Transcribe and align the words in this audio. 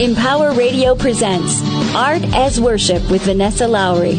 Empower 0.00 0.52
Radio 0.52 0.96
presents 0.96 1.62
Art 1.94 2.24
as 2.34 2.60
Worship 2.60 3.08
with 3.12 3.22
Vanessa 3.22 3.68
Lowry. 3.68 4.18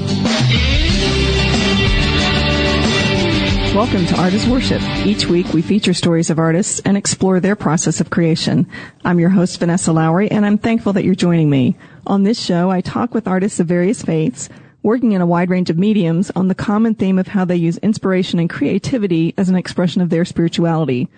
Welcome 3.75 4.05
to 4.05 4.15
Art 4.17 4.33
as 4.33 4.47
Worship. 4.47 4.81
Each 5.05 5.25
week 5.25 5.51
we 5.51 5.61
feature 5.61 5.93
stories 5.93 6.29
of 6.29 6.39
artists 6.39 6.79
and 6.85 6.95
explore 6.95 7.41
their 7.41 7.57
process 7.57 7.99
of 7.99 8.09
creation. 8.09 8.67
I'm 9.03 9.19
your 9.19 9.31
host, 9.31 9.59
Vanessa 9.59 9.91
Lowry, 9.91 10.31
and 10.31 10.45
I'm 10.45 10.57
thankful 10.57 10.93
that 10.93 11.03
you're 11.03 11.13
joining 11.13 11.49
me. 11.49 11.75
On 12.07 12.23
this 12.23 12.41
show, 12.41 12.71
I 12.71 12.79
talk 12.79 13.13
with 13.13 13.27
artists 13.27 13.59
of 13.59 13.67
various 13.67 14.01
faiths, 14.01 14.47
working 14.81 15.11
in 15.11 15.19
a 15.19 15.27
wide 15.27 15.49
range 15.49 15.69
of 15.69 15.77
mediums 15.77 16.31
on 16.37 16.47
the 16.47 16.55
common 16.55 16.95
theme 16.95 17.19
of 17.19 17.27
how 17.27 17.43
they 17.43 17.57
use 17.57 17.77
inspiration 17.79 18.39
and 18.39 18.49
creativity 18.49 19.33
as 19.37 19.49
an 19.49 19.57
expression 19.57 20.01
of 20.01 20.09
their 20.09 20.23
spirituality. 20.23 21.09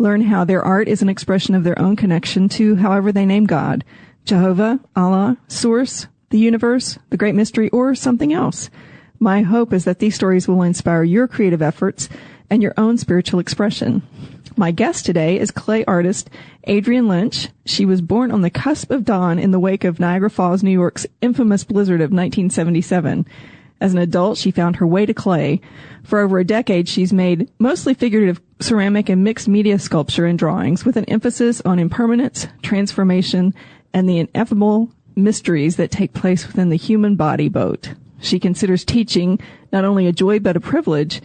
Learn 0.00 0.22
how 0.22 0.44
their 0.44 0.64
art 0.64 0.86
is 0.86 1.02
an 1.02 1.08
expression 1.08 1.56
of 1.56 1.64
their 1.64 1.76
own 1.76 1.96
connection 1.96 2.48
to 2.50 2.76
however 2.76 3.10
they 3.10 3.26
name 3.26 3.46
God. 3.46 3.84
Jehovah, 4.24 4.78
Allah, 4.94 5.38
Source, 5.48 6.06
the 6.30 6.38
universe, 6.38 7.00
the 7.10 7.16
great 7.16 7.34
mystery, 7.34 7.68
or 7.70 7.96
something 7.96 8.32
else. 8.32 8.70
My 9.18 9.42
hope 9.42 9.72
is 9.72 9.84
that 9.84 9.98
these 9.98 10.14
stories 10.14 10.46
will 10.46 10.62
inspire 10.62 11.02
your 11.02 11.26
creative 11.26 11.60
efforts 11.60 12.08
and 12.48 12.62
your 12.62 12.74
own 12.76 12.96
spiritual 12.96 13.40
expression. 13.40 14.02
My 14.56 14.70
guest 14.70 15.04
today 15.04 15.36
is 15.36 15.50
clay 15.50 15.84
artist 15.86 16.30
Adrienne 16.68 17.08
Lynch. 17.08 17.48
She 17.66 17.84
was 17.84 18.00
born 18.00 18.30
on 18.30 18.42
the 18.42 18.50
cusp 18.50 18.92
of 18.92 19.04
dawn 19.04 19.40
in 19.40 19.50
the 19.50 19.58
wake 19.58 19.82
of 19.82 19.98
Niagara 19.98 20.30
Falls, 20.30 20.62
New 20.62 20.70
York's 20.70 21.06
infamous 21.20 21.64
blizzard 21.64 22.00
of 22.00 22.12
1977. 22.12 23.26
As 23.80 23.92
an 23.92 23.98
adult, 23.98 24.38
she 24.38 24.50
found 24.50 24.76
her 24.76 24.86
way 24.86 25.06
to 25.06 25.14
clay. 25.14 25.60
For 26.02 26.18
over 26.20 26.38
a 26.38 26.44
decade, 26.44 26.88
she's 26.88 27.12
made 27.12 27.50
mostly 27.58 27.94
figurative 27.94 28.40
ceramic 28.60 29.08
and 29.08 29.22
mixed 29.22 29.46
media 29.46 29.78
sculpture 29.78 30.26
and 30.26 30.38
drawings 30.38 30.84
with 30.84 30.96
an 30.96 31.04
emphasis 31.04 31.60
on 31.64 31.78
impermanence, 31.78 32.48
transformation, 32.62 33.54
and 33.92 34.08
the 34.08 34.18
ineffable 34.18 34.90
mysteries 35.14 35.76
that 35.76 35.90
take 35.90 36.12
place 36.12 36.46
within 36.46 36.70
the 36.70 36.76
human 36.76 37.14
body 37.14 37.48
boat. 37.48 37.94
She 38.20 38.40
considers 38.40 38.84
teaching 38.84 39.38
not 39.72 39.84
only 39.84 40.06
a 40.06 40.12
joy 40.12 40.40
but 40.40 40.56
a 40.56 40.60
privilege, 40.60 41.20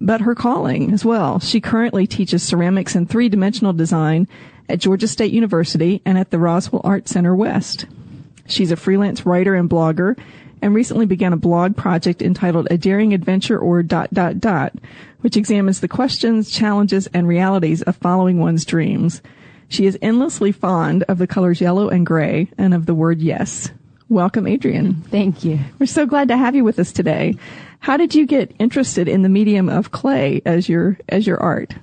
but 0.00 0.22
her 0.22 0.34
calling 0.34 0.92
as 0.92 1.04
well. 1.04 1.38
She 1.38 1.60
currently 1.60 2.06
teaches 2.06 2.42
ceramics 2.42 2.96
and 2.96 3.08
three-dimensional 3.08 3.72
design 3.74 4.26
at 4.68 4.80
Georgia 4.80 5.06
State 5.06 5.32
University 5.32 6.02
and 6.04 6.18
at 6.18 6.30
the 6.30 6.38
Roswell 6.38 6.82
Art 6.82 7.08
Center 7.08 7.36
West. 7.36 7.86
She's 8.46 8.72
a 8.72 8.76
freelance 8.76 9.24
writer 9.24 9.54
and 9.54 9.70
blogger 9.70 10.18
and 10.62 10.74
recently 10.74 11.04
began 11.04 11.32
a 11.32 11.36
blog 11.36 11.76
project 11.76 12.22
entitled 12.22 12.68
A 12.70 12.78
Daring 12.78 13.12
Adventure 13.12 13.58
or 13.58 13.82
dot 13.82 14.14
dot 14.14 14.40
dot, 14.40 14.72
which 15.20 15.36
examines 15.36 15.80
the 15.80 15.88
questions, 15.88 16.50
challenges, 16.50 17.08
and 17.08 17.28
realities 17.28 17.82
of 17.82 17.96
following 17.96 18.38
one's 18.38 18.64
dreams. 18.64 19.20
She 19.68 19.86
is 19.86 19.98
endlessly 20.00 20.52
fond 20.52 21.02
of 21.04 21.18
the 21.18 21.26
colors 21.26 21.60
yellow 21.60 21.88
and 21.88 22.06
gray 22.06 22.48
and 22.56 22.72
of 22.72 22.86
the 22.86 22.94
word 22.94 23.20
yes. 23.20 23.70
Welcome, 24.08 24.46
Adrienne. 24.46 24.94
Thank 24.94 25.44
you. 25.44 25.58
We're 25.78 25.86
so 25.86 26.06
glad 26.06 26.28
to 26.28 26.36
have 26.36 26.54
you 26.54 26.64
with 26.64 26.78
us 26.78 26.92
today. 26.92 27.36
How 27.80 27.96
did 27.96 28.14
you 28.14 28.26
get 28.26 28.54
interested 28.58 29.08
in 29.08 29.22
the 29.22 29.28
medium 29.28 29.68
of 29.68 29.90
clay 29.90 30.42
as 30.44 30.68
your 30.68 30.98
as 31.08 31.26
your 31.26 31.40
art? 31.40 31.74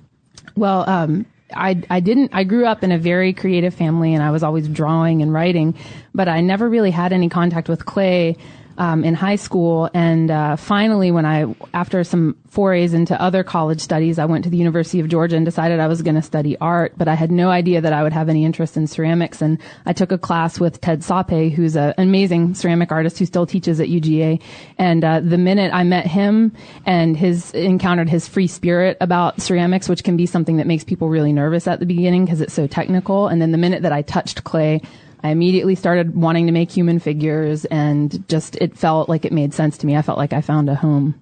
Well, 0.55 0.87
um, 0.87 1.25
I 1.55 1.81
I 1.89 1.99
didn't. 1.99 2.29
I 2.33 2.43
grew 2.43 2.65
up 2.65 2.83
in 2.83 2.91
a 2.91 2.99
very 2.99 3.33
creative 3.33 3.73
family, 3.73 4.13
and 4.13 4.21
I 4.21 4.29
was 4.29 4.43
always 4.43 4.67
drawing 4.67 5.21
and 5.23 5.33
writing, 5.33 5.75
but 6.13 6.27
I 6.27 6.41
never 6.41 6.69
really 6.69 6.91
had 6.91 7.11
any 7.11 7.29
contact 7.29 7.67
with 7.67 7.85
clay 7.85 8.37
um, 8.79 9.03
in 9.03 9.13
high 9.13 9.35
school. 9.35 9.89
And 9.93 10.31
uh, 10.31 10.55
finally, 10.55 11.11
when 11.11 11.25
I, 11.25 11.53
after 11.73 12.03
some 12.03 12.37
forays 12.47 12.93
into 12.93 13.21
other 13.21 13.43
college 13.43 13.81
studies, 13.81 14.17
I 14.17 14.25
went 14.25 14.45
to 14.45 14.49
the 14.49 14.57
University 14.57 15.01
of 15.01 15.09
Georgia 15.09 15.35
and 15.35 15.45
decided 15.45 15.79
I 15.79 15.87
was 15.87 16.01
going 16.01 16.15
to 16.15 16.21
study 16.21 16.57
art. 16.57 16.93
But 16.97 17.09
I 17.09 17.13
had 17.13 17.29
no 17.29 17.49
idea 17.49 17.81
that 17.81 17.91
I 17.91 18.01
would 18.01 18.13
have 18.13 18.29
any 18.29 18.45
interest 18.45 18.77
in 18.77 18.87
ceramics. 18.87 19.41
And 19.41 19.59
I 19.85 19.91
took 19.91 20.13
a 20.13 20.17
class 20.17 20.59
with 20.59 20.79
Ted 20.79 21.03
Saupe, 21.03 21.51
who's 21.51 21.75
an 21.75 21.93
amazing 21.97 22.55
ceramic 22.55 22.91
artist 22.91 23.19
who 23.19 23.25
still 23.25 23.45
teaches 23.45 23.81
at 23.81 23.89
UGA. 23.89 24.41
And 24.77 25.03
uh, 25.03 25.19
the 25.19 25.37
minute 25.37 25.73
I 25.73 25.83
met 25.83 26.07
him 26.07 26.53
and 26.85 27.17
his 27.17 27.51
encountered 27.51 28.09
his 28.09 28.29
free 28.29 28.47
spirit 28.47 28.97
about 29.01 29.41
ceramics, 29.41 29.89
which 29.89 30.05
can 30.05 30.15
be 30.15 30.25
something 30.25 30.55
that 30.55 30.67
makes 30.67 30.85
people 30.85 31.09
really 31.09 31.33
nervous 31.33 31.67
at 31.67 31.81
the 31.81 31.85
beginning 31.85 32.23
because 32.23 32.39
it's 32.39 32.53
so 32.53 32.65
technical. 32.65 33.27
And 33.27 33.41
then 33.41 33.51
the 33.51 33.57
minute 33.57 33.81
that 33.81 33.91
I 33.91 34.03
touched 34.03 34.45
clay, 34.45 34.81
I 35.23 35.29
immediately 35.29 35.75
started 35.75 36.15
wanting 36.15 36.45
to 36.45 36.51
make 36.51 36.71
human 36.71 36.99
figures 36.99 37.65
and 37.65 38.27
just 38.29 38.55
it 38.57 38.77
felt 38.77 39.09
like 39.09 39.25
it 39.25 39.33
made 39.33 39.53
sense 39.53 39.77
to 39.79 39.85
me. 39.85 39.95
I 39.95 40.01
felt 40.01 40.17
like 40.17 40.33
I 40.33 40.41
found 40.41 40.69
a 40.69 40.75
home. 40.75 41.19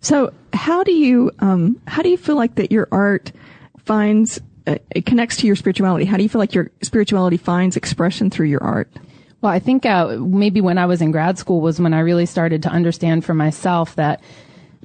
So 0.00 0.32
how 0.52 0.84
do 0.84 0.92
you 0.92 1.30
um, 1.40 1.80
how 1.86 2.02
do 2.02 2.08
you 2.08 2.16
feel 2.16 2.36
like 2.36 2.54
that 2.56 2.70
your 2.70 2.88
art 2.92 3.32
finds 3.78 4.40
uh, 4.66 4.76
it 4.90 5.04
connects 5.06 5.36
to 5.38 5.46
your 5.46 5.56
spirituality? 5.56 6.04
How 6.04 6.16
do 6.16 6.22
you 6.22 6.28
feel 6.28 6.38
like 6.38 6.54
your 6.54 6.70
spirituality 6.82 7.36
finds 7.36 7.76
expression 7.76 8.30
through 8.30 8.46
your 8.46 8.62
art? 8.62 8.90
Well, 9.40 9.52
I 9.52 9.58
think 9.58 9.84
uh, 9.84 10.16
maybe 10.20 10.60
when 10.60 10.78
I 10.78 10.86
was 10.86 11.02
in 11.02 11.10
grad 11.10 11.36
school 11.36 11.60
was 11.60 11.80
when 11.80 11.92
I 11.92 12.00
really 12.00 12.24
started 12.24 12.62
to 12.62 12.70
understand 12.70 13.24
for 13.24 13.34
myself 13.34 13.94
that 13.96 14.22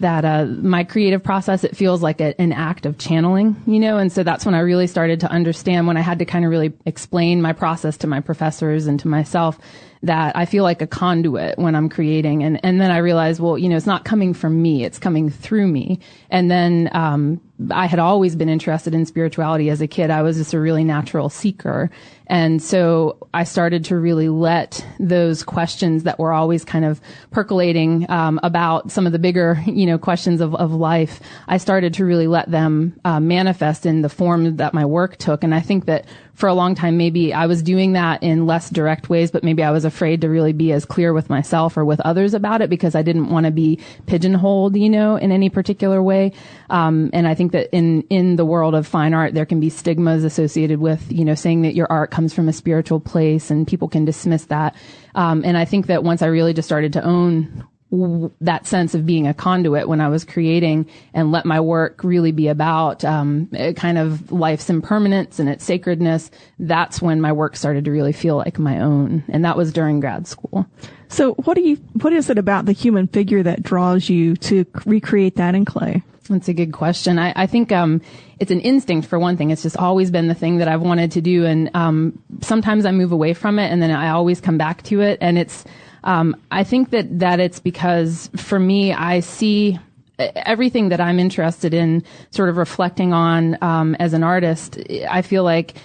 that 0.02 0.26
uh, 0.26 0.46
my 0.46 0.84
creative 0.84 1.24
process 1.24 1.64
it 1.64 1.76
feels 1.76 2.02
like 2.02 2.22
a, 2.22 2.40
an 2.40 2.52
act 2.52 2.86
of 2.86 2.98
channeling 2.98 3.56
you 3.66 3.80
know? 3.80 3.98
And 3.98 4.12
so 4.12 4.24
that's 4.24 4.46
when 4.46 4.56
i 4.56 4.60
really 4.60 4.88
started 4.88 5.20
to 5.22 5.32
understand 5.32 5.88
when 5.88 5.98
i 5.98 6.02
had 6.02 6.20
to 6.20 6.26
kind 6.26 6.46
of 6.46 6.52
really 6.52 6.74
explain 6.86 7.42
my 7.42 7.54
process 7.54 7.98
to 7.98 8.08
my 8.08 8.20
professors 8.20 8.88
and 8.88 9.00
to 9.00 9.08
myself 9.08 9.60
that 10.04 10.36
I 10.36 10.46
feel 10.46 10.64
like 10.64 10.82
a 10.82 10.88
conduit 10.88 11.58
when 11.58 11.76
I'm 11.76 11.90
creating. 11.90 12.44
And, 12.44 12.64
and 12.64 12.80
then 12.80 12.90
I 12.90 12.98
realized, 12.98 13.42
well, 13.42 13.58
you 13.58 13.68
know, 13.68 13.76
it's 13.76 13.86
not 13.86 14.06
coming 14.06 14.34
from 14.34 14.62
me. 14.62 14.86
It's 14.86 15.00
coming 15.00 15.30
through 15.30 15.68
me. 15.68 16.00
And 16.30 16.50
then, 16.50 16.90
um, 16.94 17.42
I 17.72 17.88
had 17.88 18.00
always 18.00 18.38
been 18.38 18.48
interested 18.48 18.94
in 18.94 19.06
spirituality 19.06 19.70
as 19.70 19.82
a 19.82 19.88
kid. 19.88 20.10
I 20.10 20.22
was 20.22 20.38
just 20.38 20.54
a 20.54 20.60
really 20.60 20.86
natural 20.86 21.30
seeker. 21.30 21.90
And 22.28 22.62
so 22.64 23.28
I 23.34 23.44
started 23.44 23.84
to 23.86 23.98
really 23.98 24.30
let 24.30 24.86
those 24.98 25.44
questions 25.44 26.04
that 26.04 26.20
were 26.20 26.32
always 26.32 26.64
kind 26.64 26.86
of 26.86 27.02
percolating 27.32 28.10
um, 28.10 28.40
about 28.44 28.92
some 28.92 29.06
of 29.06 29.12
the 29.12 29.20
bigger, 29.20 29.62
you 29.66 29.86
know, 29.86 29.98
questions 29.98 30.40
of, 30.40 30.56
of 30.56 30.72
life. 30.72 31.20
I 31.50 31.58
started 31.58 31.96
to 31.96 32.06
really 32.06 32.28
let 32.28 32.50
them 32.50 32.98
uh, 33.04 33.20
manifest 33.20 33.86
in 33.86 34.04
the 34.04 34.10
form 34.10 34.56
that 34.56 34.74
my 34.74 34.86
work 34.86 35.18
took. 35.18 35.44
And 35.44 35.54
I 35.54 35.60
think 35.60 35.86
that 35.86 36.06
for 36.40 36.48
a 36.48 36.54
long 36.54 36.74
time, 36.74 36.96
maybe 36.96 37.34
I 37.34 37.48
was 37.48 37.62
doing 37.62 37.92
that 37.94 38.24
in 38.24 38.46
less 38.46 38.70
direct 38.70 39.10
ways, 39.10 39.30
but 39.30 39.44
maybe 39.44 39.62
I 39.62 39.72
was 39.72 39.84
afraid 39.84 40.22
to 40.22 40.30
really 40.30 40.54
be 40.54 40.72
as 40.72 40.86
clear 40.86 41.12
with 41.12 41.30
myself 41.30 41.76
or 41.76 41.84
with 41.84 42.00
others 42.00 42.34
about 42.34 42.62
it 42.62 42.70
because 42.70 42.96
I 42.96 43.02
didn't 43.02 43.30
want 43.30 43.46
to 43.46 43.52
be 43.52 43.78
pigeonholed, 44.06 44.78
you 44.78 44.90
know, 44.90 45.18
in 45.18 45.34
any 45.34 45.50
particular 45.50 46.02
way. 46.02 46.32
Um, 46.70 47.10
and 47.12 47.28
I 47.28 47.36
think 47.36 47.52
that 47.52 47.76
in 47.76 48.04
in 48.04 48.38
the 48.38 48.46
world 48.46 48.74
of 48.74 48.88
fine 48.88 49.14
art, 49.14 49.34
there 49.34 49.46
can 49.46 49.60
be 49.60 49.70
stigmas 49.70 50.24
associated 50.24 50.80
with, 50.80 51.12
you 51.12 51.26
know, 51.26 51.36
saying 51.36 51.64
that 51.64 51.76
your 51.76 51.92
art 51.92 52.10
comes 52.10 52.34
from 52.34 52.48
a 52.48 52.54
spiritual 52.54 53.02
place, 53.02 53.52
and 53.52 53.68
people 53.68 53.90
can 53.90 54.06
dismiss 54.06 54.46
that. 54.46 54.78
Um, 55.16 55.44
and 55.44 55.58
I 55.58 55.66
think 55.66 55.88
that 55.88 56.06
once 56.06 56.22
I 56.22 56.28
really 56.28 56.54
just 56.54 56.70
started 56.70 56.94
to 56.94 57.04
own 57.04 57.68
that 57.92 58.68
sense 58.68 58.94
of 58.94 59.06
being 59.06 59.26
a 59.26 59.34
conduit 59.34 59.88
when 59.88 60.00
I 60.00 60.10
was 60.10 60.24
creating 60.24 60.88
and 61.14 61.32
let 61.32 61.46
my 61.46 61.60
work 61.60 62.04
really 62.04 62.32
be 62.32 62.48
about 62.48 63.04
um, 63.04 63.50
kind 63.76 63.98
of 63.98 64.32
life's 64.32 64.70
impermanence 64.70 65.40
and 65.40 65.50
its 65.50 65.66
sacredness. 65.66 66.30
That's 66.60 67.02
when 67.02 67.20
my 67.20 67.32
work 67.32 67.56
started 67.56 67.86
to 67.86 67.92
really 67.92 68.14
feel 68.14 68.38
like 68.38 68.60
my 68.60 68.80
own, 68.80 69.24
and 69.28 69.44
that 69.44 69.58
was 69.58 69.74
during 69.74 70.00
grad 70.00 70.28
school. 70.28 70.68
So, 71.08 71.34
what 71.34 71.56
do 71.56 71.62
you? 71.62 71.78
What 72.02 72.14
is 72.14 72.30
it 72.30 72.38
about 72.38 72.66
the 72.66 72.74
human 72.74 73.08
figure 73.08 73.42
that 73.42 73.64
draws 73.64 74.08
you 74.08 74.36
to 74.38 74.66
recreate 74.86 75.38
that 75.38 75.56
in 75.56 75.66
clay? 75.66 76.04
That's 76.30 76.48
a 76.48 76.54
good 76.54 76.72
question. 76.72 77.18
I, 77.18 77.34
I 77.36 77.48
think 77.48 77.72
um, 77.72 78.02
it's 78.40 78.52
an 78.52 78.60
instinct 78.60 79.08
for 79.08 79.18
one 79.18 79.36
thing. 79.36 79.50
It's 79.50 79.64
just 79.64 79.78
always 79.78 80.12
been 80.12 80.28
the 80.28 80.36
thing 80.36 80.58
that 80.58 80.68
I've 80.68 80.82
wanted 80.82 81.14
to 81.14 81.22
do, 81.22 81.46
and 81.46 81.72
um, 81.74 82.22
sometimes 82.42 82.86
I 82.86 82.92
move 82.92 83.12
away 83.12 83.34
from 83.34 83.58
it, 83.58 83.72
and 83.72 83.82
then 83.82 83.90
I 83.90 84.10
always 84.10 84.40
come 84.40 84.60
back 84.60 84.84
to 84.84 85.02
it, 85.02 85.18
and 85.22 85.40
it's 85.40 85.66
um, 86.04 86.36
I 86.52 86.64
think 86.64 86.92
that 86.92 87.20
that 87.20 87.40
it's 87.40 87.60
because 87.60 88.30
for 88.36 88.60
me, 88.60 88.94
I 88.94 89.20
see 89.20 89.80
everything 90.20 90.90
that 90.90 91.00
I'm 91.00 91.20
interested 91.20 91.74
in, 91.74 92.04
sort 92.32 92.50
of 92.50 92.58
reflecting 92.58 93.14
on 93.14 93.58
um, 93.62 93.96
as 93.96 94.14
an 94.14 94.24
artist. 94.24 94.78
I 95.10 95.22
feel 95.22 95.44
like 95.44 95.76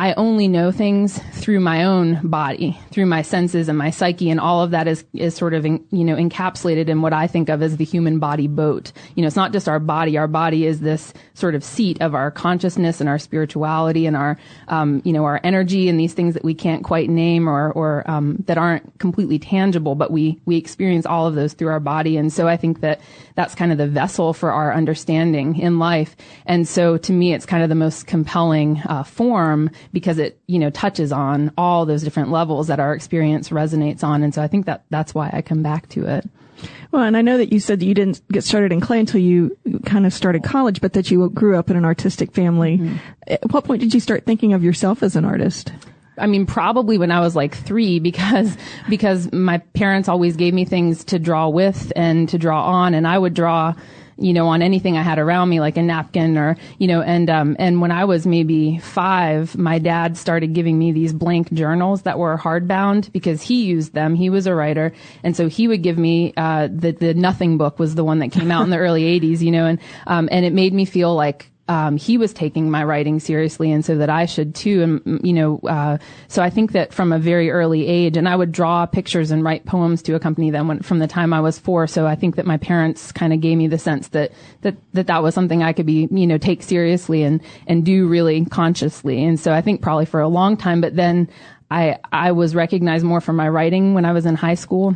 I 0.00 0.12
only 0.12 0.46
know 0.46 0.70
things 0.70 1.18
through 1.32 1.58
my 1.58 1.82
own 1.82 2.20
body, 2.22 2.78
through 2.92 3.06
my 3.06 3.22
senses 3.22 3.68
and 3.68 3.76
my 3.76 3.90
psyche, 3.90 4.30
and 4.30 4.38
all 4.38 4.62
of 4.62 4.70
that 4.70 4.86
is 4.86 5.04
is 5.12 5.34
sort 5.34 5.54
of 5.54 5.66
in, 5.66 5.84
you 5.90 6.04
know 6.04 6.14
encapsulated 6.14 6.88
in 6.88 7.02
what 7.02 7.12
I 7.12 7.26
think 7.26 7.48
of 7.48 7.62
as 7.62 7.76
the 7.76 7.84
human 7.84 8.20
body 8.20 8.46
boat. 8.46 8.92
You 9.16 9.22
know, 9.22 9.26
it's 9.26 9.34
not 9.34 9.52
just 9.52 9.68
our 9.68 9.80
body. 9.80 10.16
Our 10.16 10.28
body 10.28 10.66
is 10.66 10.78
this 10.78 11.12
sort 11.34 11.56
of 11.56 11.64
seat 11.64 12.00
of 12.00 12.14
our 12.14 12.30
consciousness 12.30 13.00
and 13.00 13.08
our 13.08 13.18
spirituality 13.18 14.06
and 14.06 14.16
our 14.16 14.38
um, 14.68 15.02
you 15.04 15.12
know 15.12 15.24
our 15.24 15.40
energy 15.42 15.88
and 15.88 15.98
these 15.98 16.14
things 16.14 16.34
that 16.34 16.44
we 16.44 16.54
can't 16.54 16.84
quite 16.84 17.10
name 17.10 17.48
or 17.48 17.72
or 17.72 18.08
um, 18.08 18.36
that 18.46 18.56
aren't 18.56 19.00
completely 19.00 19.40
tangible, 19.40 19.96
but 19.96 20.12
we 20.12 20.40
we 20.44 20.56
experience 20.56 21.06
all 21.06 21.26
of 21.26 21.34
those 21.34 21.54
through 21.54 21.70
our 21.70 21.80
body. 21.80 22.16
And 22.16 22.32
so 22.32 22.46
I 22.46 22.56
think 22.56 22.82
that 22.82 23.00
that's 23.34 23.56
kind 23.56 23.72
of 23.72 23.78
the 23.78 23.88
vessel 23.88 24.32
for 24.32 24.52
our 24.52 24.72
understanding 24.72 25.58
in 25.58 25.80
life. 25.80 26.14
And 26.46 26.68
so 26.68 26.98
to 26.98 27.12
me, 27.12 27.34
it's 27.34 27.46
kind 27.46 27.64
of 27.64 27.68
the 27.68 27.74
most 27.74 28.06
compelling 28.06 28.80
uh, 28.86 29.02
form 29.02 29.70
because 29.92 30.18
it, 30.18 30.38
you 30.46 30.58
know, 30.58 30.70
touches 30.70 31.12
on 31.12 31.52
all 31.56 31.86
those 31.86 32.02
different 32.02 32.30
levels 32.30 32.66
that 32.68 32.80
our 32.80 32.94
experience 32.94 33.50
resonates 33.50 34.02
on. 34.02 34.22
And 34.22 34.34
so 34.34 34.42
I 34.42 34.48
think 34.48 34.66
that 34.66 34.84
that's 34.90 35.14
why 35.14 35.30
I 35.32 35.42
come 35.42 35.62
back 35.62 35.88
to 35.90 36.06
it. 36.06 36.28
Well, 36.90 37.02
and 37.02 37.16
I 37.16 37.22
know 37.22 37.36
that 37.36 37.52
you 37.52 37.60
said 37.60 37.80
that 37.80 37.86
you 37.86 37.94
didn't 37.94 38.20
get 38.32 38.44
started 38.44 38.72
in 38.72 38.80
clay 38.80 39.00
until 39.00 39.20
you 39.20 39.56
kind 39.84 40.06
of 40.06 40.12
started 40.12 40.42
college, 40.42 40.80
but 40.80 40.94
that 40.94 41.10
you 41.10 41.28
grew 41.30 41.56
up 41.56 41.70
in 41.70 41.76
an 41.76 41.84
artistic 41.84 42.32
family. 42.32 42.78
Mm-hmm. 42.78 42.96
At 43.26 43.52
what 43.52 43.64
point 43.64 43.80
did 43.80 43.94
you 43.94 44.00
start 44.00 44.24
thinking 44.24 44.54
of 44.54 44.64
yourself 44.64 45.02
as 45.02 45.14
an 45.14 45.24
artist? 45.24 45.72
I 46.16 46.26
mean, 46.26 46.46
probably 46.46 46.98
when 46.98 47.12
I 47.12 47.20
was 47.20 47.36
like 47.36 47.54
three 47.54 47.98
because, 48.00 48.56
because 48.88 49.30
my 49.32 49.58
parents 49.58 50.08
always 50.08 50.36
gave 50.36 50.54
me 50.54 50.64
things 50.64 51.04
to 51.04 51.18
draw 51.18 51.48
with 51.48 51.92
and 51.94 52.28
to 52.30 52.38
draw 52.38 52.64
on 52.64 52.94
and 52.94 53.06
I 53.06 53.18
would 53.18 53.34
draw, 53.34 53.74
you 54.18 54.32
know, 54.32 54.48
on 54.48 54.62
anything 54.62 54.96
I 54.96 55.02
had 55.02 55.18
around 55.18 55.48
me, 55.48 55.60
like 55.60 55.76
a 55.76 55.82
napkin 55.82 56.36
or, 56.36 56.56
you 56.78 56.88
know, 56.88 57.00
and, 57.00 57.30
um, 57.30 57.56
and 57.58 57.80
when 57.80 57.92
I 57.92 58.04
was 58.04 58.26
maybe 58.26 58.78
five, 58.78 59.56
my 59.56 59.78
dad 59.78 60.16
started 60.16 60.52
giving 60.54 60.78
me 60.78 60.92
these 60.92 61.12
blank 61.12 61.52
journals 61.52 62.02
that 62.02 62.18
were 62.18 62.36
hardbound 62.36 63.12
because 63.12 63.42
he 63.42 63.64
used 63.64 63.94
them. 63.94 64.14
He 64.14 64.28
was 64.28 64.46
a 64.46 64.54
writer. 64.54 64.92
And 65.22 65.36
so 65.36 65.48
he 65.48 65.68
would 65.68 65.82
give 65.82 65.98
me, 65.98 66.34
uh, 66.36 66.68
the, 66.70 66.92
the 66.92 67.14
nothing 67.14 67.58
book 67.58 67.78
was 67.78 67.94
the 67.94 68.04
one 68.04 68.18
that 68.18 68.32
came 68.32 68.50
out 68.50 68.64
in 68.64 68.70
the 68.70 68.78
early 68.88 69.04
eighties, 69.04 69.42
you 69.42 69.52
know, 69.52 69.66
and, 69.66 69.78
um, 70.06 70.28
and 70.32 70.44
it 70.44 70.52
made 70.52 70.72
me 70.72 70.84
feel 70.84 71.14
like, 71.14 71.50
um, 71.68 71.98
he 71.98 72.16
was 72.16 72.32
taking 72.32 72.70
my 72.70 72.82
writing 72.82 73.20
seriously, 73.20 73.70
and 73.70 73.84
so 73.84 73.96
that 73.98 74.08
I 74.08 74.24
should 74.24 74.54
too. 74.54 74.82
And 74.82 75.04
mm, 75.04 75.24
you 75.24 75.34
know, 75.34 75.60
uh, 75.68 75.98
so 76.28 76.42
I 76.42 76.48
think 76.48 76.72
that 76.72 76.94
from 76.94 77.12
a 77.12 77.18
very 77.18 77.50
early 77.50 77.86
age, 77.86 78.16
and 78.16 78.28
I 78.28 78.34
would 78.34 78.52
draw 78.52 78.86
pictures 78.86 79.30
and 79.30 79.44
write 79.44 79.66
poems 79.66 80.02
to 80.02 80.14
accompany 80.14 80.50
them 80.50 80.68
when, 80.68 80.80
from 80.80 80.98
the 80.98 81.06
time 81.06 81.32
I 81.32 81.40
was 81.40 81.58
four. 81.58 81.86
So 81.86 82.06
I 82.06 82.14
think 82.14 82.36
that 82.36 82.46
my 82.46 82.56
parents 82.56 83.12
kind 83.12 83.32
of 83.32 83.40
gave 83.40 83.58
me 83.58 83.68
the 83.68 83.78
sense 83.78 84.08
that 84.08 84.32
that 84.62 84.76
that 84.94 85.08
that 85.08 85.22
was 85.22 85.34
something 85.34 85.62
I 85.62 85.74
could 85.74 85.86
be, 85.86 86.08
you 86.10 86.26
know, 86.26 86.38
take 86.38 86.62
seriously 86.62 87.22
and 87.22 87.42
and 87.66 87.84
do 87.84 88.08
really 88.08 88.44
consciously. 88.46 89.22
And 89.24 89.38
so 89.38 89.52
I 89.52 89.60
think 89.60 89.82
probably 89.82 90.06
for 90.06 90.20
a 90.20 90.28
long 90.28 90.56
time, 90.56 90.80
but 90.80 90.96
then 90.96 91.28
I 91.70 91.98
I 92.10 92.32
was 92.32 92.54
recognized 92.54 93.04
more 93.04 93.20
for 93.20 93.34
my 93.34 93.48
writing 93.48 93.92
when 93.92 94.06
I 94.06 94.12
was 94.12 94.24
in 94.26 94.36
high 94.36 94.54
school. 94.54 94.94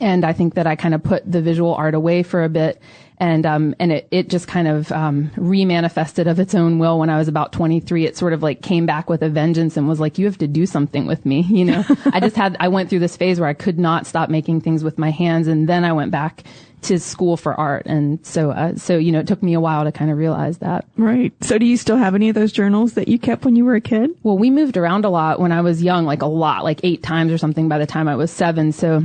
And 0.00 0.24
I 0.24 0.32
think 0.32 0.54
that 0.54 0.66
I 0.66 0.74
kind 0.74 0.94
of 0.94 1.04
put 1.04 1.30
the 1.30 1.40
visual 1.40 1.74
art 1.74 1.94
away 1.94 2.24
for 2.24 2.42
a 2.42 2.48
bit 2.48 2.82
and 3.22 3.46
um, 3.46 3.72
and 3.78 3.92
it, 3.92 4.08
it 4.10 4.28
just 4.28 4.48
kind 4.48 4.66
of 4.66 4.90
um, 4.90 5.30
remanifested 5.36 6.28
of 6.28 6.40
its 6.40 6.56
own 6.56 6.80
will 6.80 6.98
when 6.98 7.08
I 7.08 7.18
was 7.18 7.28
about 7.28 7.52
23. 7.52 8.04
It 8.04 8.16
sort 8.16 8.32
of 8.32 8.42
like 8.42 8.62
came 8.62 8.84
back 8.84 9.08
with 9.08 9.22
a 9.22 9.28
vengeance 9.28 9.76
and 9.76 9.88
was 9.88 10.00
like, 10.00 10.18
"You 10.18 10.26
have 10.26 10.38
to 10.38 10.48
do 10.48 10.66
something 10.66 11.06
with 11.06 11.24
me." 11.24 11.46
You 11.62 11.66
know, 11.66 11.84
I 12.06 12.18
just 12.18 12.34
had 12.34 12.56
I 12.58 12.66
went 12.68 12.90
through 12.90 13.00
this 13.00 13.16
phase 13.16 13.38
where 13.38 13.48
I 13.48 13.52
could 13.52 13.78
not 13.78 14.06
stop 14.06 14.30
making 14.30 14.62
things 14.62 14.82
with 14.82 14.98
my 14.98 15.10
hands, 15.10 15.46
and 15.46 15.68
then 15.68 15.84
I 15.84 15.92
went 15.92 16.10
back 16.10 16.42
to 16.82 16.98
school 16.98 17.36
for 17.36 17.54
art, 17.54 17.86
and 17.86 18.24
so 18.26 18.50
uh, 18.50 18.74
so 18.74 18.98
you 18.98 19.12
know, 19.12 19.20
it 19.20 19.28
took 19.28 19.42
me 19.42 19.52
a 19.52 19.60
while 19.60 19.84
to 19.84 19.92
kind 19.92 20.10
of 20.10 20.18
realize 20.18 20.58
that. 20.58 20.86
Right. 20.96 21.32
So, 21.42 21.58
do 21.58 21.66
you 21.66 21.76
still 21.76 21.98
have 21.98 22.16
any 22.16 22.30
of 22.30 22.34
those 22.34 22.50
journals 22.50 22.94
that 22.94 23.06
you 23.06 23.20
kept 23.20 23.44
when 23.44 23.54
you 23.54 23.64
were 23.64 23.76
a 23.76 23.80
kid? 23.80 24.10
Well, 24.24 24.38
we 24.38 24.50
moved 24.50 24.76
around 24.76 25.04
a 25.04 25.10
lot 25.10 25.38
when 25.38 25.52
I 25.52 25.60
was 25.60 25.80
young, 25.80 26.06
like 26.06 26.22
a 26.22 26.26
lot, 26.26 26.64
like 26.64 26.80
eight 26.82 27.04
times 27.04 27.30
or 27.30 27.38
something. 27.38 27.68
By 27.68 27.78
the 27.78 27.86
time 27.86 28.08
I 28.08 28.16
was 28.16 28.32
seven, 28.32 28.72
so 28.72 29.04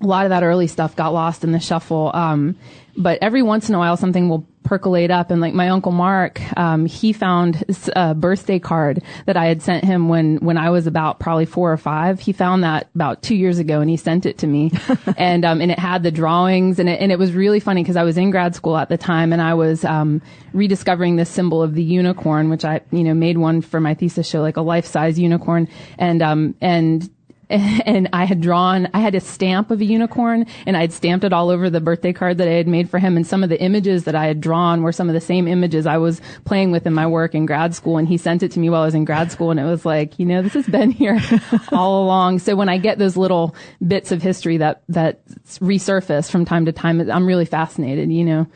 a 0.00 0.06
lot 0.06 0.26
of 0.26 0.30
that 0.30 0.42
early 0.42 0.66
stuff 0.66 0.94
got 0.94 1.12
lost 1.12 1.42
in 1.42 1.52
the 1.52 1.60
shuffle. 1.60 2.12
Um, 2.14 2.56
but 2.98 3.18
every 3.22 3.42
once 3.42 3.68
in 3.68 3.74
a 3.74 3.78
while 3.78 3.96
something 3.96 4.28
will 4.28 4.46
percolate 4.64 5.10
up. 5.10 5.30
And 5.30 5.40
like 5.40 5.54
my 5.54 5.70
uncle 5.70 5.92
mark 5.92 6.40
um, 6.58 6.84
he 6.84 7.14
found 7.14 7.64
a 7.96 8.14
birthday 8.14 8.58
card 8.58 9.02
that 9.24 9.36
i 9.36 9.46
had 9.46 9.62
sent 9.62 9.84
him 9.84 10.10
when 10.10 10.36
when 10.38 10.58
i 10.58 10.68
was 10.68 10.86
about 10.86 11.18
probably 11.20 11.46
four 11.46 11.72
or 11.72 11.78
five. 11.78 12.20
He 12.20 12.32
found 12.32 12.64
that 12.64 12.90
about 12.94 13.22
two 13.22 13.34
years 13.34 13.58
ago 13.58 13.80
and 13.80 13.88
he 13.88 13.96
sent 13.96 14.26
it 14.26 14.38
to 14.38 14.46
me. 14.46 14.72
And 15.16 15.44
um, 15.44 15.60
and 15.60 15.70
it 15.70 15.78
had 15.78 16.02
the 16.02 16.10
drawings 16.10 16.78
and 16.78 16.88
it, 16.88 17.00
and 17.00 17.10
it 17.10 17.18
was 17.18 17.32
really 17.32 17.60
funny 17.60 17.82
because 17.82 17.96
i 17.96 18.02
was 18.02 18.18
in 18.18 18.30
grad 18.30 18.54
school 18.54 18.76
at 18.76 18.88
the 18.88 18.98
time 18.98 19.32
and 19.32 19.40
i 19.40 19.54
was 19.54 19.84
um, 19.84 20.20
rediscovering 20.52 21.16
this 21.16 21.30
symbol 21.30 21.62
of 21.62 21.74
the 21.74 21.82
unicorn 21.82 22.50
which 22.50 22.64
i 22.64 22.80
you 22.90 23.02
know 23.02 23.14
made 23.14 23.38
one 23.38 23.60
for 23.62 23.80
my 23.80 23.94
thesis 23.94 24.28
show 24.28 24.40
like 24.40 24.56
a 24.56 24.62
life-size 24.62 25.18
unicorn. 25.18 25.68
And 25.98 26.20
um 26.22 26.54
and 26.60 27.08
and 27.50 28.10
I 28.12 28.24
had 28.24 28.40
drawn, 28.42 28.88
I 28.92 29.00
had 29.00 29.14
a 29.14 29.20
stamp 29.20 29.70
of 29.70 29.80
a 29.80 29.84
unicorn 29.84 30.44
and 30.66 30.76
I 30.76 30.82
had 30.82 30.92
stamped 30.92 31.24
it 31.24 31.32
all 31.32 31.48
over 31.48 31.70
the 31.70 31.80
birthday 31.80 32.12
card 32.12 32.36
that 32.38 32.48
I 32.48 32.52
had 32.52 32.68
made 32.68 32.90
for 32.90 32.98
him. 32.98 33.16
And 33.16 33.26
some 33.26 33.42
of 33.42 33.48
the 33.48 33.60
images 33.60 34.04
that 34.04 34.14
I 34.14 34.26
had 34.26 34.40
drawn 34.40 34.82
were 34.82 34.92
some 34.92 35.08
of 35.08 35.14
the 35.14 35.20
same 35.20 35.48
images 35.48 35.86
I 35.86 35.96
was 35.96 36.20
playing 36.44 36.72
with 36.72 36.86
in 36.86 36.92
my 36.92 37.06
work 37.06 37.34
in 37.34 37.46
grad 37.46 37.74
school. 37.74 37.96
And 37.96 38.06
he 38.06 38.18
sent 38.18 38.42
it 38.42 38.52
to 38.52 38.60
me 38.60 38.68
while 38.68 38.82
I 38.82 38.84
was 38.84 38.94
in 38.94 39.06
grad 39.06 39.32
school. 39.32 39.50
And 39.50 39.58
it 39.58 39.64
was 39.64 39.86
like, 39.86 40.18
you 40.18 40.26
know, 40.26 40.42
this 40.42 40.52
has 40.52 40.66
been 40.66 40.90
here 40.90 41.18
all 41.72 42.04
along. 42.04 42.40
So 42.40 42.54
when 42.54 42.68
I 42.68 42.76
get 42.76 42.98
those 42.98 43.16
little 43.16 43.56
bits 43.86 44.12
of 44.12 44.20
history 44.20 44.58
that, 44.58 44.82
that 44.90 45.24
resurface 45.26 46.30
from 46.30 46.44
time 46.44 46.66
to 46.66 46.72
time, 46.72 47.00
I'm 47.10 47.26
really 47.26 47.46
fascinated, 47.46 48.12
you 48.12 48.24
know 48.24 48.46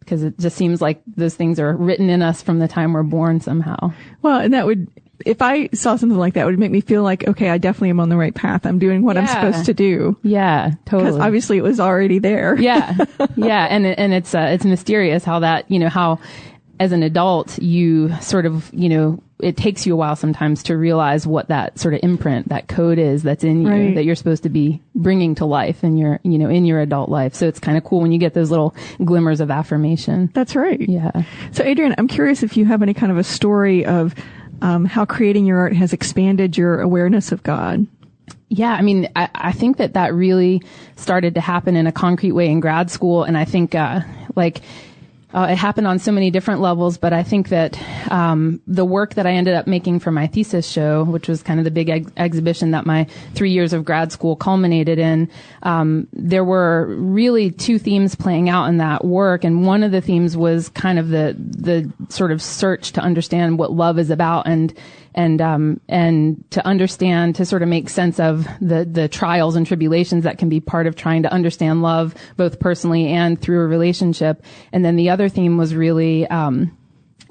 because 0.00 0.22
it 0.22 0.38
just 0.38 0.54
seems 0.54 0.82
like 0.82 1.00
those 1.06 1.34
things 1.34 1.58
are 1.58 1.74
written 1.74 2.10
in 2.10 2.20
us 2.20 2.42
from 2.42 2.58
the 2.58 2.68
time 2.68 2.92
we're 2.92 3.02
born 3.02 3.40
somehow. 3.40 3.90
Well, 4.20 4.38
and 4.38 4.52
that 4.52 4.66
would 4.66 4.86
if 5.24 5.42
I 5.42 5.68
saw 5.68 5.96
something 5.96 6.18
like 6.18 6.34
that, 6.34 6.42
it 6.42 6.46
would 6.46 6.58
make 6.58 6.70
me 6.70 6.80
feel 6.80 7.02
like, 7.02 7.26
okay, 7.26 7.50
I 7.50 7.58
definitely 7.58 7.90
am 7.90 8.00
on 8.00 8.08
the 8.08 8.16
right 8.16 8.34
path. 8.34 8.66
I'm 8.66 8.78
doing 8.78 9.02
what 9.02 9.16
yeah. 9.16 9.22
I'm 9.22 9.28
supposed 9.28 9.66
to 9.66 9.74
do. 9.74 10.16
Yeah, 10.22 10.72
totally. 10.86 11.12
Because 11.12 11.20
obviously 11.20 11.58
it 11.58 11.62
was 11.62 11.80
already 11.80 12.18
there. 12.18 12.58
yeah, 12.58 12.96
yeah, 13.36 13.66
and 13.70 13.86
and 13.86 14.12
it's 14.12 14.34
uh, 14.34 14.48
it's 14.52 14.64
mysterious 14.64 15.24
how 15.24 15.40
that 15.40 15.70
you 15.70 15.78
know 15.78 15.88
how 15.88 16.18
as 16.80 16.92
an 16.92 17.02
adult 17.02 17.58
you 17.58 18.12
sort 18.20 18.46
of 18.46 18.72
you 18.72 18.88
know 18.88 19.20
it 19.40 19.56
takes 19.56 19.86
you 19.86 19.92
a 19.92 19.96
while 19.96 20.16
sometimes 20.16 20.62
to 20.62 20.76
realize 20.76 21.26
what 21.26 21.48
that 21.48 21.78
sort 21.78 21.94
of 21.94 22.00
imprint 22.02 22.48
that 22.48 22.66
code 22.66 22.98
is 22.98 23.22
that's 23.22 23.44
in 23.44 23.62
you 23.62 23.68
right. 23.68 23.94
that 23.94 24.04
you're 24.04 24.14
supposed 24.14 24.42
to 24.42 24.48
be 24.48 24.80
bringing 24.94 25.34
to 25.34 25.44
life 25.44 25.84
in 25.84 25.96
your 25.96 26.18
you 26.22 26.38
know 26.38 26.48
in 26.48 26.64
your 26.64 26.80
adult 26.80 27.08
life 27.08 27.34
so 27.34 27.46
it's 27.46 27.60
kind 27.60 27.76
of 27.76 27.84
cool 27.84 28.00
when 28.00 28.10
you 28.10 28.18
get 28.18 28.34
those 28.34 28.50
little 28.50 28.74
glimmers 29.04 29.40
of 29.40 29.50
affirmation 29.50 30.30
that's 30.34 30.56
right 30.56 30.80
yeah 30.88 31.10
so 31.52 31.64
Adrienne 31.64 31.94
i'm 31.98 32.08
curious 32.08 32.42
if 32.42 32.56
you 32.56 32.64
have 32.64 32.82
any 32.82 32.94
kind 32.94 33.12
of 33.12 33.18
a 33.18 33.24
story 33.24 33.84
of 33.84 34.14
um, 34.62 34.84
how 34.84 35.04
creating 35.04 35.46
your 35.46 35.58
art 35.58 35.74
has 35.74 35.92
expanded 35.92 36.56
your 36.56 36.80
awareness 36.80 37.32
of 37.32 37.42
God. 37.42 37.86
Yeah, 38.48 38.72
I 38.72 38.82
mean, 38.82 39.08
I, 39.16 39.28
I, 39.34 39.52
think 39.52 39.78
that 39.78 39.94
that 39.94 40.14
really 40.14 40.62
started 40.96 41.34
to 41.34 41.40
happen 41.40 41.76
in 41.76 41.86
a 41.86 41.92
concrete 41.92 42.32
way 42.32 42.48
in 42.48 42.60
grad 42.60 42.90
school, 42.90 43.24
and 43.24 43.36
I 43.36 43.44
think, 43.44 43.74
uh, 43.74 44.00
like, 44.36 44.60
uh, 45.34 45.48
it 45.50 45.56
happened 45.56 45.88
on 45.88 45.98
so 45.98 46.12
many 46.12 46.30
different 46.30 46.60
levels, 46.60 46.96
but 46.96 47.12
I 47.12 47.24
think 47.24 47.48
that 47.48 47.76
um, 48.10 48.60
the 48.68 48.84
work 48.84 49.14
that 49.14 49.26
I 49.26 49.32
ended 49.32 49.54
up 49.54 49.66
making 49.66 49.98
for 49.98 50.12
my 50.12 50.28
thesis 50.28 50.66
show, 50.66 51.02
which 51.02 51.26
was 51.26 51.42
kind 51.42 51.58
of 51.58 51.64
the 51.64 51.72
big 51.72 51.88
ex- 51.88 52.10
exhibition 52.16 52.70
that 52.70 52.86
my 52.86 53.04
three 53.34 53.50
years 53.50 53.72
of 53.72 53.84
grad 53.84 54.12
school 54.12 54.36
culminated 54.36 55.00
in, 55.00 55.28
um, 55.64 56.06
there 56.12 56.44
were 56.44 56.86
really 56.96 57.50
two 57.50 57.80
themes 57.80 58.14
playing 58.14 58.48
out 58.48 58.66
in 58.66 58.76
that 58.78 59.04
work, 59.04 59.42
and 59.42 59.66
one 59.66 59.82
of 59.82 59.90
the 59.90 60.00
themes 60.00 60.36
was 60.36 60.68
kind 60.68 61.00
of 61.00 61.08
the 61.08 61.34
the 61.38 61.92
sort 62.08 62.30
of 62.30 62.40
search 62.40 62.92
to 62.92 63.00
understand 63.00 63.58
what 63.58 63.72
love 63.72 63.98
is 63.98 64.10
about, 64.10 64.46
and 64.46 64.72
and 65.14 65.40
um, 65.40 65.80
and 65.88 66.44
to 66.50 66.66
understand 66.66 67.36
to 67.36 67.44
sort 67.44 67.62
of 67.62 67.68
make 67.68 67.88
sense 67.88 68.18
of 68.20 68.46
the 68.60 68.84
the 68.84 69.08
trials 69.08 69.56
and 69.56 69.66
tribulations 69.66 70.24
that 70.24 70.38
can 70.38 70.48
be 70.48 70.60
part 70.60 70.86
of 70.86 70.96
trying 70.96 71.22
to 71.22 71.32
understand 71.32 71.82
love 71.82 72.14
both 72.36 72.60
personally 72.60 73.08
and 73.08 73.40
through 73.40 73.60
a 73.60 73.66
relationship. 73.66 74.44
And 74.72 74.84
then 74.84 74.96
the 74.96 75.10
other 75.10 75.28
theme 75.28 75.56
was 75.56 75.74
really 75.74 76.26
um, 76.26 76.76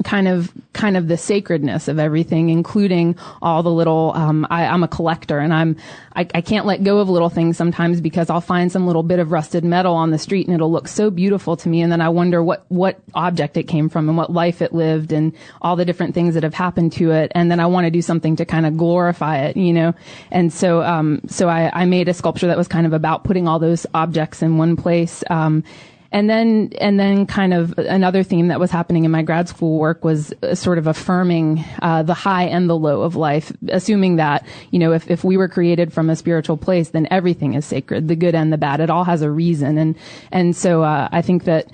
kind 0.03 0.27
of 0.27 0.51
kind 0.73 0.97
of 0.97 1.07
the 1.07 1.17
sacredness 1.17 1.87
of 1.87 1.99
everything, 1.99 2.49
including 2.49 3.15
all 3.41 3.63
the 3.63 3.71
little. 3.71 4.11
Um, 4.15 4.45
I, 4.49 4.63
am 4.63 4.83
a 4.83 4.87
collector, 4.87 5.39
and 5.39 5.53
I'm 5.53 5.77
I, 6.15 6.27
I, 6.33 6.41
can't 6.41 6.65
let 6.65 6.83
go 6.83 6.99
of 6.99 7.09
little 7.09 7.29
things 7.29 7.57
sometimes 7.57 8.01
because 8.01 8.29
I'll 8.29 8.41
find 8.41 8.71
some 8.71 8.85
little 8.85 9.03
bit 9.03 9.19
of 9.19 9.31
rusted 9.31 9.63
metal 9.63 9.93
on 9.93 10.11
the 10.11 10.17
street, 10.17 10.47
and 10.47 10.53
it'll 10.53 10.71
look 10.71 10.87
so 10.87 11.09
beautiful 11.09 11.55
to 11.57 11.69
me, 11.69 11.81
and 11.81 11.91
then 11.91 12.01
I 12.01 12.09
wonder 12.09 12.43
what 12.43 12.65
what 12.69 12.99
object 13.13 13.57
it 13.57 13.63
came 13.63 13.89
from 13.89 14.09
and 14.09 14.17
what 14.17 14.31
life 14.31 14.61
it 14.61 14.73
lived, 14.73 15.11
and 15.11 15.33
all 15.61 15.75
the 15.75 15.85
different 15.85 16.13
things 16.13 16.33
that 16.33 16.43
have 16.43 16.53
happened 16.53 16.93
to 16.93 17.11
it, 17.11 17.31
and 17.35 17.49
then 17.49 17.59
I 17.59 17.65
want 17.65 17.85
to 17.85 17.91
do 17.91 18.01
something 18.01 18.35
to 18.37 18.45
kind 18.45 18.65
of 18.65 18.77
glorify 18.77 19.39
it, 19.45 19.57
you 19.57 19.73
know. 19.73 19.93
And 20.31 20.51
so 20.51 20.83
um, 20.83 21.21
so 21.27 21.49
I, 21.49 21.71
I 21.73 21.85
made 21.85 22.07
a 22.07 22.13
sculpture 22.13 22.47
that 22.47 22.57
was 22.57 22.67
kind 22.67 22.85
of 22.85 22.93
about 22.93 23.23
putting 23.23 23.47
all 23.47 23.59
those 23.59 23.85
objects 23.93 24.41
in 24.41 24.57
one 24.57 24.75
place. 24.75 25.23
Um, 25.29 25.63
and 26.13 26.29
then, 26.29 26.71
and 26.79 26.99
then 26.99 27.25
kind 27.25 27.53
of 27.53 27.77
another 27.77 28.23
theme 28.23 28.47
that 28.49 28.59
was 28.59 28.71
happening 28.71 29.03
in 29.03 29.11
my 29.11 29.23
grad 29.23 29.49
school 29.49 29.79
work 29.79 30.05
was 30.05 30.33
sort 30.53 30.77
of 30.77 30.87
affirming, 30.87 31.65
uh, 31.81 32.03
the 32.03 32.13
high 32.13 32.43
and 32.43 32.69
the 32.69 32.77
low 32.77 33.01
of 33.01 33.15
life, 33.15 33.51
assuming 33.69 34.17
that, 34.17 34.45
you 34.71 34.79
know, 34.79 34.93
if, 34.93 35.09
if 35.09 35.23
we 35.23 35.35
were 35.35 35.49
created 35.49 35.91
from 35.91 36.09
a 36.09 36.15
spiritual 36.15 36.55
place, 36.55 36.89
then 36.89 37.07
everything 37.09 37.55
is 37.55 37.65
sacred, 37.65 38.07
the 38.07 38.15
good 38.15 38.35
and 38.35 38.53
the 38.53 38.57
bad. 38.57 38.79
It 38.79 38.89
all 38.89 39.03
has 39.03 39.23
a 39.23 39.31
reason. 39.31 39.77
And, 39.77 39.95
and 40.31 40.55
so, 40.55 40.83
uh, 40.83 41.09
I 41.11 41.21
think 41.21 41.45
that, 41.45 41.67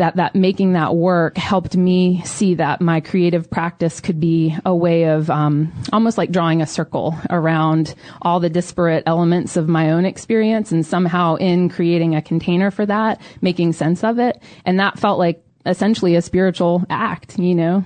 that 0.00 0.16
that 0.16 0.34
making 0.34 0.72
that 0.72 0.96
work 0.96 1.36
helped 1.36 1.76
me 1.76 2.22
see 2.24 2.54
that 2.54 2.80
my 2.80 3.00
creative 3.00 3.50
practice 3.50 4.00
could 4.00 4.18
be 4.18 4.56
a 4.64 4.74
way 4.74 5.04
of 5.04 5.28
um, 5.28 5.70
almost 5.92 6.16
like 6.16 6.32
drawing 6.32 6.62
a 6.62 6.66
circle 6.66 7.14
around 7.28 7.94
all 8.22 8.40
the 8.40 8.48
disparate 8.48 9.02
elements 9.04 9.58
of 9.58 9.68
my 9.68 9.90
own 9.90 10.06
experience 10.06 10.72
and 10.72 10.86
somehow 10.86 11.34
in 11.34 11.68
creating 11.68 12.14
a 12.14 12.22
container 12.22 12.70
for 12.70 12.86
that 12.86 13.20
making 13.42 13.74
sense 13.74 14.02
of 14.02 14.18
it. 14.18 14.42
And 14.64 14.80
that 14.80 14.98
felt 14.98 15.18
like 15.18 15.44
essentially 15.66 16.16
a 16.16 16.22
spiritual 16.22 16.82
act 16.88 17.38
you 17.38 17.54
know? 17.54 17.84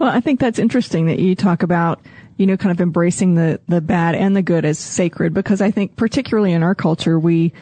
Well 0.00 0.10
i 0.10 0.20
think 0.20 0.40
that's 0.40 0.58
interesting 0.58 1.06
that 1.06 1.20
you 1.20 1.36
talk 1.36 1.62
about 1.62 2.00
you 2.38 2.46
know 2.46 2.56
kind 2.56 2.72
of 2.72 2.80
embracing 2.80 3.36
the 3.36 3.60
the 3.68 3.80
bad 3.80 4.16
and 4.16 4.34
the 4.34 4.42
good 4.42 4.64
as 4.64 4.78
sacred 4.78 5.32
because 5.32 5.60
i 5.60 5.70
think 5.70 5.96
particularly 5.96 6.52
in 6.52 6.62
our 6.62 6.74
culture 6.74 7.18
we 7.18 7.52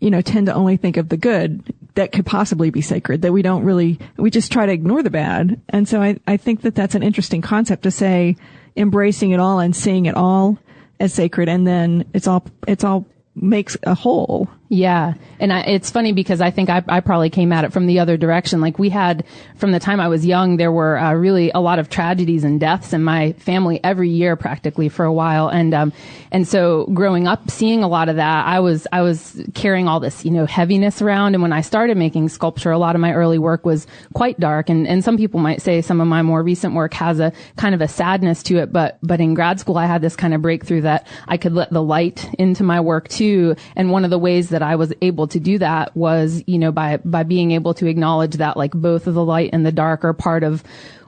you 0.00 0.10
know, 0.10 0.20
tend 0.20 0.46
to 0.46 0.54
only 0.54 0.76
think 0.76 0.96
of 0.96 1.08
the 1.08 1.16
good 1.16 1.62
that 1.96 2.12
could 2.12 2.24
possibly 2.24 2.70
be 2.70 2.80
sacred, 2.80 3.22
that 3.22 3.32
we 3.32 3.42
don't 3.42 3.64
really, 3.64 3.98
we 4.16 4.30
just 4.30 4.52
try 4.52 4.64
to 4.64 4.72
ignore 4.72 5.02
the 5.02 5.10
bad. 5.10 5.60
And 5.70 5.88
so 5.88 6.00
I, 6.00 6.18
I 6.26 6.36
think 6.36 6.62
that 6.62 6.74
that's 6.74 6.94
an 6.94 7.02
interesting 7.02 7.42
concept 7.42 7.82
to 7.82 7.90
say, 7.90 8.36
embracing 8.76 9.32
it 9.32 9.40
all 9.40 9.58
and 9.58 9.74
seeing 9.74 10.06
it 10.06 10.14
all 10.14 10.58
as 11.00 11.12
sacred. 11.12 11.48
And 11.48 11.66
then 11.66 12.04
it's 12.14 12.28
all, 12.28 12.46
it's 12.68 12.84
all 12.84 13.06
makes 13.34 13.76
a 13.82 13.94
whole. 13.94 14.48
Yeah. 14.68 15.14
And 15.38 15.52
I, 15.52 15.60
it's 15.60 15.90
funny 15.90 16.12
because 16.12 16.40
I 16.40 16.50
think 16.50 16.70
I, 16.70 16.82
I, 16.88 16.98
probably 16.98 17.30
came 17.30 17.52
at 17.52 17.64
it 17.64 17.72
from 17.72 17.86
the 17.86 18.00
other 18.00 18.16
direction. 18.16 18.60
Like 18.60 18.80
we 18.80 18.88
had, 18.88 19.24
from 19.54 19.70
the 19.70 19.78
time 19.78 20.00
I 20.00 20.08
was 20.08 20.26
young, 20.26 20.56
there 20.56 20.72
were 20.72 20.98
uh, 20.98 21.12
really 21.12 21.52
a 21.54 21.60
lot 21.60 21.78
of 21.78 21.88
tragedies 21.88 22.42
and 22.42 22.58
deaths 22.58 22.92
in 22.92 23.04
my 23.04 23.32
family 23.34 23.78
every 23.84 24.10
year 24.10 24.34
practically 24.34 24.88
for 24.88 25.04
a 25.04 25.12
while. 25.12 25.48
And, 25.48 25.72
um, 25.72 25.92
and 26.32 26.48
so 26.48 26.86
growing 26.86 27.28
up, 27.28 27.48
seeing 27.48 27.84
a 27.84 27.88
lot 27.88 28.08
of 28.08 28.16
that, 28.16 28.46
I 28.46 28.58
was, 28.58 28.88
I 28.90 29.02
was 29.02 29.40
carrying 29.54 29.86
all 29.86 30.00
this, 30.00 30.24
you 30.24 30.32
know, 30.32 30.46
heaviness 30.46 31.00
around. 31.00 31.34
And 31.34 31.42
when 31.42 31.52
I 31.52 31.60
started 31.60 31.96
making 31.96 32.28
sculpture, 32.30 32.72
a 32.72 32.78
lot 32.78 32.96
of 32.96 33.00
my 33.00 33.12
early 33.12 33.38
work 33.38 33.64
was 33.64 33.86
quite 34.14 34.40
dark. 34.40 34.68
And, 34.68 34.88
and 34.88 35.04
some 35.04 35.16
people 35.16 35.38
might 35.38 35.62
say 35.62 35.80
some 35.80 36.00
of 36.00 36.08
my 36.08 36.22
more 36.22 36.42
recent 36.42 36.74
work 36.74 36.92
has 36.94 37.20
a 37.20 37.32
kind 37.56 37.74
of 37.74 37.80
a 37.80 37.88
sadness 37.88 38.42
to 38.44 38.56
it. 38.56 38.72
But, 38.72 38.98
but 39.00 39.20
in 39.20 39.34
grad 39.34 39.60
school, 39.60 39.78
I 39.78 39.86
had 39.86 40.02
this 40.02 40.16
kind 40.16 40.34
of 40.34 40.42
breakthrough 40.42 40.80
that 40.80 41.06
I 41.28 41.36
could 41.36 41.52
let 41.52 41.70
the 41.70 41.82
light 41.82 42.28
into 42.36 42.64
my 42.64 42.80
work 42.80 43.08
too. 43.08 43.54
And 43.76 43.92
one 43.92 44.04
of 44.04 44.10
the 44.10 44.18
ways 44.18 44.48
that 44.48 44.55
I 44.62 44.76
was 44.76 44.92
able 45.02 45.26
to 45.28 45.40
do 45.40 45.58
that 45.58 45.96
was, 45.96 46.42
you 46.46 46.58
know, 46.58 46.72
by, 46.72 46.98
by 46.98 47.22
being 47.22 47.52
able 47.52 47.74
to 47.74 47.86
acknowledge 47.86 48.34
that 48.34 48.56
like 48.56 48.72
both 48.72 49.06
of 49.06 49.14
the 49.14 49.24
light 49.24 49.50
and 49.52 49.64
the 49.64 49.72
dark 49.72 50.04
are 50.04 50.12
part 50.12 50.42
of 50.42 50.62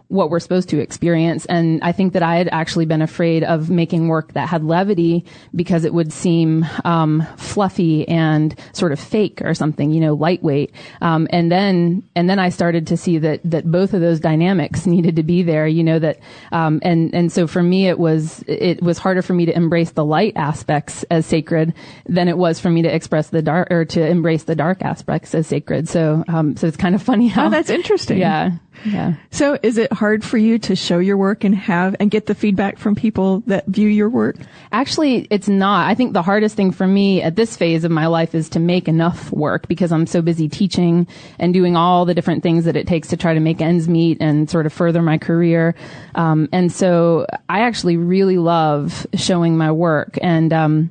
what 0.09 0.31
we're 0.31 0.41
supposed 0.41 0.71
to 0.71 0.81
experience. 0.81 1.45
And 1.47 1.83
I 1.83 1.93
think 1.93 2.15
that 2.15 2.23
I 2.23 2.37
had 2.37 2.49
actually 2.50 2.87
been 2.87 3.03
afraid 3.03 3.45
of 3.45 3.69
making 3.69 4.09
work 4.09 4.33
that 4.33 4.49
had 4.49 4.65
levity 4.65 5.25
because 5.55 5.85
it 5.85 5.93
would 5.93 6.12
seem 6.12 6.67
um, 6.85 7.27
fluffy 7.37 8.09
and 8.09 8.59
sort 8.73 8.93
of 8.93 8.99
fake 8.99 9.43
or 9.43 9.53
something, 9.53 9.93
you 9.93 10.00
know, 10.00 10.15
lightweight. 10.15 10.73
Um, 11.03 11.29
and 11.31 11.53
then 11.53 12.03
and 12.15 12.29
then 12.29 12.38
I 12.38 12.49
started 12.49 12.87
to 12.88 12.97
see 12.97 13.19
that 13.19 13.41
that 13.45 13.71
both 13.71 13.93
of 13.93 14.00
those 14.00 14.19
dynamics 14.19 14.87
needed 14.87 15.17
to 15.17 15.23
be 15.23 15.43
there. 15.43 15.67
You 15.67 15.85
know 15.85 15.99
that 15.99 16.21
um, 16.53 16.81
and 16.83 17.15
and 17.15 17.31
so 17.31 17.47
for 17.47 17.62
me 17.62 17.87
it 17.88 17.99
was 17.99 18.43
it 18.47 18.83
was 18.83 18.97
harder 18.97 19.21
for 19.21 19.35
me 19.35 19.45
to 19.45 19.55
embrace 19.55 19.91
the 19.91 20.05
light 20.05 20.33
aspects 20.37 21.05
as 21.11 21.27
sacred 21.27 21.75
than 22.07 22.29
it 22.29 22.38
was 22.38 22.59
for 22.59 22.71
me 22.71 22.81
to 22.83 22.95
express 22.95 23.29
the 23.29 23.43
dark 23.43 23.71
or 23.71 23.85
to 23.85 24.07
embrace 24.07 24.45
the 24.45 24.57
dark 24.57 24.81
aspects 24.81 25.35
as 25.35 25.47
sacred. 25.47 25.87
So 25.87 26.25
um, 26.29 26.57
so 26.57 26.67
it's 26.67 26.79
kind 26.79 26.95
of 26.95 27.03
funny 27.03 27.29
how 27.29 27.49
oh, 27.49 27.50
that's 27.50 27.71
interesting. 27.71 28.19
Yeah. 28.29 28.50
Yeah. 28.85 29.15
So 29.31 29.59
is 29.62 29.79
it 29.79 29.93
hard 29.99 30.25
for 30.25 30.38
you 30.38 30.61
to 30.61 30.76
show 30.76 31.00
your 31.00 31.17
work 31.17 31.43
and 31.43 31.52
have 31.57 31.97
and 31.99 32.09
get 32.09 32.26
the 32.26 32.35
feedback 32.35 32.78
from 32.78 32.95
people 32.95 33.43
that 33.47 33.67
view 33.67 33.88
your 33.88 34.09
work? 34.09 34.37
Actually, 34.71 35.26
it's 35.28 35.49
not. 35.49 35.90
I 35.90 35.97
think 35.97 36.12
the 36.12 36.23
hardest 36.23 36.55
thing 36.55 36.71
for 36.71 36.87
me 36.87 37.21
at 37.21 37.35
this 37.35 37.57
phase 37.57 37.83
of 37.83 37.90
my 37.90 38.07
life 38.07 38.33
is 38.33 38.49
to 38.50 38.61
make 38.61 38.87
enough 38.87 39.33
work 39.33 39.67
because 39.67 39.90
I'm 39.90 40.07
so 40.07 40.23
busy 40.23 40.49
teaching 40.49 41.09
and 41.40 41.52
doing 41.52 41.75
all 41.75 42.05
the 42.05 42.14
different 42.14 42.45
things 42.45 42.64
that 42.67 42.76
it 42.76 42.87
takes 42.87 43.09
to 43.09 43.17
try 43.17 43.35
to 43.35 43.40
make 43.40 43.61
ends 43.61 43.88
meet 43.88 44.19
and 44.21 44.49
sort 44.49 44.67
of 44.67 44.73
further 44.73 45.02
my 45.02 45.19
career. 45.19 45.75
Um, 46.14 46.49
and 46.52 46.71
so 46.73 47.26
I 47.49 47.61
actually 47.62 47.97
really 47.97 48.38
love 48.38 49.05
showing 49.14 49.57
my 49.57 49.73
work 49.73 50.17
and, 50.23 50.52
um, 50.52 50.90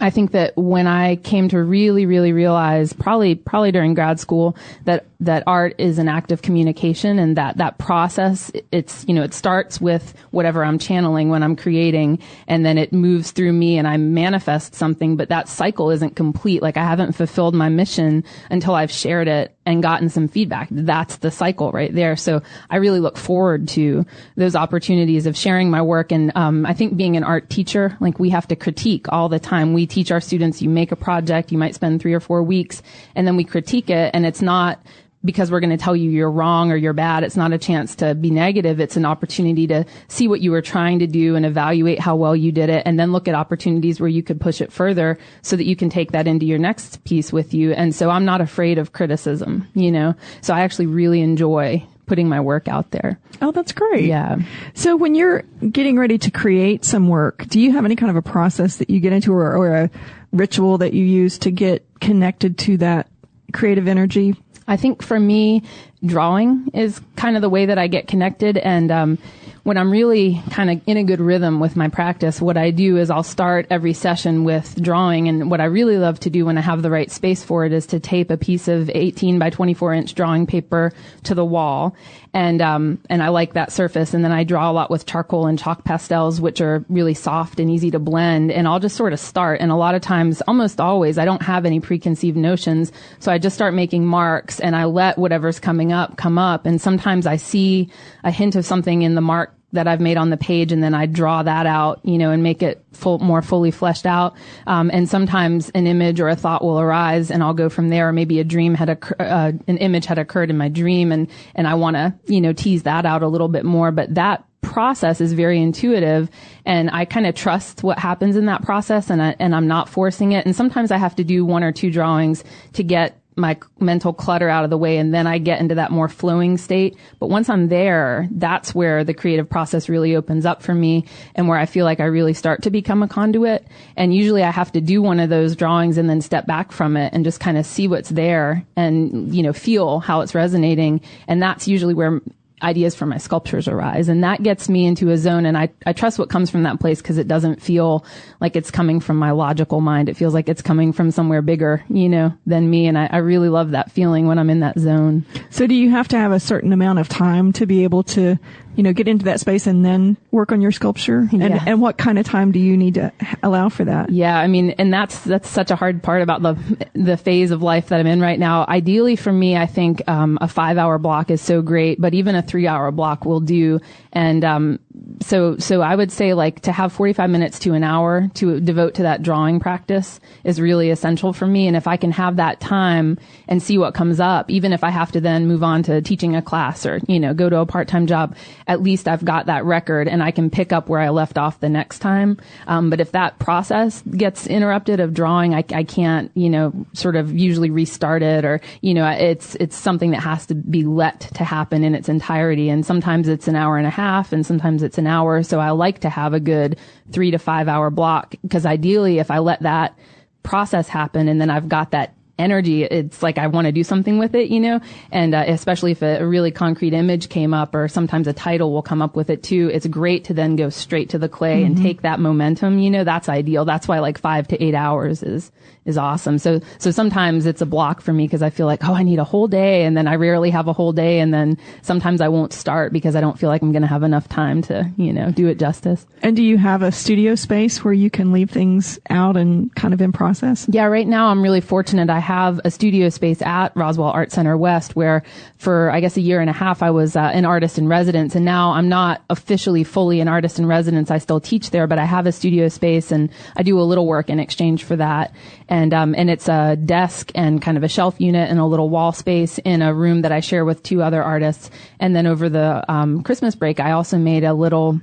I 0.00 0.10
think 0.10 0.32
that 0.32 0.56
when 0.56 0.86
I 0.86 1.16
came 1.16 1.48
to 1.50 1.62
really, 1.62 2.06
really 2.06 2.32
realize, 2.32 2.92
probably, 2.92 3.34
probably 3.34 3.72
during 3.72 3.94
grad 3.94 4.18
school, 4.18 4.56
that 4.84 5.04
that 5.22 5.44
art 5.46 5.74
is 5.78 5.98
an 5.98 6.08
act 6.08 6.32
of 6.32 6.42
communication 6.42 7.18
and 7.18 7.36
that 7.36 7.56
that 7.56 7.78
process 7.78 8.50
it's 8.72 9.04
you 9.06 9.14
know 9.14 9.22
it 9.22 9.32
starts 9.32 9.80
with 9.80 10.14
whatever 10.32 10.64
I'm 10.64 10.78
channeling 10.78 11.28
when 11.28 11.44
I'm 11.44 11.54
creating 11.54 12.18
and 12.48 12.66
then 12.66 12.76
it 12.76 12.92
moves 12.92 13.30
through 13.30 13.52
me 13.52 13.78
and 13.78 13.86
I 13.86 13.96
manifest 13.98 14.74
something 14.74 15.16
but 15.16 15.28
that 15.28 15.48
cycle 15.48 15.90
isn't 15.90 16.16
complete. 16.16 16.60
Like 16.60 16.76
I 16.76 16.84
haven't 16.84 17.12
fulfilled 17.12 17.54
my 17.54 17.68
mission 17.68 18.24
until 18.50 18.74
I've 18.74 18.90
shared 18.90 19.28
it 19.28 19.56
and 19.64 19.80
gotten 19.80 20.08
some 20.08 20.26
feedback. 20.26 20.66
That's 20.72 21.18
the 21.18 21.30
cycle 21.30 21.70
right 21.70 21.94
there. 21.94 22.16
So 22.16 22.42
I 22.68 22.76
really 22.76 22.98
look 22.98 23.16
forward 23.16 23.68
to 23.68 24.04
those 24.36 24.56
opportunities 24.56 25.26
of 25.26 25.36
sharing 25.36 25.70
my 25.70 25.82
work 25.82 26.10
and 26.10 26.32
um, 26.34 26.66
I 26.66 26.74
think 26.74 26.96
being 26.96 27.16
an 27.16 27.22
art 27.22 27.48
teacher 27.48 27.96
like 28.00 28.18
we 28.18 28.30
have 28.30 28.48
to 28.48 28.56
critique 28.56 29.06
all 29.10 29.28
the 29.28 29.38
time. 29.38 29.72
We 29.72 29.86
teach 29.86 30.10
our 30.10 30.20
students 30.20 30.60
you 30.60 30.68
make 30.68 30.90
a 30.90 30.96
project 30.96 31.52
you 31.52 31.58
might 31.58 31.76
spend 31.76 32.00
3 32.00 32.12
or 32.12 32.20
4 32.20 32.42
weeks 32.42 32.82
and 33.14 33.24
then 33.24 33.36
we 33.36 33.44
critique 33.44 33.88
it 33.88 34.10
and 34.12 34.26
it's 34.26 34.42
not 34.42 34.80
because 35.24 35.50
we're 35.50 35.60
going 35.60 35.70
to 35.70 35.76
tell 35.76 35.94
you 35.94 36.10
you're 36.10 36.30
wrong 36.30 36.72
or 36.72 36.76
you're 36.76 36.92
bad. 36.92 37.22
It's 37.24 37.36
not 37.36 37.52
a 37.52 37.58
chance 37.58 37.94
to 37.96 38.14
be 38.14 38.30
negative. 38.30 38.80
It's 38.80 38.96
an 38.96 39.04
opportunity 39.04 39.66
to 39.68 39.84
see 40.08 40.28
what 40.28 40.40
you 40.40 40.50
were 40.50 40.62
trying 40.62 40.98
to 41.00 41.06
do 41.06 41.36
and 41.36 41.46
evaluate 41.46 42.00
how 42.00 42.16
well 42.16 42.34
you 42.34 42.52
did 42.52 42.68
it 42.68 42.82
and 42.86 42.98
then 42.98 43.12
look 43.12 43.28
at 43.28 43.34
opportunities 43.34 44.00
where 44.00 44.08
you 44.08 44.22
could 44.22 44.40
push 44.40 44.60
it 44.60 44.72
further 44.72 45.18
so 45.42 45.56
that 45.56 45.64
you 45.64 45.76
can 45.76 45.90
take 45.90 46.12
that 46.12 46.26
into 46.26 46.46
your 46.46 46.58
next 46.58 47.04
piece 47.04 47.32
with 47.32 47.54
you. 47.54 47.72
And 47.72 47.94
so 47.94 48.10
I'm 48.10 48.24
not 48.24 48.40
afraid 48.40 48.78
of 48.78 48.92
criticism, 48.92 49.68
you 49.74 49.92
know, 49.92 50.14
so 50.40 50.54
I 50.54 50.60
actually 50.60 50.86
really 50.86 51.20
enjoy 51.20 51.86
putting 52.06 52.28
my 52.28 52.40
work 52.40 52.68
out 52.68 52.90
there. 52.90 53.18
Oh, 53.40 53.52
that's 53.52 53.72
great. 53.72 54.04
Yeah. 54.04 54.36
So 54.74 54.96
when 54.96 55.14
you're 55.14 55.42
getting 55.70 55.98
ready 55.98 56.18
to 56.18 56.30
create 56.30 56.84
some 56.84 57.08
work, 57.08 57.46
do 57.46 57.60
you 57.60 57.72
have 57.72 57.84
any 57.84 57.96
kind 57.96 58.10
of 58.10 58.16
a 58.16 58.22
process 58.22 58.76
that 58.76 58.90
you 58.90 59.00
get 59.00 59.12
into 59.12 59.32
or, 59.32 59.56
or 59.56 59.74
a 59.74 59.90
ritual 60.32 60.78
that 60.78 60.92
you 60.92 61.04
use 61.04 61.38
to 61.38 61.50
get 61.50 61.86
connected 62.00 62.58
to 62.58 62.76
that 62.78 63.08
creative 63.52 63.88
energy? 63.88 64.36
I 64.72 64.76
think 64.78 65.02
for 65.02 65.20
me, 65.20 65.64
drawing 66.02 66.70
is 66.72 66.98
kind 67.14 67.36
of 67.36 67.42
the 67.42 67.50
way 67.50 67.66
that 67.66 67.76
I 67.76 67.88
get 67.88 68.08
connected. 68.08 68.56
And 68.56 68.90
um, 68.90 69.18
when 69.64 69.76
I'm 69.76 69.90
really 69.90 70.42
kind 70.50 70.70
of 70.70 70.80
in 70.86 70.96
a 70.96 71.04
good 71.04 71.20
rhythm 71.20 71.60
with 71.60 71.76
my 71.76 71.88
practice, 71.88 72.40
what 72.40 72.56
I 72.56 72.70
do 72.70 72.96
is 72.96 73.10
I'll 73.10 73.22
start 73.22 73.66
every 73.68 73.92
session 73.92 74.44
with 74.44 74.82
drawing. 74.82 75.28
And 75.28 75.50
what 75.50 75.60
I 75.60 75.66
really 75.66 75.98
love 75.98 76.18
to 76.20 76.30
do 76.30 76.46
when 76.46 76.56
I 76.56 76.62
have 76.62 76.80
the 76.80 76.90
right 76.90 77.10
space 77.10 77.44
for 77.44 77.66
it 77.66 77.72
is 77.74 77.84
to 77.88 78.00
tape 78.00 78.30
a 78.30 78.38
piece 78.38 78.66
of 78.66 78.88
18 78.88 79.38
by 79.38 79.50
24 79.50 79.92
inch 79.92 80.14
drawing 80.14 80.46
paper 80.46 80.94
to 81.24 81.34
the 81.34 81.44
wall. 81.44 81.94
And, 82.34 82.62
um, 82.62 82.98
and 83.10 83.22
I 83.22 83.28
like 83.28 83.52
that 83.54 83.72
surface. 83.72 84.14
And 84.14 84.24
then 84.24 84.32
I 84.32 84.44
draw 84.44 84.70
a 84.70 84.72
lot 84.72 84.90
with 84.90 85.04
charcoal 85.04 85.46
and 85.46 85.58
chalk 85.58 85.84
pastels, 85.84 86.40
which 86.40 86.60
are 86.60 86.84
really 86.88 87.14
soft 87.14 87.60
and 87.60 87.70
easy 87.70 87.90
to 87.90 87.98
blend. 87.98 88.50
And 88.50 88.66
I'll 88.66 88.80
just 88.80 88.96
sort 88.96 89.12
of 89.12 89.20
start. 89.20 89.60
And 89.60 89.70
a 89.70 89.76
lot 89.76 89.94
of 89.94 90.00
times, 90.00 90.42
almost 90.48 90.80
always, 90.80 91.18
I 91.18 91.24
don't 91.24 91.42
have 91.42 91.66
any 91.66 91.80
preconceived 91.80 92.36
notions. 92.36 92.90
So 93.18 93.30
I 93.30 93.38
just 93.38 93.54
start 93.54 93.74
making 93.74 94.06
marks 94.06 94.60
and 94.60 94.74
I 94.74 94.84
let 94.84 95.18
whatever's 95.18 95.60
coming 95.60 95.92
up 95.92 96.16
come 96.16 96.38
up. 96.38 96.64
And 96.64 96.80
sometimes 96.80 97.26
I 97.26 97.36
see 97.36 97.90
a 98.24 98.30
hint 98.30 98.56
of 98.56 98.64
something 98.64 99.02
in 99.02 99.14
the 99.14 99.20
mark 99.20 99.54
that 99.72 99.88
I've 99.88 100.00
made 100.00 100.16
on 100.16 100.30
the 100.30 100.36
page 100.36 100.70
and 100.70 100.82
then 100.82 100.94
I 100.94 101.06
draw 101.06 101.42
that 101.42 101.66
out, 101.66 102.00
you 102.04 102.18
know, 102.18 102.30
and 102.30 102.42
make 102.42 102.62
it 102.62 102.84
full, 102.92 103.18
more 103.18 103.40
fully 103.40 103.70
fleshed 103.70 104.06
out. 104.06 104.34
Um, 104.66 104.90
and 104.92 105.08
sometimes 105.08 105.70
an 105.70 105.86
image 105.86 106.20
or 106.20 106.28
a 106.28 106.36
thought 106.36 106.62
will 106.62 106.78
arise 106.78 107.30
and 107.30 107.42
I'll 107.42 107.54
go 107.54 107.68
from 107.68 107.88
there. 107.88 108.08
Or 108.08 108.12
maybe 108.12 108.38
a 108.38 108.44
dream 108.44 108.74
had 108.74 108.90
occur, 108.90 109.16
uh, 109.18 109.52
an 109.66 109.78
image 109.78 110.04
had 110.04 110.18
occurred 110.18 110.50
in 110.50 110.58
my 110.58 110.68
dream 110.68 111.10
and, 111.10 111.28
and 111.54 111.66
I 111.66 111.74
want 111.74 111.96
to, 111.96 112.14
you 112.26 112.40
know, 112.40 112.52
tease 112.52 112.82
that 112.82 113.06
out 113.06 113.22
a 113.22 113.28
little 113.28 113.48
bit 113.48 113.64
more. 113.64 113.90
But 113.90 114.14
that 114.14 114.44
process 114.60 115.20
is 115.20 115.32
very 115.32 115.60
intuitive 115.60 116.30
and 116.64 116.88
I 116.90 117.04
kind 117.04 117.26
of 117.26 117.34
trust 117.34 117.82
what 117.82 117.98
happens 117.98 118.36
in 118.36 118.46
that 118.46 118.62
process 118.62 119.10
and 119.10 119.20
I, 119.22 119.36
and 119.38 119.54
I'm 119.54 119.66
not 119.66 119.88
forcing 119.88 120.32
it. 120.32 120.46
And 120.46 120.54
sometimes 120.54 120.90
I 120.90 120.98
have 120.98 121.16
to 121.16 121.24
do 121.24 121.44
one 121.44 121.64
or 121.64 121.72
two 121.72 121.90
drawings 121.90 122.44
to 122.74 122.84
get 122.84 123.18
my 123.36 123.56
mental 123.80 124.12
clutter 124.12 124.48
out 124.48 124.64
of 124.64 124.70
the 124.70 124.78
way 124.78 124.98
and 124.98 125.12
then 125.14 125.26
I 125.26 125.38
get 125.38 125.60
into 125.60 125.76
that 125.76 125.90
more 125.90 126.08
flowing 126.08 126.58
state. 126.58 126.96
But 127.18 127.28
once 127.28 127.48
I'm 127.48 127.68
there, 127.68 128.28
that's 128.30 128.74
where 128.74 129.04
the 129.04 129.14
creative 129.14 129.48
process 129.48 129.88
really 129.88 130.14
opens 130.16 130.44
up 130.44 130.62
for 130.62 130.74
me 130.74 131.06
and 131.34 131.48
where 131.48 131.58
I 131.58 131.66
feel 131.66 131.84
like 131.84 132.00
I 132.00 132.04
really 132.04 132.34
start 132.34 132.62
to 132.62 132.70
become 132.70 133.02
a 133.02 133.08
conduit. 133.08 133.66
And 133.96 134.14
usually 134.14 134.42
I 134.42 134.50
have 134.50 134.72
to 134.72 134.80
do 134.80 135.00
one 135.00 135.20
of 135.20 135.30
those 135.30 135.56
drawings 135.56 135.98
and 135.98 136.08
then 136.08 136.20
step 136.20 136.46
back 136.46 136.72
from 136.72 136.96
it 136.96 137.12
and 137.14 137.24
just 137.24 137.40
kind 137.40 137.56
of 137.56 137.64
see 137.64 137.88
what's 137.88 138.10
there 138.10 138.66
and, 138.76 139.34
you 139.34 139.42
know, 139.42 139.52
feel 139.52 140.00
how 140.00 140.20
it's 140.20 140.34
resonating. 140.34 141.00
And 141.26 141.42
that's 141.42 141.66
usually 141.66 141.94
where 141.94 142.20
ideas 142.62 142.94
for 142.94 143.06
my 143.06 143.18
sculptures 143.18 143.68
arise. 143.68 144.08
And 144.08 144.22
that 144.24 144.42
gets 144.42 144.68
me 144.68 144.86
into 144.86 145.10
a 145.10 145.18
zone 145.18 145.46
and 145.46 145.56
I, 145.56 145.70
I 145.86 145.92
trust 145.92 146.18
what 146.18 146.30
comes 146.30 146.50
from 146.50 146.62
that 146.62 146.80
place 146.80 147.02
because 147.02 147.18
it 147.18 147.28
doesn't 147.28 147.60
feel 147.60 148.04
like 148.40 148.56
it's 148.56 148.70
coming 148.70 149.00
from 149.00 149.16
my 149.16 149.32
logical 149.32 149.80
mind. 149.80 150.08
It 150.08 150.16
feels 150.16 150.34
like 150.34 150.48
it's 150.48 150.62
coming 150.62 150.92
from 150.92 151.10
somewhere 151.10 151.42
bigger, 151.42 151.84
you 151.88 152.08
know, 152.08 152.32
than 152.46 152.70
me. 152.70 152.86
And 152.86 152.96
I, 152.96 153.08
I 153.10 153.18
really 153.18 153.48
love 153.48 153.72
that 153.72 153.90
feeling 153.90 154.26
when 154.26 154.38
I'm 154.38 154.50
in 154.50 154.60
that 154.60 154.78
zone. 154.78 155.24
So 155.50 155.66
do 155.66 155.74
you 155.74 155.90
have 155.90 156.08
to 156.08 156.16
have 156.16 156.32
a 156.32 156.40
certain 156.40 156.72
amount 156.72 156.98
of 156.98 157.08
time 157.08 157.52
to 157.54 157.66
be 157.66 157.84
able 157.84 158.02
to 158.04 158.38
you 158.76 158.82
know, 158.82 158.92
get 158.92 159.08
into 159.08 159.26
that 159.26 159.40
space 159.40 159.66
and 159.66 159.84
then 159.84 160.16
work 160.30 160.52
on 160.52 160.60
your 160.60 160.72
sculpture? 160.72 161.28
And, 161.32 161.40
yeah. 161.40 161.64
and 161.66 161.80
what 161.80 161.98
kind 161.98 162.18
of 162.18 162.26
time 162.26 162.52
do 162.52 162.58
you 162.58 162.76
need 162.76 162.94
to 162.94 163.12
allow 163.42 163.68
for 163.68 163.84
that? 163.84 164.10
Yeah, 164.10 164.38
I 164.38 164.46
mean, 164.46 164.70
and 164.72 164.92
that's 164.92 165.20
that's 165.20 165.48
such 165.48 165.70
a 165.70 165.76
hard 165.76 166.02
part 166.02 166.22
about 166.22 166.42
the 166.42 166.86
the 166.94 167.16
phase 167.16 167.50
of 167.50 167.62
life 167.62 167.88
that 167.88 168.00
I'm 168.00 168.06
in 168.06 168.20
right 168.20 168.38
now. 168.38 168.64
Ideally, 168.68 169.16
for 169.16 169.32
me, 169.32 169.56
I 169.56 169.66
think 169.66 170.08
um, 170.08 170.38
a 170.40 170.48
five 170.48 170.78
hour 170.78 170.98
block 170.98 171.30
is 171.30 171.40
so 171.40 171.62
great, 171.62 172.00
but 172.00 172.14
even 172.14 172.34
a 172.34 172.42
three 172.42 172.66
hour 172.66 172.90
block 172.90 173.24
will 173.24 173.40
do. 173.40 173.80
And 174.12 174.44
um, 174.44 174.78
so 175.20 175.56
so 175.58 175.80
I 175.80 175.94
would 175.94 176.12
say 176.12 176.34
like 176.34 176.60
to 176.60 176.72
have 176.72 176.92
45 176.92 177.30
minutes 177.30 177.58
to 177.60 177.74
an 177.74 177.84
hour 177.84 178.28
to 178.34 178.60
devote 178.60 178.94
to 178.94 179.02
that 179.02 179.22
drawing 179.22 179.60
practice 179.60 180.20
is 180.44 180.60
really 180.60 180.90
essential 180.90 181.32
for 181.32 181.46
me. 181.46 181.66
And 181.66 181.76
if 181.76 181.86
I 181.86 181.96
can 181.96 182.12
have 182.12 182.36
that 182.36 182.60
time 182.60 183.18
and 183.48 183.62
see 183.62 183.78
what 183.78 183.94
comes 183.94 184.20
up, 184.20 184.50
even 184.50 184.72
if 184.72 184.84
I 184.84 184.90
have 184.90 185.12
to 185.12 185.20
then 185.20 185.46
move 185.46 185.62
on 185.62 185.82
to 185.84 186.02
teaching 186.02 186.36
a 186.36 186.42
class 186.42 186.84
or 186.84 187.00
you 187.08 187.18
know 187.18 187.32
go 187.34 187.48
to 187.48 187.58
a 187.58 187.66
part 187.66 187.88
time 187.88 188.06
job 188.06 188.36
at 188.66 188.82
least 188.82 189.08
I've 189.08 189.24
got 189.24 189.46
that 189.46 189.64
record 189.64 190.08
and 190.08 190.22
I 190.22 190.30
can 190.30 190.50
pick 190.50 190.72
up 190.72 190.88
where 190.88 191.00
I 191.00 191.10
left 191.10 191.38
off 191.38 191.60
the 191.60 191.68
next 191.68 192.00
time. 192.00 192.38
Um, 192.66 192.90
but 192.90 193.00
if 193.00 193.12
that 193.12 193.38
process 193.38 194.02
gets 194.02 194.46
interrupted 194.46 195.00
of 195.00 195.14
drawing, 195.14 195.54
I, 195.54 195.64
I 195.72 195.84
can't, 195.84 196.30
you 196.34 196.50
know, 196.50 196.72
sort 196.92 197.16
of 197.16 197.32
usually 197.32 197.70
restart 197.70 198.22
it 198.22 198.44
or, 198.44 198.60
you 198.80 198.94
know, 198.94 199.06
it's, 199.08 199.54
it's 199.56 199.76
something 199.76 200.10
that 200.12 200.20
has 200.20 200.46
to 200.46 200.54
be 200.54 200.84
let 200.84 201.20
to 201.34 201.44
happen 201.44 201.84
in 201.84 201.94
its 201.94 202.08
entirety. 202.08 202.68
And 202.68 202.84
sometimes 202.84 203.28
it's 203.28 203.48
an 203.48 203.56
hour 203.56 203.76
and 203.76 203.86
a 203.86 203.90
half 203.90 204.32
and 204.32 204.44
sometimes 204.44 204.81
it's 204.82 204.98
an 204.98 205.06
hour. 205.06 205.42
So 205.42 205.60
I 205.60 205.70
like 205.70 206.00
to 206.00 206.10
have 206.10 206.34
a 206.34 206.40
good 206.40 206.78
three 207.10 207.30
to 207.30 207.38
five 207.38 207.68
hour 207.68 207.90
block 207.90 208.34
because 208.42 208.66
ideally 208.66 209.18
if 209.18 209.30
I 209.30 209.38
let 209.38 209.62
that 209.62 209.98
process 210.42 210.88
happen 210.88 211.28
and 211.28 211.40
then 211.40 211.50
I've 211.50 211.68
got 211.68 211.92
that 211.92 212.14
energy, 212.38 212.84
it's 212.84 213.22
like 213.22 213.38
I 213.38 213.46
want 213.46 213.66
to 213.66 213.72
do 213.72 213.84
something 213.84 214.18
with 214.18 214.34
it, 214.34 214.48
you 214.48 214.60
know? 214.60 214.80
And 215.10 215.34
uh, 215.34 215.44
especially 215.46 215.92
if 215.92 216.02
a, 216.02 216.22
really 216.22 216.50
concrete 216.50 216.94
image 216.94 217.28
came 217.28 217.52
up 217.52 217.74
or 217.74 217.88
sometimes 217.88 218.26
a 218.26 218.32
title 218.32 218.72
will 218.72 218.82
come 218.82 219.02
up 219.02 219.16
with 219.16 219.28
it 219.30 219.42
too, 219.42 219.70
it's 219.72 219.86
great 219.86 220.24
to 220.24 220.34
then 220.34 220.56
go 220.56 220.70
straight 220.70 221.10
to 221.10 221.18
the 221.18 221.28
clay 221.28 221.58
mm-hmm. 221.58 221.66
and 221.66 221.82
take 221.82 222.02
that 222.02 222.20
momentum, 222.20 222.78
you 222.78 222.90
know? 222.90 223.04
That's 223.04 223.28
ideal. 223.28 223.64
That's 223.64 223.86
why 223.86 223.98
like 223.98 224.18
five 224.18 224.48
to 224.48 224.62
eight 224.62 224.74
hours 224.74 225.22
is, 225.22 225.52
is 225.84 225.98
awesome. 225.98 226.38
So, 226.38 226.60
so 226.78 226.90
sometimes 226.90 227.44
it's 227.46 227.60
a 227.60 227.66
block 227.66 228.00
for 228.00 228.12
me 228.12 228.26
because 228.26 228.42
I 228.42 228.50
feel 228.50 228.66
like, 228.66 228.84
oh, 228.84 228.94
I 228.94 229.02
need 229.02 229.18
a 229.18 229.24
whole 229.24 229.48
day. 229.48 229.84
And 229.84 229.96
then 229.96 230.06
I 230.06 230.14
rarely 230.14 230.50
have 230.50 230.68
a 230.68 230.72
whole 230.72 230.92
day. 230.92 231.20
And 231.20 231.34
then 231.34 231.58
sometimes 231.82 232.20
I 232.20 232.28
won't 232.28 232.52
start 232.52 232.92
because 232.92 233.16
I 233.16 233.20
don't 233.20 233.38
feel 233.38 233.48
like 233.48 233.62
I'm 233.62 233.72
going 233.72 233.82
to 233.82 233.88
have 233.88 234.02
enough 234.02 234.28
time 234.28 234.62
to, 234.62 234.90
you 234.96 235.12
know, 235.12 235.30
do 235.30 235.48
it 235.48 235.58
justice. 235.58 236.06
And 236.22 236.36
do 236.36 236.42
you 236.42 236.56
have 236.56 236.82
a 236.82 236.92
studio 236.92 237.34
space 237.34 237.84
where 237.84 237.94
you 237.94 238.10
can 238.10 238.32
leave 238.32 238.50
things 238.50 238.98
out 239.10 239.36
and 239.36 239.74
kind 239.74 239.92
of 239.92 240.00
in 240.00 240.12
process? 240.12 240.66
Yeah, 240.70 240.84
right 240.84 241.06
now 241.06 241.28
I'm 241.28 241.42
really 241.42 241.60
fortunate. 241.60 242.10
I 242.10 242.20
have 242.22 242.60
a 242.64 242.70
studio 242.70 243.10
space 243.10 243.42
at 243.42 243.76
Roswell 243.76 244.08
Art 244.10 244.32
Center 244.32 244.56
West 244.56 244.96
where 244.96 245.22
for, 245.58 245.90
I 245.90 246.00
guess, 246.00 246.16
a 246.16 246.20
year 246.20 246.40
and 246.40 246.48
a 246.48 246.54
half 246.54 246.82
I 246.82 246.90
was 246.90 247.16
uh, 247.16 247.20
an 247.20 247.44
artist 247.44 247.78
in 247.78 247.88
residence. 247.88 248.34
And 248.34 248.44
now 248.44 248.72
I'm 248.72 248.88
not 248.88 249.22
officially 249.28 249.84
fully 249.84 250.20
an 250.20 250.28
artist 250.28 250.58
in 250.58 250.66
residence. 250.66 251.10
I 251.10 251.18
still 251.18 251.40
teach 251.40 251.70
there, 251.70 251.86
but 251.86 251.98
I 251.98 252.04
have 252.04 252.26
a 252.26 252.32
studio 252.32 252.68
space 252.68 253.12
and 253.12 253.30
I 253.56 253.62
do 253.62 253.78
a 253.78 253.82
little 253.82 254.06
work 254.06 254.30
in 254.30 254.40
exchange 254.40 254.84
for 254.84 254.96
that 254.96 255.34
and 255.68 255.94
um, 255.94 256.14
and 256.16 256.30
it's 256.30 256.48
a 256.48 256.76
desk 256.76 257.32
and 257.34 257.60
kind 257.62 257.76
of 257.76 257.82
a 257.82 257.88
shelf 257.88 258.20
unit 258.20 258.50
and 258.50 258.58
a 258.58 258.64
little 258.66 258.90
wall 258.90 259.12
space 259.12 259.58
in 259.58 259.82
a 259.82 259.94
room 259.94 260.22
that 260.22 260.30
I 260.30 260.40
share 260.40 260.64
with 260.64 260.82
two 260.82 261.02
other 261.02 261.22
artists. 261.22 261.70
And 261.98 262.14
then 262.14 262.26
over 262.26 262.48
the 262.48 262.84
um, 262.92 263.22
Christmas 263.22 263.54
break, 263.54 263.80
I 263.80 263.92
also 263.92 264.18
made 264.18 264.44
a 264.44 264.54
little 264.54 265.00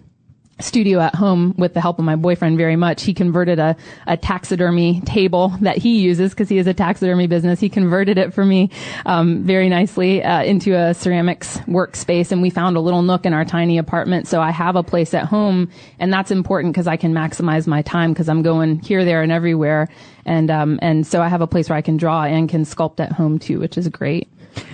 studio 0.59 0.99
at 0.99 1.15
home 1.15 1.53
with 1.57 1.73
the 1.73 1.81
help 1.81 1.99
of 1.99 2.05
my 2.05 2.15
boyfriend 2.15 2.57
very 2.57 2.75
much. 2.75 3.03
He 3.03 3.13
converted 3.13 3.59
a, 3.59 3.75
a 4.07 4.17
taxidermy 4.17 5.01
table 5.01 5.53
that 5.61 5.77
he 5.77 5.99
uses 5.99 6.31
because 6.31 6.49
he 6.49 6.57
has 6.57 6.67
a 6.67 6.73
taxidermy 6.73 7.27
business. 7.27 7.59
He 7.59 7.69
converted 7.69 8.17
it 8.17 8.33
for 8.33 8.45
me 8.45 8.69
um, 9.05 9.43
very 9.43 9.69
nicely 9.69 10.23
uh, 10.23 10.43
into 10.43 10.75
a 10.75 10.93
ceramics 10.93 11.57
workspace, 11.59 12.31
and 12.31 12.41
we 12.41 12.49
found 12.49 12.77
a 12.77 12.81
little 12.81 13.01
nook 13.01 13.25
in 13.25 13.33
our 13.33 13.45
tiny 13.45 13.77
apartment. 13.77 14.27
So 14.27 14.41
I 14.41 14.51
have 14.51 14.75
a 14.75 14.83
place 14.83 15.13
at 15.13 15.25
home, 15.25 15.69
and 15.99 16.11
that's 16.11 16.31
important 16.31 16.73
because 16.73 16.87
I 16.87 16.97
can 16.97 17.13
maximize 17.13 17.67
my 17.67 17.81
time 17.81 18.13
because 18.13 18.29
I'm 18.29 18.41
going 18.41 18.79
here, 18.79 19.05
there, 19.05 19.21
and 19.21 19.31
everywhere. 19.31 19.87
And 20.25 20.51
um, 20.51 20.79
and 20.81 21.07
so 21.07 21.21
I 21.21 21.27
have 21.27 21.41
a 21.41 21.47
place 21.47 21.69
where 21.69 21.77
I 21.77 21.81
can 21.81 21.97
draw 21.97 22.23
and 22.23 22.49
can 22.49 22.63
sculpt 22.63 22.99
at 22.99 23.11
home 23.11 23.39
too, 23.39 23.59
which 23.59 23.77
is 23.77 23.87
great. 23.87 24.29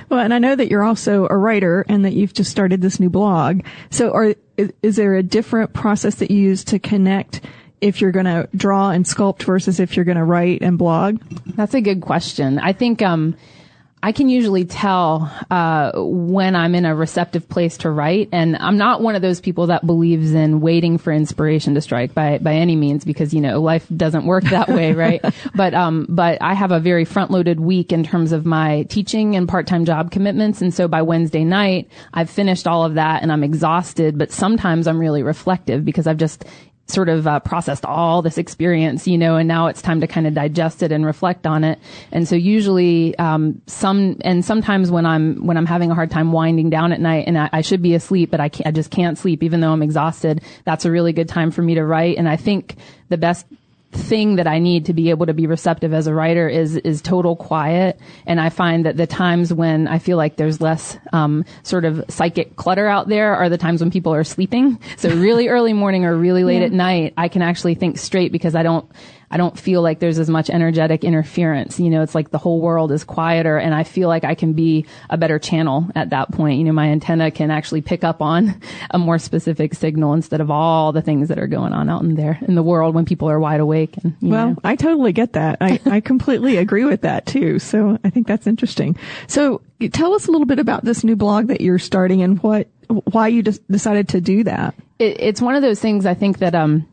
Well, 0.09 0.19
and 0.19 0.33
I 0.33 0.39
know 0.39 0.55
that 0.55 0.69
you're 0.69 0.83
also 0.83 1.27
a 1.29 1.37
writer 1.37 1.85
and 1.87 2.05
that 2.05 2.13
you've 2.13 2.33
just 2.33 2.51
started 2.51 2.81
this 2.81 2.99
new 2.99 3.09
blog. 3.09 3.61
So 3.89 4.11
are, 4.11 4.35
is, 4.57 4.71
is 4.81 4.95
there 4.95 5.15
a 5.15 5.23
different 5.23 5.73
process 5.73 6.15
that 6.15 6.31
you 6.31 6.37
use 6.37 6.63
to 6.65 6.79
connect 6.79 7.41
if 7.81 8.01
you're 8.01 8.11
going 8.11 8.25
to 8.25 8.47
draw 8.55 8.89
and 8.89 9.05
sculpt 9.05 9.43
versus 9.43 9.79
if 9.79 9.95
you're 9.95 10.05
going 10.05 10.17
to 10.17 10.23
write 10.23 10.61
and 10.61 10.77
blog? 10.77 11.21
That's 11.55 11.73
a 11.73 11.81
good 11.81 12.01
question. 12.01 12.59
I 12.59 12.73
think, 12.73 13.01
um, 13.01 13.35
I 14.05 14.11
can 14.11 14.29
usually 14.29 14.65
tell 14.65 15.33
uh, 15.49 15.93
when 15.95 16.55
I'm 16.55 16.75
in 16.75 16.85
a 16.85 16.93
receptive 16.93 17.49
place 17.49 17.77
to 17.77 17.89
write, 17.89 18.29
and 18.31 18.55
I'm 18.55 18.77
not 18.77 19.01
one 19.01 19.15
of 19.15 19.23
those 19.23 19.41
people 19.41 19.65
that 19.65 19.83
believes 19.83 20.31
in 20.31 20.61
waiting 20.61 20.99
for 20.99 21.11
inspiration 21.11 21.73
to 21.73 21.81
strike 21.81 22.13
by 22.13 22.37
by 22.37 22.53
any 22.53 22.75
means, 22.75 23.03
because 23.03 23.33
you 23.33 23.41
know 23.41 23.59
life 23.59 23.87
doesn't 23.97 24.27
work 24.27 24.43
that 24.43 24.67
way, 24.67 24.93
right? 25.05 25.25
but 25.55 25.73
um, 25.73 26.05
but 26.07 26.39
I 26.39 26.53
have 26.53 26.71
a 26.71 26.79
very 26.79 27.03
front 27.03 27.31
loaded 27.31 27.59
week 27.59 27.91
in 27.91 28.03
terms 28.03 28.31
of 28.31 28.45
my 28.45 28.83
teaching 28.83 29.35
and 29.35 29.49
part 29.49 29.65
time 29.65 29.85
job 29.85 30.11
commitments, 30.11 30.61
and 30.61 30.71
so 30.71 30.87
by 30.87 31.01
Wednesday 31.01 31.43
night 31.43 31.89
I've 32.13 32.29
finished 32.29 32.67
all 32.67 32.85
of 32.85 32.93
that 32.93 33.23
and 33.23 33.31
I'm 33.31 33.43
exhausted. 33.43 34.19
But 34.19 34.31
sometimes 34.31 34.85
I'm 34.85 34.99
really 34.99 35.23
reflective 35.23 35.83
because 35.83 36.05
I've 36.05 36.17
just 36.17 36.45
sort 36.87 37.09
of 37.09 37.25
uh, 37.25 37.39
processed 37.39 37.83
all 37.85 38.21
this 38.21 38.37
experience, 38.37 39.07
you 39.07 39.17
know, 39.17 39.37
and 39.37 39.47
now 39.47 39.67
it's 39.67 39.81
time 39.81 40.01
to 40.01 40.07
kind 40.07 40.27
of 40.27 40.33
digest 40.33 40.83
it 40.83 40.91
and 40.91 41.05
reflect 41.05 41.47
on 41.47 41.63
it. 41.63 41.79
And 42.11 42.27
so 42.27 42.35
usually, 42.35 43.17
um, 43.17 43.61
some 43.65 44.17
and 44.21 44.45
sometimes 44.45 44.91
when 44.91 45.05
I'm 45.05 45.45
when 45.45 45.57
I'm 45.57 45.65
having 45.65 45.89
a 45.89 45.95
hard 45.95 46.11
time 46.11 46.31
winding 46.31 46.69
down 46.69 46.91
at 46.91 46.99
night 46.99 47.25
and 47.27 47.37
I, 47.37 47.49
I 47.51 47.61
should 47.61 47.81
be 47.81 47.95
asleep, 47.95 48.29
but 48.29 48.39
I, 48.39 48.49
can't 48.49 48.67
I 48.67 48.71
just 48.71 48.91
can't 48.91 49.17
sleep 49.17 49.41
even 49.41 49.61
though 49.61 49.71
I'm 49.71 49.81
exhausted. 49.81 50.41
That's 50.63 50.85
a 50.85 50.91
really 50.91 51.13
good 51.13 51.27
time 51.27 51.51
for 51.51 51.61
me 51.61 51.75
to 51.75 51.83
write. 51.83 52.17
And 52.17 52.29
I 52.29 52.35
think 52.35 52.75
the 53.09 53.17
best 53.17 53.45
thing 53.95 54.35
that 54.35 54.47
I 54.47 54.59
need 54.59 54.85
to 54.85 54.93
be 54.93 55.09
able 55.09 55.25
to 55.25 55.33
be 55.33 55.47
receptive 55.47 55.93
as 55.93 56.07
a 56.07 56.13
writer 56.13 56.47
is 56.47 56.75
is 56.77 57.01
total 57.01 57.35
quiet. 57.35 57.99
And 58.25 58.39
I 58.39 58.49
find 58.49 58.85
that 58.85 58.97
the 58.97 59.07
times 59.07 59.53
when 59.53 59.87
I 59.87 59.99
feel 59.99 60.17
like 60.17 60.35
there's 60.35 60.61
less 60.61 60.97
um, 61.13 61.45
sort 61.63 61.85
of 61.85 62.03
psychic 62.09 62.55
clutter 62.55 62.87
out 62.87 63.07
there 63.07 63.35
are 63.35 63.49
the 63.49 63.57
times 63.57 63.81
when 63.81 63.91
people 63.91 64.13
are 64.13 64.23
sleeping. 64.23 64.79
So 64.97 65.09
really 65.09 65.47
early 65.47 65.73
morning 65.73 66.05
or 66.05 66.15
really 66.15 66.43
late 66.43 66.59
yeah. 66.59 66.65
at 66.65 66.71
night, 66.71 67.13
I 67.17 67.27
can 67.27 67.41
actually 67.41 67.75
think 67.75 67.97
straight 67.97 68.31
because 68.31 68.55
I 68.55 68.63
don't 68.63 68.89
I 69.35 69.37
don't 69.37 69.59
feel 69.59 69.81
like 69.81 69.99
there's 69.99 70.17
as 70.17 70.29
much 70.29 70.49
energetic 70.49 71.03
interference. 71.03 71.77
You 71.77 71.89
know, 71.89 72.01
it's 72.01 72.15
like 72.15 72.31
the 72.31 72.37
whole 72.37 72.61
world 72.61 72.89
is 72.93 73.03
quieter 73.03 73.57
and 73.57 73.75
I 73.75 73.83
feel 73.83 74.07
like 74.07 74.23
I 74.23 74.33
can 74.33 74.53
be 74.53 74.85
a 75.09 75.17
better 75.17 75.39
channel 75.39 75.89
at 75.93 76.11
that 76.11 76.31
point. 76.31 76.57
You 76.57 76.63
know, 76.63 76.71
my 76.71 76.87
antenna 76.87 77.31
can 77.31 77.51
actually 77.51 77.81
pick 77.81 78.05
up 78.05 78.21
on 78.21 78.61
a 78.91 78.97
more 78.97 79.19
specific 79.19 79.73
signal 79.73 80.13
instead 80.13 80.39
of 80.39 80.49
all 80.49 80.93
the 80.93 81.01
things 81.01 81.27
that 81.27 81.37
are 81.37 81.47
going 81.47 81.73
on 81.73 81.89
out 81.89 82.01
in 82.03 82.15
there 82.15 82.39
in 82.47 82.55
the 82.55 82.63
world 82.63 82.95
when 82.95 83.03
people 83.03 83.29
are 83.29 83.37
wide 83.37 83.59
awake. 83.59 83.97
And, 84.05 84.15
well, 84.21 84.51
know. 84.51 84.57
I 84.63 84.77
totally 84.77 85.11
get 85.11 85.33
that. 85.33 85.57
I, 85.59 85.81
I 85.85 85.99
completely 85.99 86.55
agree 86.55 86.85
with 86.85 87.01
that 87.01 87.25
too. 87.25 87.59
So 87.59 87.99
I 88.05 88.11
think 88.11 88.27
that's 88.27 88.47
interesting. 88.47 88.95
So 89.27 89.61
tell 89.91 90.13
us 90.13 90.27
a 90.27 90.31
little 90.31 90.47
bit 90.47 90.59
about 90.59 90.85
this 90.85 91.03
new 91.03 91.17
blog 91.17 91.47
that 91.47 91.59
you're 91.59 91.77
starting 91.77 92.21
and 92.21 92.41
what, 92.41 92.69
why 92.87 93.27
you 93.27 93.43
decided 93.43 94.07
to 94.09 94.21
do 94.21 94.45
that. 94.45 94.75
It, 94.97 95.19
it's 95.19 95.41
one 95.41 95.55
of 95.55 95.61
those 95.61 95.81
things 95.81 96.05
I 96.05 96.13
think 96.13 96.37
that, 96.37 96.55
um, 96.55 96.87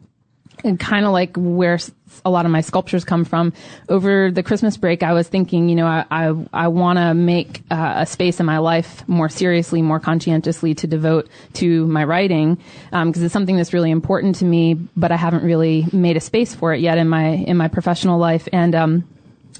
and 0.64 0.78
kind 0.78 1.04
of 1.04 1.12
like 1.12 1.36
where 1.36 1.78
a 2.24 2.30
lot 2.30 2.44
of 2.44 2.52
my 2.52 2.60
sculptures 2.60 3.04
come 3.04 3.24
from. 3.24 3.52
Over 3.88 4.30
the 4.30 4.42
Christmas 4.42 4.76
break, 4.76 5.02
I 5.02 5.12
was 5.12 5.28
thinking, 5.28 5.68
you 5.68 5.74
know, 5.74 5.86
I 5.86 6.04
I, 6.10 6.34
I 6.52 6.68
want 6.68 6.98
to 6.98 7.14
make 7.14 7.62
uh, 7.70 7.94
a 7.98 8.06
space 8.06 8.40
in 8.40 8.46
my 8.46 8.58
life 8.58 9.06
more 9.08 9.28
seriously, 9.28 9.82
more 9.82 10.00
conscientiously 10.00 10.74
to 10.76 10.86
devote 10.86 11.28
to 11.54 11.86
my 11.86 12.04
writing 12.04 12.56
because 12.90 12.92
um, 12.92 13.24
it's 13.24 13.32
something 13.32 13.56
that's 13.56 13.72
really 13.72 13.90
important 13.90 14.36
to 14.36 14.44
me, 14.44 14.74
but 14.74 15.12
I 15.12 15.16
haven't 15.16 15.44
really 15.44 15.86
made 15.92 16.16
a 16.16 16.20
space 16.20 16.54
for 16.54 16.72
it 16.72 16.80
yet 16.80 16.98
in 16.98 17.08
my 17.08 17.26
in 17.26 17.56
my 17.56 17.68
professional 17.68 18.18
life 18.18 18.48
and. 18.52 18.74
Um, 18.74 19.04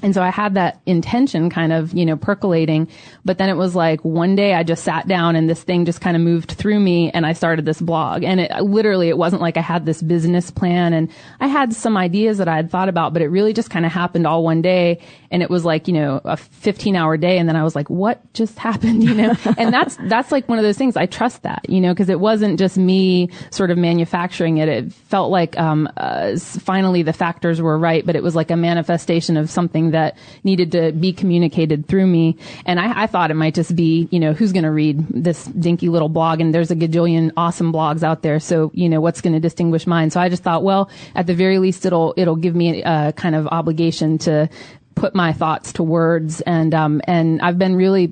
and 0.01 0.13
so 0.13 0.21
I 0.21 0.29
had 0.29 0.55
that 0.55 0.81
intention 0.85 1.49
kind 1.49 1.71
of, 1.71 1.93
you 1.93 2.05
know, 2.05 2.17
percolating. 2.17 2.87
But 3.23 3.37
then 3.37 3.49
it 3.49 3.55
was 3.55 3.75
like 3.75 4.03
one 4.03 4.35
day 4.35 4.53
I 4.53 4.63
just 4.63 4.83
sat 4.83 5.07
down 5.07 5.35
and 5.35 5.49
this 5.49 5.61
thing 5.61 5.85
just 5.85 6.01
kind 6.01 6.15
of 6.15 6.21
moved 6.21 6.51
through 6.51 6.79
me 6.79 7.11
and 7.11 7.25
I 7.25 7.33
started 7.33 7.65
this 7.65 7.81
blog. 7.81 8.23
And 8.23 8.39
it 8.39 8.51
literally, 8.61 9.09
it 9.09 9.17
wasn't 9.17 9.41
like 9.41 9.57
I 9.57 9.61
had 9.61 9.85
this 9.85 10.01
business 10.01 10.51
plan 10.51 10.93
and 10.93 11.09
I 11.39 11.47
had 11.47 11.73
some 11.73 11.97
ideas 11.97 12.37
that 12.39 12.47
I 12.47 12.55
had 12.55 12.71
thought 12.71 12.89
about, 12.89 13.13
but 13.13 13.21
it 13.21 13.27
really 13.27 13.53
just 13.53 13.69
kind 13.69 13.85
of 13.85 13.91
happened 13.91 14.25
all 14.25 14.43
one 14.43 14.61
day. 14.61 14.99
And 15.31 15.43
it 15.43 15.49
was 15.49 15.65
like, 15.65 15.87
you 15.87 15.93
know, 15.93 16.21
a 16.23 16.37
15 16.37 16.95
hour 16.95 17.17
day. 17.17 17.37
And 17.37 17.47
then 17.47 17.55
I 17.55 17.63
was 17.63 17.75
like, 17.75 17.89
what 17.89 18.21
just 18.33 18.57
happened? 18.63 19.03
You 19.03 19.13
know, 19.13 19.35
and 19.57 19.73
that's, 19.73 19.97
that's 20.03 20.31
like 20.31 20.49
one 20.49 20.57
of 20.57 20.63
those 20.63 20.77
things. 20.77 20.97
I 20.97 21.05
trust 21.05 21.43
that, 21.43 21.65
you 21.69 21.81
know, 21.81 21.93
cause 21.93 22.09
it 22.09 22.19
wasn't 22.19 22.59
just 22.59 22.77
me 22.77 23.29
sort 23.51 23.69
of 23.71 23.77
manufacturing 23.77 24.57
it. 24.57 24.69
It 24.69 24.93
felt 24.93 25.29
like, 25.29 25.57
um, 25.59 25.89
uh, 25.97 26.37
finally 26.37 27.03
the 27.03 27.13
factors 27.13 27.61
were 27.61 27.77
right, 27.77 28.05
but 28.05 28.15
it 28.15 28.23
was 28.23 28.35
like 28.35 28.51
a 28.51 28.57
manifestation 28.57 29.37
of 29.37 29.49
something 29.49 29.82
that 29.91 30.17
needed 30.43 30.71
to 30.73 30.91
be 30.91 31.13
communicated 31.13 31.87
through 31.87 32.07
me. 32.07 32.37
And 32.65 32.79
I, 32.79 33.03
I 33.03 33.07
thought 33.07 33.31
it 33.31 33.35
might 33.35 33.55
just 33.55 33.75
be, 33.75 34.07
you 34.11 34.19
know, 34.19 34.33
who's 34.33 34.51
going 34.51 34.63
to 34.63 34.71
read 34.71 35.05
this 35.09 35.45
dinky 35.45 35.89
little 35.89 36.09
blog? 36.09 36.41
And 36.41 36.53
there's 36.53 36.71
a 36.71 36.75
gajillion 36.75 37.31
awesome 37.37 37.71
blogs 37.71 38.03
out 38.03 38.21
there. 38.21 38.39
So, 38.39 38.71
you 38.73 38.89
know, 38.89 39.01
what's 39.01 39.21
going 39.21 39.33
to 39.33 39.39
distinguish 39.39 39.85
mine? 39.87 40.09
So 40.09 40.19
I 40.19 40.29
just 40.29 40.43
thought, 40.43 40.63
well, 40.63 40.89
at 41.15 41.27
the 41.27 41.35
very 41.35 41.59
least, 41.59 41.85
it'll, 41.85 42.13
it'll 42.17 42.35
give 42.35 42.55
me 42.55 42.83
a 42.83 43.13
kind 43.13 43.35
of 43.35 43.47
obligation 43.47 44.17
to 44.19 44.49
put 44.95 45.15
my 45.15 45.33
thoughts 45.33 45.73
to 45.73 45.83
words. 45.83 46.41
And, 46.41 46.73
um, 46.73 47.01
and 47.05 47.41
I've 47.41 47.57
been 47.57 47.75
really 47.75 48.11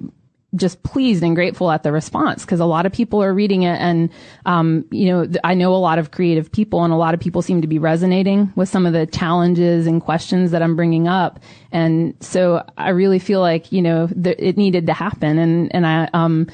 just 0.56 0.84
pleased 0.84 1.24
and 1.24 1.36
grateful 1.36 1.72
at 1.72 1.84
the 1.84 1.92
response 1.92 2.44
because 2.44 2.60
a 2.60 2.66
lot 2.66 2.86
of 2.86 2.92
people 2.92 3.24
are 3.24 3.34
reading 3.34 3.64
it 3.64 3.80
and 3.80 4.10
um, 4.46 4.86
you 4.92 5.06
know 5.08 5.28
i 5.44 5.54
know 5.54 5.74
a 5.74 5.78
lot 5.78 5.98
of 5.98 6.12
creative 6.12 6.52
people 6.52 6.84
and 6.84 6.94
a 6.94 6.98
lot 6.98 7.14
of 7.14 7.20
people 7.20 7.42
seem 7.42 7.62
to 7.62 7.68
be 7.68 7.80
resonating 7.80 8.52
with 8.56 8.68
some 8.68 8.86
of 8.86 8.94
the 8.94 9.06
challenges 9.08 9.88
and 9.88 10.02
questions 10.02 10.52
that 10.52 10.62
i'm 10.62 10.76
bringing 10.76 11.08
up. 11.08 11.40
And 11.72 12.16
so 12.20 12.66
i 12.78 12.90
really 12.90 13.20
feel 13.20 13.40
like 13.40 13.72
you 13.72 13.82
know 13.82 14.08
th- 14.08 14.38
it 14.40 14.58
needed 14.58 14.88
to 14.88 14.94
happen 14.94 15.38
and 15.38 15.74
and 15.74 15.88
i 15.88 16.10
um 16.14 16.48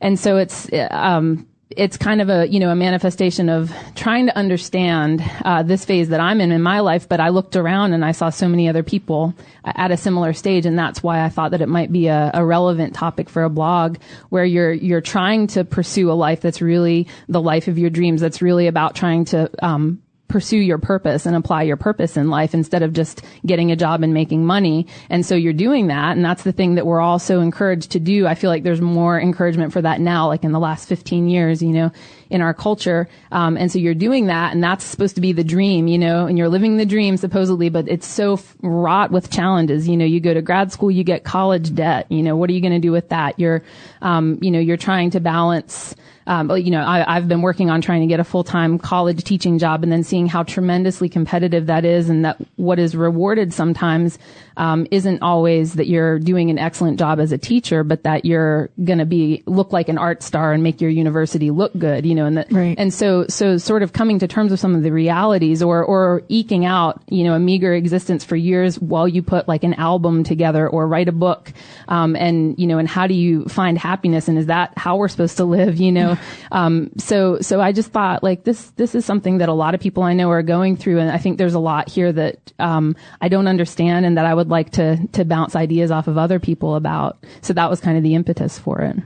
and 0.00 0.18
so 0.18 0.36
it's 0.36 0.68
um 0.90 1.47
it's 1.70 1.98
kind 1.98 2.22
of 2.22 2.30
a 2.30 2.46
you 2.48 2.60
know 2.60 2.70
a 2.70 2.74
manifestation 2.74 3.48
of 3.48 3.72
trying 3.94 4.26
to 4.26 4.36
understand 4.36 5.22
uh, 5.44 5.62
this 5.62 5.84
phase 5.84 6.08
that 6.08 6.20
I'm 6.20 6.40
in 6.40 6.50
in 6.50 6.62
my 6.62 6.80
life. 6.80 7.08
But 7.08 7.20
I 7.20 7.28
looked 7.28 7.56
around 7.56 7.92
and 7.92 8.04
I 8.04 8.12
saw 8.12 8.30
so 8.30 8.48
many 8.48 8.68
other 8.68 8.82
people 8.82 9.34
at 9.64 9.90
a 9.90 9.96
similar 9.96 10.32
stage, 10.32 10.64
and 10.64 10.78
that's 10.78 11.02
why 11.02 11.22
I 11.22 11.28
thought 11.28 11.50
that 11.50 11.60
it 11.60 11.68
might 11.68 11.92
be 11.92 12.06
a, 12.06 12.30
a 12.32 12.44
relevant 12.44 12.94
topic 12.94 13.28
for 13.28 13.44
a 13.44 13.50
blog 13.50 13.98
where 14.30 14.44
you're 14.44 14.72
you're 14.72 15.00
trying 15.00 15.46
to 15.48 15.64
pursue 15.64 16.10
a 16.10 16.14
life 16.14 16.40
that's 16.40 16.62
really 16.62 17.06
the 17.28 17.42
life 17.42 17.68
of 17.68 17.78
your 17.78 17.90
dreams. 17.90 18.20
That's 18.20 18.40
really 18.40 18.66
about 18.66 18.94
trying 18.94 19.26
to 19.26 19.50
um, 19.64 20.02
pursue 20.28 20.58
your 20.58 20.78
purpose 20.78 21.26
and 21.26 21.34
apply 21.34 21.62
your 21.62 21.76
purpose 21.76 22.16
in 22.16 22.28
life 22.28 22.54
instead 22.54 22.82
of 22.82 22.92
just 22.92 23.22
getting 23.44 23.72
a 23.72 23.76
job 23.76 24.02
and 24.02 24.14
making 24.14 24.44
money. 24.44 24.86
And 25.08 25.24
so 25.24 25.34
you're 25.34 25.52
doing 25.52 25.88
that. 25.88 26.16
And 26.16 26.24
that's 26.24 26.42
the 26.42 26.52
thing 26.52 26.74
that 26.76 26.86
we're 26.86 27.00
all 27.00 27.18
so 27.18 27.40
encouraged 27.40 27.90
to 27.92 28.00
do. 28.00 28.26
I 28.26 28.34
feel 28.34 28.50
like 28.50 28.62
there's 28.62 28.80
more 28.80 29.18
encouragement 29.18 29.72
for 29.72 29.82
that 29.82 30.00
now, 30.00 30.28
like 30.28 30.44
in 30.44 30.52
the 30.52 30.58
last 30.58 30.88
15 30.88 31.28
years, 31.28 31.62
you 31.62 31.72
know, 31.72 31.90
in 32.30 32.42
our 32.42 32.54
culture. 32.54 33.08
Um, 33.32 33.56
and 33.56 33.70
so 33.72 33.78
you're 33.78 33.94
doing 33.94 34.26
that 34.26 34.52
and 34.52 34.62
that's 34.62 34.84
supposed 34.84 35.14
to 35.14 35.20
be 35.20 35.32
the 35.32 35.44
dream, 35.44 35.86
you 35.86 35.98
know, 35.98 36.26
and 36.26 36.36
you're 36.36 36.48
living 36.48 36.76
the 36.76 36.86
dream 36.86 37.16
supposedly, 37.16 37.68
but 37.68 37.88
it's 37.88 38.06
so 38.06 38.34
f- 38.34 38.56
wrought 38.62 39.10
with 39.10 39.30
challenges. 39.30 39.88
You 39.88 39.96
know, 39.96 40.04
you 40.04 40.20
go 40.20 40.34
to 40.34 40.42
grad 40.42 40.72
school, 40.72 40.90
you 40.90 41.04
get 41.04 41.24
college 41.24 41.74
debt. 41.74 42.06
You 42.10 42.22
know, 42.22 42.36
what 42.36 42.50
are 42.50 42.52
you 42.52 42.60
going 42.60 42.72
to 42.72 42.78
do 42.78 42.92
with 42.92 43.08
that? 43.10 43.38
You're, 43.38 43.62
um, 44.02 44.38
you 44.42 44.50
know, 44.50 44.58
you're 44.58 44.76
trying 44.76 45.10
to 45.10 45.20
balance, 45.20 45.94
um, 46.28 46.54
you 46.56 46.70
know, 46.70 46.84
I, 46.84 47.14
have 47.14 47.26
been 47.26 47.40
working 47.40 47.70
on 47.70 47.80
trying 47.80 48.02
to 48.02 48.06
get 48.06 48.20
a 48.20 48.24
full-time 48.24 48.78
college 48.78 49.24
teaching 49.24 49.58
job 49.58 49.82
and 49.82 49.90
then 49.90 50.04
seeing 50.04 50.26
how 50.26 50.42
tremendously 50.42 51.08
competitive 51.08 51.66
that 51.66 51.86
is 51.86 52.10
and 52.10 52.22
that 52.26 52.36
what 52.56 52.78
is 52.78 52.94
rewarded 52.94 53.54
sometimes, 53.54 54.18
um, 54.58 54.86
isn't 54.90 55.22
always 55.22 55.74
that 55.74 55.86
you're 55.86 56.18
doing 56.18 56.50
an 56.50 56.58
excellent 56.58 56.98
job 56.98 57.18
as 57.18 57.32
a 57.32 57.38
teacher, 57.38 57.82
but 57.82 58.02
that 58.02 58.26
you're 58.26 58.68
going 58.84 58.98
to 58.98 59.06
be, 59.06 59.42
look 59.46 59.72
like 59.72 59.88
an 59.88 59.96
art 59.96 60.22
star 60.22 60.52
and 60.52 60.62
make 60.62 60.82
your 60.82 60.90
university 60.90 61.50
look 61.50 61.72
good, 61.78 62.04
you 62.04 62.14
know, 62.14 62.17
and 62.26 62.36
that, 62.38 62.52
right. 62.52 62.74
and 62.78 62.92
so, 62.92 63.26
so 63.28 63.58
sort 63.58 63.82
of 63.82 63.92
coming 63.92 64.18
to 64.18 64.28
terms 64.28 64.50
with 64.50 64.60
some 64.60 64.74
of 64.74 64.82
the 64.82 64.92
realities 64.92 65.62
or, 65.62 65.84
or 65.84 66.22
eking 66.28 66.64
out, 66.64 67.02
you 67.08 67.24
know, 67.24 67.34
a 67.34 67.38
meager 67.38 67.74
existence 67.74 68.24
for 68.24 68.36
years 68.36 68.78
while 68.80 69.08
you 69.08 69.22
put 69.22 69.48
like 69.48 69.64
an 69.64 69.74
album 69.74 70.24
together 70.24 70.68
or 70.68 70.86
write 70.86 71.08
a 71.08 71.12
book, 71.12 71.52
um, 71.88 72.16
and, 72.16 72.58
you 72.58 72.66
know, 72.66 72.78
and 72.78 72.88
how 72.88 73.06
do 73.06 73.14
you 73.14 73.44
find 73.46 73.78
happiness 73.78 74.28
and 74.28 74.38
is 74.38 74.46
that 74.46 74.72
how 74.76 74.96
we're 74.96 75.08
supposed 75.08 75.36
to 75.36 75.44
live, 75.44 75.76
you 75.76 75.92
know? 75.92 76.16
Um, 76.50 76.90
so, 76.96 77.40
so 77.40 77.60
I 77.60 77.72
just 77.72 77.90
thought 77.92 78.22
like 78.22 78.44
this, 78.44 78.70
this 78.70 78.94
is 78.94 79.04
something 79.04 79.38
that 79.38 79.50
a 79.50 79.52
lot 79.52 79.74
of 79.74 79.80
people 79.80 80.02
I 80.02 80.14
know 80.14 80.30
are 80.30 80.42
going 80.42 80.76
through. 80.76 80.98
And 80.98 81.10
I 81.10 81.18
think 81.18 81.36
there's 81.36 81.54
a 81.54 81.58
lot 81.58 81.90
here 81.90 82.10
that, 82.10 82.52
um, 82.58 82.96
I 83.20 83.28
don't 83.28 83.48
understand 83.48 84.06
and 84.06 84.16
that 84.16 84.24
I 84.24 84.32
would 84.32 84.48
like 84.48 84.70
to, 84.70 85.06
to 85.08 85.24
bounce 85.24 85.54
ideas 85.54 85.90
off 85.90 86.08
of 86.08 86.16
other 86.16 86.38
people 86.38 86.74
about. 86.74 87.22
So 87.42 87.52
that 87.52 87.68
was 87.68 87.80
kind 87.80 87.98
of 87.98 88.02
the 88.02 88.14
impetus 88.14 88.58
for 88.58 88.80
it. 88.80 88.96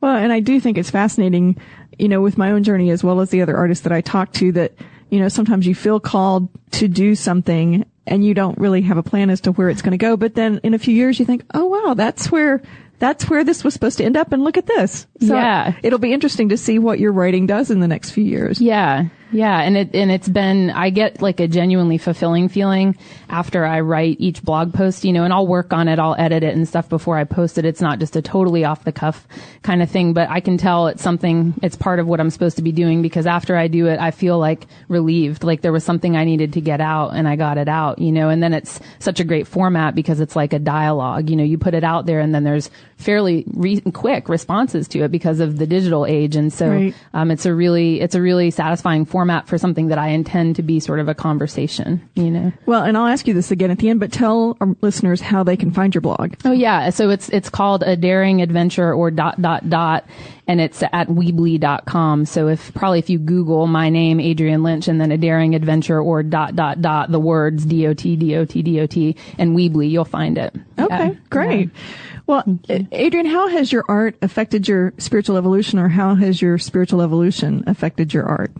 Well, 0.00 0.16
and 0.16 0.32
I 0.32 0.40
do 0.40 0.60
think 0.60 0.78
it's 0.78 0.90
fascinating, 0.90 1.58
you 2.00 2.08
know, 2.08 2.20
with 2.20 2.38
my 2.38 2.50
own 2.52 2.64
journey 2.64 2.90
as 2.90 3.04
well 3.04 3.20
as 3.20 3.30
the 3.30 3.42
other 3.42 3.56
artists 3.56 3.84
that 3.84 3.92
I 3.92 4.00
talk 4.00 4.32
to 4.34 4.52
that, 4.52 4.72
you 5.10 5.20
know, 5.20 5.28
sometimes 5.28 5.66
you 5.66 5.74
feel 5.74 6.00
called 6.00 6.48
to 6.72 6.88
do 6.88 7.14
something 7.14 7.84
and 8.06 8.24
you 8.24 8.34
don't 8.34 8.58
really 8.58 8.82
have 8.82 8.96
a 8.96 9.02
plan 9.02 9.30
as 9.30 9.40
to 9.42 9.52
where 9.52 9.68
it's 9.68 9.82
going 9.82 9.92
to 9.92 9.98
go. 9.98 10.16
But 10.16 10.34
then 10.34 10.60
in 10.62 10.74
a 10.74 10.78
few 10.78 10.94
years 10.94 11.18
you 11.18 11.26
think, 11.26 11.44
oh 11.52 11.66
wow, 11.66 11.94
that's 11.94 12.30
where 12.30 12.62
that's 12.98 13.30
where 13.30 13.44
this 13.44 13.64
was 13.64 13.72
supposed 13.74 13.98
to 13.98 14.04
end 14.04 14.16
up 14.16 14.32
and 14.32 14.44
look 14.44 14.56
at 14.56 14.66
this. 14.66 15.06
So 15.20 15.34
yeah. 15.34 15.74
It'll 15.82 15.98
be 15.98 16.12
interesting 16.12 16.50
to 16.50 16.56
see 16.56 16.78
what 16.78 17.00
your 17.00 17.12
writing 17.12 17.46
does 17.46 17.70
in 17.70 17.80
the 17.80 17.88
next 17.88 18.10
few 18.10 18.24
years. 18.24 18.60
Yeah. 18.60 19.06
Yeah, 19.32 19.60
and 19.60 19.76
it 19.76 19.94
and 19.94 20.10
it's 20.10 20.28
been 20.28 20.70
I 20.70 20.90
get 20.90 21.22
like 21.22 21.40
a 21.40 21.46
genuinely 21.46 21.98
fulfilling 21.98 22.48
feeling 22.48 22.96
after 23.28 23.64
I 23.64 23.80
write 23.80 24.16
each 24.18 24.42
blog 24.42 24.74
post, 24.74 25.04
you 25.04 25.12
know, 25.12 25.24
and 25.24 25.32
I'll 25.32 25.46
work 25.46 25.72
on 25.72 25.86
it, 25.86 25.98
I'll 25.98 26.16
edit 26.18 26.42
it 26.42 26.54
and 26.54 26.66
stuff 26.66 26.88
before 26.88 27.16
I 27.16 27.24
post 27.24 27.56
it. 27.56 27.64
It's 27.64 27.80
not 27.80 28.00
just 28.00 28.16
a 28.16 28.22
totally 28.22 28.64
off 28.64 28.84
the 28.84 28.92
cuff 28.92 29.26
kind 29.62 29.82
of 29.82 29.90
thing, 29.90 30.12
but 30.12 30.28
I 30.28 30.40
can 30.40 30.58
tell 30.58 30.88
it's 30.88 31.02
something 31.02 31.54
it's 31.62 31.76
part 31.76 32.00
of 32.00 32.08
what 32.08 32.20
I'm 32.20 32.30
supposed 32.30 32.56
to 32.56 32.62
be 32.62 32.72
doing 32.72 33.02
because 33.02 33.26
after 33.26 33.56
I 33.56 33.68
do 33.68 33.86
it, 33.86 34.00
I 34.00 34.10
feel 34.10 34.38
like 34.38 34.66
relieved, 34.88 35.44
like 35.44 35.60
there 35.60 35.72
was 35.72 35.84
something 35.84 36.16
I 36.16 36.24
needed 36.24 36.54
to 36.54 36.60
get 36.60 36.80
out 36.80 37.10
and 37.10 37.28
I 37.28 37.36
got 37.36 37.56
it 37.56 37.68
out, 37.68 38.00
you 38.00 38.10
know, 38.10 38.28
and 38.30 38.42
then 38.42 38.52
it's 38.52 38.80
such 38.98 39.20
a 39.20 39.24
great 39.24 39.46
format 39.46 39.94
because 39.94 40.20
it's 40.20 40.34
like 40.34 40.52
a 40.52 40.58
dialogue, 40.58 41.30
you 41.30 41.36
know, 41.36 41.44
you 41.44 41.56
put 41.56 41.74
it 41.74 41.84
out 41.84 42.06
there 42.06 42.18
and 42.18 42.34
then 42.34 42.42
there's 42.42 42.68
fairly 42.96 43.44
re- 43.54 43.80
quick 43.80 44.28
responses 44.28 44.88
to 44.88 45.04
it 45.04 45.10
because 45.12 45.40
of 45.40 45.56
the 45.56 45.66
digital 45.66 46.04
age 46.04 46.36
and 46.36 46.52
so 46.52 46.68
right. 46.68 46.94
um, 47.14 47.30
it's 47.30 47.46
a 47.46 47.54
really 47.54 48.00
it's 48.00 48.14
a 48.14 48.20
really 48.20 48.50
satisfying 48.50 49.04
format 49.04 49.19
format 49.20 49.46
for 49.46 49.58
something 49.58 49.88
that 49.88 49.98
I 49.98 50.08
intend 50.08 50.56
to 50.56 50.62
be 50.62 50.80
sort 50.80 50.98
of 50.98 51.06
a 51.06 51.14
conversation, 51.14 52.00
you 52.14 52.30
know. 52.30 52.50
Well, 52.64 52.84
and 52.84 52.96
I'll 52.96 53.06
ask 53.06 53.28
you 53.28 53.34
this 53.34 53.50
again 53.50 53.70
at 53.70 53.76
the 53.76 53.90
end, 53.90 54.00
but 54.00 54.10
tell 54.10 54.56
our 54.62 54.68
listeners 54.80 55.20
how 55.20 55.42
they 55.44 55.58
can 55.58 55.70
find 55.70 55.94
your 55.94 56.00
blog. 56.00 56.36
Oh 56.46 56.52
yeah, 56.52 56.88
so 56.88 57.10
it's 57.10 57.28
it's 57.28 57.50
called 57.50 57.82
a 57.82 57.96
daring 57.96 58.40
adventure 58.40 58.94
or 58.94 59.10
dot 59.10 59.42
dot 59.42 59.68
dot 59.68 60.06
and 60.46 60.58
it's 60.58 60.82
at 60.82 61.08
weebly.com. 61.08 62.24
So 62.24 62.48
if 62.48 62.72
probably 62.72 62.98
if 62.98 63.10
you 63.10 63.18
Google 63.18 63.66
my 63.66 63.90
name, 63.90 64.20
Adrienne 64.20 64.62
Lynch, 64.62 64.88
and 64.88 64.98
then 64.98 65.12
a 65.12 65.18
daring 65.18 65.54
adventure 65.54 66.00
or 66.00 66.22
dot 66.22 66.56
dot 66.56 66.80
dot 66.80 67.12
the 67.12 67.20
words 67.20 67.66
D 67.66 67.86
O 67.86 67.92
T 67.92 68.16
D 68.16 68.36
O 68.36 68.46
T 68.46 68.62
D 68.62 68.80
O 68.80 68.86
T 68.86 69.16
and 69.36 69.54
Weebly, 69.54 69.90
you'll 69.90 70.06
find 70.06 70.38
it. 70.38 70.56
Okay, 70.78 71.08
yeah. 71.08 71.14
great. 71.28 71.68
Yeah. 71.74 71.80
Well, 72.26 72.58
Adrienne, 72.70 73.26
how 73.26 73.48
has 73.48 73.70
your 73.70 73.84
art 73.86 74.16
affected 74.22 74.66
your 74.66 74.94
spiritual 74.96 75.36
evolution 75.36 75.78
or 75.78 75.88
how 75.88 76.14
has 76.14 76.40
your 76.40 76.56
spiritual 76.56 77.02
evolution 77.02 77.64
affected 77.66 78.14
your 78.14 78.24
art? 78.24 78.50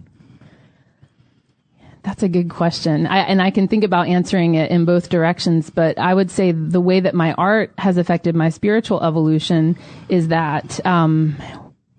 That's 2.02 2.22
a 2.22 2.28
good 2.28 2.48
question. 2.48 3.06
I, 3.06 3.18
and 3.18 3.42
I 3.42 3.50
can 3.50 3.68
think 3.68 3.84
about 3.84 4.08
answering 4.08 4.54
it 4.54 4.70
in 4.70 4.86
both 4.86 5.10
directions, 5.10 5.68
but 5.68 5.98
I 5.98 6.14
would 6.14 6.30
say 6.30 6.50
the 6.52 6.80
way 6.80 7.00
that 7.00 7.14
my 7.14 7.32
art 7.34 7.72
has 7.76 7.98
affected 7.98 8.34
my 8.34 8.48
spiritual 8.48 9.02
evolution 9.02 9.76
is 10.08 10.28
that, 10.28 10.84
um, 10.86 11.36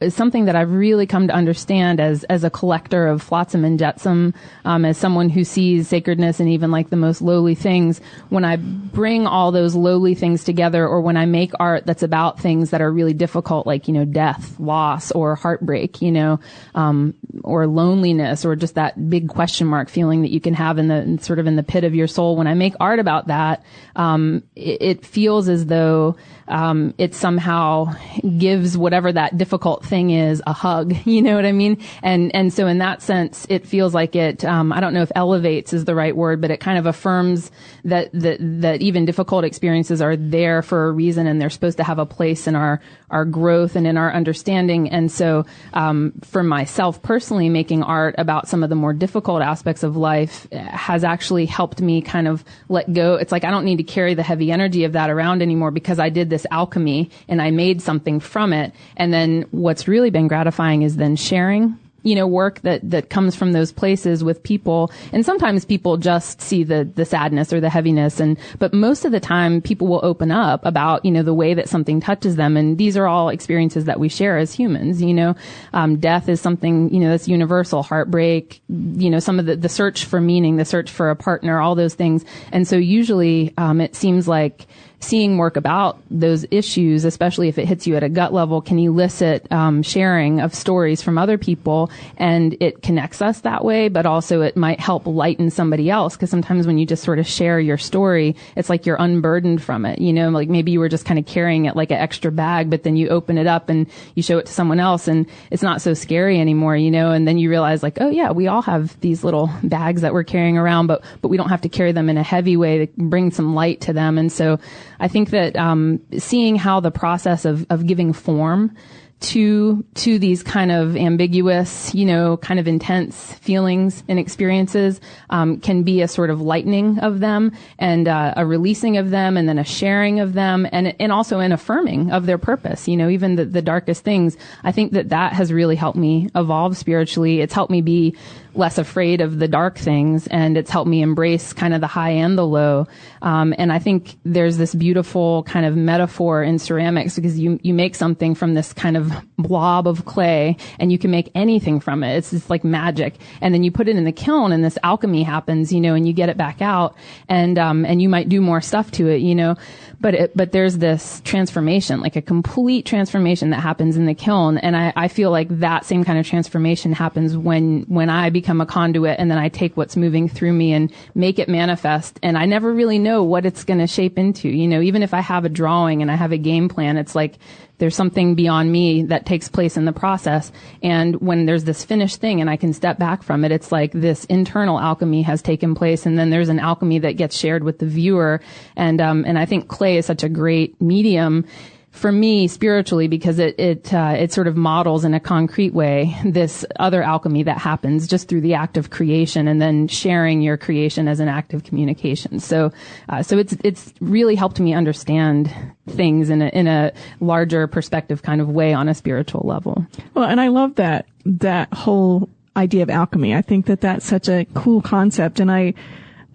is 0.01 0.15
something 0.15 0.45
that 0.45 0.55
I've 0.55 0.71
really 0.71 1.05
come 1.05 1.27
to 1.27 1.33
understand 1.33 1.99
as 1.99 2.23
as 2.25 2.43
a 2.43 2.49
collector 2.49 3.07
of 3.07 3.21
flotsam 3.21 3.63
and 3.63 3.79
jetsam, 3.79 4.33
um, 4.65 4.83
as 4.83 4.97
someone 4.97 5.29
who 5.29 5.43
sees 5.43 5.87
sacredness 5.87 6.39
and 6.39 6.49
even 6.49 6.71
like 6.71 6.89
the 6.89 6.95
most 6.95 7.21
lowly 7.21 7.55
things. 7.55 8.01
When 8.29 8.43
I 8.43 8.57
bring 8.57 9.27
all 9.27 9.51
those 9.51 9.75
lowly 9.75 10.15
things 10.15 10.43
together, 10.43 10.87
or 10.87 11.01
when 11.01 11.17
I 11.17 11.25
make 11.25 11.51
art 11.59 11.85
that's 11.85 12.03
about 12.03 12.39
things 12.39 12.71
that 12.71 12.81
are 12.81 12.91
really 12.91 13.13
difficult, 13.13 13.67
like 13.67 13.87
you 13.87 13.93
know 13.93 14.05
death, 14.05 14.59
loss, 14.59 15.11
or 15.11 15.35
heartbreak, 15.35 16.01
you 16.01 16.11
know, 16.11 16.39
um, 16.75 17.13
or 17.43 17.67
loneliness, 17.67 18.43
or 18.43 18.55
just 18.55 18.75
that 18.75 19.09
big 19.09 19.29
question 19.29 19.67
mark 19.67 19.89
feeling 19.89 20.21
that 20.21 20.31
you 20.31 20.41
can 20.41 20.53
have 20.53 20.77
in 20.77 20.87
the 20.87 21.23
sort 21.23 21.39
of 21.39 21.47
in 21.47 21.55
the 21.55 21.63
pit 21.63 21.83
of 21.83 21.95
your 21.95 22.07
soul. 22.07 22.35
When 22.35 22.47
I 22.47 22.55
make 22.55 22.73
art 22.79 22.99
about 22.99 23.27
that, 23.27 23.63
um, 23.95 24.43
it, 24.55 24.81
it, 24.81 25.05
feels 25.05 25.49
as 25.49 25.65
though 25.65 26.15
um, 26.51 26.93
it 26.97 27.15
somehow 27.15 27.93
gives 28.37 28.77
whatever 28.77 29.11
that 29.11 29.37
difficult 29.37 29.85
thing 29.85 30.11
is 30.11 30.41
a 30.45 30.53
hug. 30.53 30.93
You 31.11 31.21
know 31.21 31.35
what 31.35 31.45
I 31.45 31.51
mean? 31.51 31.77
And 32.03 32.33
and 32.33 32.53
so 32.53 32.67
in 32.67 32.77
that 32.77 33.01
sense, 33.01 33.45
it 33.49 33.67
feels 33.67 33.93
like 33.93 34.15
it. 34.15 34.45
Um, 34.45 34.71
I 34.71 34.79
don't 34.79 34.93
know 34.93 35.01
if 35.01 35.11
elevates 35.13 35.73
is 35.73 35.83
the 35.83 35.93
right 35.93 36.15
word, 36.15 36.39
but 36.39 36.51
it 36.51 36.59
kind 36.59 36.77
of 36.77 36.85
affirms 36.85 37.51
that 37.83 38.09
that 38.13 38.37
that 38.39 38.81
even 38.81 39.03
difficult 39.03 39.43
experiences 39.43 40.01
are 40.01 40.15
there 40.15 40.61
for 40.61 40.87
a 40.87 40.91
reason, 40.91 41.27
and 41.27 41.41
they're 41.41 41.49
supposed 41.49 41.77
to 41.77 41.83
have 41.83 41.99
a 41.99 42.05
place 42.05 42.47
in 42.47 42.55
our 42.55 42.79
our 43.09 43.25
growth 43.25 43.75
and 43.75 43.85
in 43.85 43.97
our 43.97 44.11
understanding. 44.13 44.89
And 44.89 45.11
so, 45.11 45.45
um, 45.73 46.13
for 46.23 46.43
myself 46.43 47.01
personally, 47.01 47.49
making 47.49 47.83
art 47.83 48.15
about 48.17 48.47
some 48.47 48.63
of 48.63 48.69
the 48.69 48.75
more 48.75 48.93
difficult 48.93 49.41
aspects 49.41 49.83
of 49.83 49.97
life 49.97 50.47
has 50.51 51.03
actually 51.03 51.45
helped 51.45 51.81
me 51.81 52.01
kind 52.01 52.27
of 52.27 52.43
let 52.69 52.91
go. 52.93 53.15
It's 53.15 53.31
like 53.31 53.43
I 53.43 53.51
don't 53.51 53.65
need 53.65 53.77
to 53.77 53.83
carry 53.83 54.13
the 54.13 54.23
heavy 54.23 54.51
energy 54.51 54.85
of 54.85 54.93
that 54.93 55.09
around 55.09 55.41
anymore 55.41 55.71
because 55.71 55.99
I 55.99 56.09
did 56.09 56.29
this 56.29 56.40
alchemy 56.49 57.09
and 57.27 57.41
I 57.41 57.51
made 57.51 57.81
something 57.81 58.19
from 58.19 58.53
it. 58.53 58.73
And 58.97 59.13
then 59.13 59.45
what's 59.51 59.87
really 59.87 60.09
been 60.09 60.27
gratifying 60.27 60.81
is 60.81 60.97
then 60.97 61.15
sharing 61.15 61.77
you 62.03 62.15
know, 62.15 62.25
work 62.25 62.61
that, 62.61 62.89
that 62.89 63.09
comes 63.09 63.35
from 63.35 63.51
those 63.51 63.71
places 63.71 64.23
with 64.23 64.41
people. 64.41 64.91
And 65.11 65.25
sometimes 65.25 65.65
people 65.65 65.97
just 65.97 66.41
see 66.41 66.63
the, 66.63 66.83
the 66.83 67.05
sadness 67.05 67.53
or 67.53 67.59
the 67.59 67.69
heaviness. 67.69 68.19
And, 68.19 68.37
but 68.59 68.73
most 68.73 69.05
of 69.05 69.11
the 69.11 69.19
time 69.19 69.61
people 69.61 69.87
will 69.87 70.01
open 70.03 70.31
up 70.31 70.65
about, 70.65 71.05
you 71.05 71.11
know, 71.11 71.23
the 71.23 71.33
way 71.33 71.53
that 71.53 71.69
something 71.69 71.99
touches 72.01 72.35
them. 72.35 72.57
And 72.57 72.77
these 72.77 72.97
are 72.97 73.07
all 73.07 73.29
experiences 73.29 73.85
that 73.85 73.99
we 73.99 74.09
share 74.09 74.37
as 74.37 74.53
humans, 74.53 75.01
you 75.01 75.13
know. 75.13 75.35
Um, 75.73 75.97
death 75.97 76.27
is 76.27 76.41
something, 76.41 76.93
you 76.93 76.99
know, 76.99 77.09
that's 77.09 77.27
universal. 77.27 77.83
Heartbreak, 77.83 78.61
you 78.69 79.09
know, 79.09 79.19
some 79.19 79.39
of 79.39 79.45
the, 79.45 79.55
the 79.55 79.69
search 79.69 80.05
for 80.05 80.19
meaning, 80.19 80.57
the 80.57 80.65
search 80.65 80.89
for 80.89 81.09
a 81.09 81.15
partner, 81.15 81.59
all 81.59 81.75
those 81.75 81.93
things. 81.93 82.25
And 82.51 82.67
so 82.67 82.77
usually, 82.77 83.53
um, 83.57 83.79
it 83.79 83.95
seems 83.95 84.27
like, 84.27 84.65
seeing 85.01 85.37
work 85.37 85.57
about 85.57 85.99
those 86.11 86.45
issues, 86.51 87.05
especially 87.05 87.47
if 87.47 87.57
it 87.57 87.67
hits 87.67 87.87
you 87.87 87.95
at 87.95 88.03
a 88.03 88.09
gut 88.09 88.31
level, 88.33 88.61
can 88.61 88.77
elicit 88.77 89.51
um, 89.51 89.81
sharing 89.81 90.39
of 90.39 90.53
stories 90.53 91.01
from 91.01 91.17
other 91.17 91.37
people, 91.37 91.91
and 92.17 92.55
it 92.59 92.83
connects 92.83 93.21
us 93.21 93.41
that 93.41 93.65
way. 93.65 93.89
But 93.89 94.05
also, 94.05 94.41
it 94.41 94.55
might 94.55 94.79
help 94.79 95.07
lighten 95.07 95.49
somebody 95.49 95.89
else 95.89 96.15
because 96.15 96.29
sometimes 96.29 96.67
when 96.67 96.77
you 96.77 96.85
just 96.85 97.03
sort 97.03 97.17
of 97.17 97.27
share 97.27 97.59
your 97.59 97.79
story, 97.79 98.35
it's 98.55 98.69
like 98.69 98.85
you're 98.85 98.97
unburdened 98.99 99.61
from 99.61 99.85
it. 99.85 99.99
You 99.99 100.13
know, 100.13 100.29
like 100.29 100.49
maybe 100.49 100.71
you 100.71 100.79
were 100.79 100.89
just 100.89 101.05
kind 101.05 101.19
of 101.19 101.25
carrying 101.25 101.65
it 101.65 101.75
like 101.75 101.91
an 101.91 101.97
extra 101.97 102.31
bag, 102.31 102.69
but 102.69 102.83
then 102.83 102.95
you 102.95 103.09
open 103.09 103.39
it 103.39 103.47
up 103.47 103.69
and 103.69 103.87
you 104.13 104.21
show 104.21 104.37
it 104.37 104.45
to 104.45 104.53
someone 104.53 104.79
else, 104.79 105.07
and 105.07 105.25
it's 105.49 105.63
not 105.63 105.81
so 105.81 105.95
scary 105.95 106.39
anymore. 106.39 106.77
You 106.77 106.91
know, 106.91 107.11
and 107.11 107.27
then 107.27 107.39
you 107.39 107.49
realize 107.49 107.81
like, 107.81 107.97
oh 107.99 108.09
yeah, 108.09 108.31
we 108.31 108.47
all 108.47 108.61
have 108.61 108.99
these 109.01 109.23
little 109.23 109.49
bags 109.63 110.01
that 110.01 110.13
we're 110.13 110.23
carrying 110.23 110.57
around, 110.57 110.85
but 110.85 111.03
but 111.21 111.29
we 111.29 111.37
don't 111.37 111.49
have 111.49 111.61
to 111.61 111.69
carry 111.69 111.91
them 111.91 112.07
in 112.07 112.17
a 112.17 112.23
heavy 112.23 112.55
way 112.55 112.85
to 112.85 112.91
bring 112.97 113.31
some 113.31 113.55
light 113.55 113.81
to 113.81 113.93
them, 113.93 114.19
and 114.19 114.31
so. 114.31 114.59
I 115.01 115.07
think 115.07 115.31
that 115.31 115.57
um, 115.57 115.99
seeing 116.17 116.55
how 116.55 116.79
the 116.79 116.91
process 116.91 117.43
of, 117.43 117.65
of 117.69 117.85
giving 117.85 118.13
form 118.13 118.75
to 119.21 119.83
to 119.93 120.17
these 120.17 120.41
kind 120.41 120.71
of 120.71 120.97
ambiguous, 120.97 121.93
you 121.93 122.05
know, 122.05 122.37
kind 122.37 122.59
of 122.59 122.67
intense 122.67 123.33
feelings 123.35 124.03
and 124.07 124.17
experiences 124.17 124.99
um, 125.29 125.59
can 125.59 125.83
be 125.83 126.01
a 126.01 126.07
sort 126.07 126.29
of 126.31 126.41
lightening 126.41 126.99
of 126.99 127.19
them 127.19 127.51
and 127.77 128.07
uh, 128.07 128.33
a 128.35 128.45
releasing 128.45 128.97
of 128.97 129.11
them, 129.11 129.37
and 129.37 129.47
then 129.47 129.59
a 129.59 129.63
sharing 129.63 130.19
of 130.19 130.33
them, 130.33 130.67
and 130.71 130.95
and 130.99 131.11
also 131.11 131.39
an 131.39 131.51
affirming 131.51 132.11
of 132.11 132.25
their 132.25 132.39
purpose. 132.39 132.87
You 132.87 132.97
know, 132.97 133.09
even 133.09 133.35
the, 133.35 133.45
the 133.45 133.61
darkest 133.61 134.03
things. 134.03 134.37
I 134.63 134.71
think 134.71 134.93
that 134.93 135.09
that 135.09 135.33
has 135.33 135.53
really 135.53 135.75
helped 135.75 135.97
me 135.97 136.29
evolve 136.35 136.75
spiritually. 136.75 137.41
It's 137.41 137.53
helped 137.53 137.71
me 137.71 137.81
be 137.81 138.15
less 138.53 138.77
afraid 138.77 139.21
of 139.21 139.39
the 139.39 139.47
dark 139.47 139.77
things 139.77 140.27
and 140.27 140.57
it's 140.57 140.69
helped 140.69 140.89
me 140.89 141.01
embrace 141.01 141.53
kind 141.53 141.73
of 141.73 141.81
the 141.81 141.87
high 141.87 142.09
and 142.09 142.37
the 142.37 142.45
low. 142.45 142.87
Um, 143.21 143.53
and 143.57 143.71
I 143.71 143.79
think 143.79 144.17
there's 144.25 144.57
this 144.57 144.75
beautiful 144.75 145.43
kind 145.43 145.65
of 145.65 145.75
metaphor 145.75 146.43
in 146.43 146.59
ceramics 146.59 147.15
because 147.15 147.39
you, 147.39 147.59
you 147.63 147.73
make 147.73 147.95
something 147.95 148.35
from 148.35 148.53
this 148.53 148.73
kind 148.73 148.97
of 148.97 149.11
blob 149.37 149.87
of 149.87 150.05
clay 150.05 150.57
and 150.79 150.91
you 150.91 150.97
can 150.97 151.11
make 151.11 151.31
anything 151.33 151.79
from 151.79 152.03
it. 152.03 152.17
It's 152.17 152.31
just 152.31 152.49
like 152.49 152.63
magic. 152.63 153.15
And 153.39 153.53
then 153.53 153.63
you 153.63 153.71
put 153.71 153.87
it 153.87 153.95
in 153.95 154.03
the 154.03 154.11
kiln 154.11 154.51
and 154.51 154.63
this 154.63 154.77
alchemy 154.83 155.23
happens, 155.23 155.71
you 155.71 155.79
know, 155.79 155.95
and 155.95 156.05
you 156.05 156.13
get 156.13 156.29
it 156.29 156.37
back 156.37 156.61
out 156.61 156.95
and, 157.29 157.57
um, 157.57 157.85
and 157.85 158.01
you 158.01 158.09
might 158.09 158.27
do 158.27 158.41
more 158.41 158.61
stuff 158.61 158.91
to 158.91 159.07
it, 159.07 159.21
you 159.21 159.35
know, 159.35 159.55
but 160.01 160.15
it, 160.15 160.35
but 160.35 160.51
there's 160.51 160.79
this 160.79 161.21
transformation, 161.23 162.01
like 162.01 162.15
a 162.15 162.21
complete 162.21 162.85
transformation 162.85 163.51
that 163.51 163.59
happens 163.59 163.95
in 163.95 164.07
the 164.07 164.15
kiln. 164.15 164.57
And 164.57 164.75
I, 164.75 164.91
I 164.95 165.07
feel 165.07 165.29
like 165.29 165.47
that 165.59 165.85
same 165.85 166.03
kind 166.03 166.17
of 166.17 166.25
transformation 166.25 166.91
happens 166.91 167.37
when, 167.37 167.83
when 167.83 168.09
I 168.09 168.31
become 168.31 168.61
a 168.61 168.65
conduit 168.65 169.19
and 169.19 169.29
then 169.29 169.37
I 169.37 169.49
take 169.49 169.77
what's 169.77 169.95
moving 169.95 170.27
through 170.27 170.53
me 170.53 170.73
and 170.73 170.91
make 171.13 171.37
it 171.37 171.47
manifest. 171.47 172.19
And 172.23 172.37
I 172.37 172.45
never 172.45 172.73
really 172.73 172.97
know 172.97 173.23
what 173.23 173.45
it's 173.45 173.63
going 173.63 173.79
to 173.79 173.87
shape 173.87 174.17
into. 174.17 174.49
You 174.49 174.67
know, 174.67 174.81
even 174.81 175.03
if 175.03 175.13
I 175.13 175.21
have 175.21 175.45
a 175.45 175.49
drawing 175.49 176.01
and 176.01 176.09
I 176.09 176.15
have 176.15 176.31
a 176.31 176.37
game 176.37 176.67
plan, 176.67 176.97
it's 176.97 177.13
like 177.13 177.37
there's 177.81 177.95
something 177.95 178.35
beyond 178.35 178.71
me 178.71 179.01
that 179.05 179.25
takes 179.25 179.49
place 179.49 179.75
in 179.75 179.85
the 179.85 179.91
process. 179.91 180.51
And 180.83 181.19
when 181.19 181.47
there's 181.47 181.63
this 181.63 181.83
finished 181.83 182.17
thing 182.21 182.39
and 182.39 182.47
I 182.47 182.55
can 182.55 182.73
step 182.73 182.99
back 182.99 183.23
from 183.23 183.43
it, 183.43 183.51
it's 183.51 183.71
like 183.71 183.91
this 183.91 184.23
internal 184.25 184.79
alchemy 184.79 185.23
has 185.23 185.41
taken 185.41 185.73
place. 185.73 186.05
And 186.05 186.17
then 186.17 186.29
there's 186.29 186.49
an 186.49 186.59
alchemy 186.59 186.99
that 186.99 187.13
gets 187.13 187.35
shared 187.35 187.63
with 187.63 187.79
the 187.79 187.87
viewer. 187.87 188.39
And, 188.75 189.01
um, 189.01 189.25
and 189.25 189.39
I 189.39 189.47
think 189.47 189.67
clay 189.67 189.90
is 189.97 190.05
such 190.05 190.23
a 190.23 190.29
great 190.29 190.79
medium 190.81 191.45
for 191.91 192.11
me 192.11 192.47
spiritually 192.47 193.07
because 193.07 193.37
it 193.37 193.59
it 193.59 193.93
uh, 193.93 194.15
it 194.17 194.31
sort 194.31 194.47
of 194.47 194.55
models 194.55 195.03
in 195.03 195.13
a 195.13 195.19
concrete 195.19 195.73
way 195.73 196.15
this 196.25 196.65
other 196.79 197.03
alchemy 197.03 197.43
that 197.43 197.57
happens 197.57 198.07
just 198.07 198.27
through 198.29 198.41
the 198.41 198.53
act 198.53 198.77
of 198.77 198.89
creation 198.89 199.47
and 199.47 199.61
then 199.61 199.87
sharing 199.87 200.41
your 200.41 200.57
creation 200.57 201.07
as 201.07 201.19
an 201.19 201.27
act 201.27 201.53
of 201.53 201.63
communication. 201.63 202.39
So 202.39 202.71
uh, 203.09 203.21
so 203.21 203.37
it's 203.37 203.55
it's 203.63 203.93
really 203.99 204.35
helped 204.35 204.59
me 204.59 204.73
understand 204.73 205.53
things 205.89 206.29
in 206.29 206.41
a 206.41 206.47
in 206.47 206.67
a 206.67 206.93
larger 207.19 207.67
perspective 207.67 208.23
kind 208.23 208.39
of 208.39 208.49
way 208.49 208.73
on 208.73 208.87
a 208.87 208.93
spiritual 208.93 209.41
level. 209.45 209.85
Well, 210.13 210.25
and 210.25 210.39
I 210.39 210.47
love 210.47 210.75
that 210.75 211.05
that 211.25 211.73
whole 211.73 212.29
idea 212.55 212.83
of 212.83 212.89
alchemy. 212.89 213.35
I 213.35 213.41
think 213.41 213.65
that 213.65 213.81
that's 213.81 214.05
such 214.05 214.29
a 214.29 214.45
cool 214.53 214.81
concept, 214.81 215.41
and 215.41 215.51
I 215.51 215.73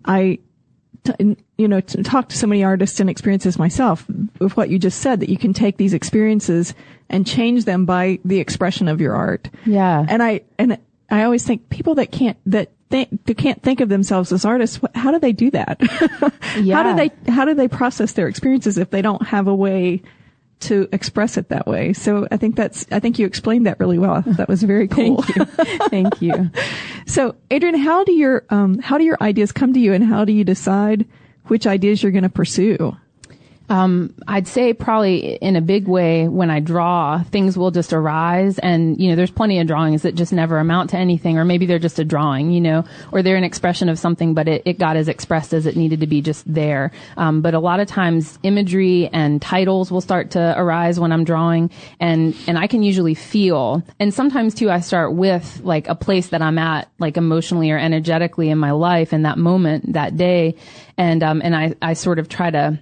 I 0.04 0.38
you 1.58 1.68
know, 1.68 1.80
to 1.80 2.02
talk 2.02 2.28
to 2.28 2.36
so 2.36 2.46
many 2.46 2.64
artists 2.64 3.00
and 3.00 3.10
experiences 3.10 3.58
myself 3.58 4.06
with 4.38 4.56
what 4.56 4.70
you 4.70 4.78
just 4.78 5.00
said, 5.00 5.20
that 5.20 5.28
you 5.28 5.38
can 5.38 5.52
take 5.52 5.76
these 5.76 5.94
experiences 5.94 6.74
and 7.08 7.26
change 7.26 7.64
them 7.64 7.84
by 7.84 8.18
the 8.24 8.40
expression 8.40 8.88
of 8.88 9.00
your 9.00 9.14
art. 9.14 9.48
Yeah. 9.64 10.04
And 10.08 10.22
I, 10.22 10.42
and 10.58 10.78
I 11.10 11.24
always 11.24 11.44
think 11.44 11.68
people 11.68 11.94
that 11.96 12.10
can't, 12.12 12.36
that 12.46 12.72
think, 12.90 13.24
that 13.26 13.36
can't 13.36 13.62
think 13.62 13.80
of 13.80 13.88
themselves 13.88 14.32
as 14.32 14.44
artists, 14.44 14.80
how 14.94 15.10
do 15.10 15.18
they 15.18 15.32
do 15.32 15.50
that? 15.50 15.78
yeah. 16.60 16.76
How 16.82 16.82
do 16.82 16.96
they, 16.96 17.32
how 17.32 17.44
do 17.44 17.54
they 17.54 17.68
process 17.68 18.12
their 18.12 18.28
experiences 18.28 18.78
if 18.78 18.90
they 18.90 19.02
don't 19.02 19.26
have 19.26 19.46
a 19.46 19.54
way 19.54 20.02
to 20.66 20.88
express 20.92 21.36
it 21.36 21.48
that 21.48 21.66
way. 21.66 21.92
So 21.92 22.26
I 22.30 22.36
think 22.36 22.56
that's, 22.56 22.86
I 22.90 23.00
think 23.00 23.18
you 23.18 23.26
explained 23.26 23.66
that 23.66 23.80
really 23.80 23.98
well. 23.98 24.22
That 24.26 24.48
was 24.48 24.62
very 24.62 24.88
cool. 24.96 25.22
Thank 25.22 25.36
you. 25.36 25.44
Thank 25.88 26.22
you. 26.22 26.50
so 27.06 27.34
Adrienne, 27.52 27.78
how 27.78 28.04
do 28.04 28.12
your, 28.12 28.44
um, 28.50 28.78
how 28.78 28.98
do 28.98 29.04
your 29.04 29.18
ideas 29.20 29.52
come 29.52 29.72
to 29.72 29.80
you 29.80 29.92
and 29.92 30.04
how 30.04 30.24
do 30.24 30.32
you 30.32 30.44
decide 30.44 31.06
which 31.46 31.66
ideas 31.66 32.02
you're 32.02 32.12
going 32.12 32.22
to 32.22 32.28
pursue? 32.28 32.96
Um, 33.68 34.14
I'd 34.28 34.46
say 34.46 34.72
probably 34.72 35.34
in 35.34 35.56
a 35.56 35.60
big 35.60 35.88
way 35.88 36.28
when 36.28 36.50
I 36.50 36.60
draw, 36.60 37.22
things 37.24 37.58
will 37.58 37.70
just 37.72 37.92
arise 37.92 38.58
and, 38.58 39.00
you 39.00 39.10
know, 39.10 39.16
there's 39.16 39.30
plenty 39.30 39.58
of 39.58 39.66
drawings 39.66 40.02
that 40.02 40.14
just 40.14 40.32
never 40.32 40.58
amount 40.58 40.90
to 40.90 40.98
anything 40.98 41.36
or 41.36 41.44
maybe 41.44 41.66
they're 41.66 41.80
just 41.80 41.98
a 41.98 42.04
drawing, 42.04 42.50
you 42.50 42.60
know, 42.60 42.84
or 43.10 43.22
they're 43.22 43.36
an 43.36 43.44
expression 43.44 43.88
of 43.88 43.98
something 43.98 44.34
but 44.34 44.46
it, 44.46 44.62
it 44.64 44.78
got 44.78 44.96
as 44.96 45.08
expressed 45.08 45.52
as 45.52 45.66
it 45.66 45.76
needed 45.76 46.00
to 46.00 46.06
be 46.06 46.22
just 46.22 46.44
there. 46.52 46.92
Um, 47.16 47.40
but 47.40 47.54
a 47.54 47.58
lot 47.58 47.80
of 47.80 47.88
times 47.88 48.38
imagery 48.44 49.08
and 49.12 49.42
titles 49.42 49.90
will 49.90 50.00
start 50.00 50.30
to 50.32 50.54
arise 50.56 51.00
when 51.00 51.10
I'm 51.10 51.24
drawing 51.24 51.70
and, 51.98 52.36
and 52.46 52.58
I 52.58 52.68
can 52.68 52.84
usually 52.84 53.14
feel, 53.14 53.82
and 53.98 54.14
sometimes 54.14 54.54
too 54.54 54.70
I 54.70 54.80
start 54.80 55.12
with 55.12 55.60
like 55.64 55.88
a 55.88 55.94
place 55.96 56.28
that 56.28 56.40
I'm 56.40 56.58
at, 56.58 56.88
like 56.98 57.16
emotionally 57.16 57.70
or 57.72 57.78
energetically 57.78 58.48
in 58.48 58.58
my 58.58 58.70
life 58.70 59.12
in 59.12 59.22
that 59.22 59.38
moment, 59.38 59.94
that 59.94 60.16
day. 60.16 60.54
And, 60.96 61.22
um, 61.22 61.42
and 61.44 61.54
I, 61.54 61.74
I 61.82 61.92
sort 61.94 62.18
of 62.18 62.28
try 62.28 62.50
to, 62.50 62.80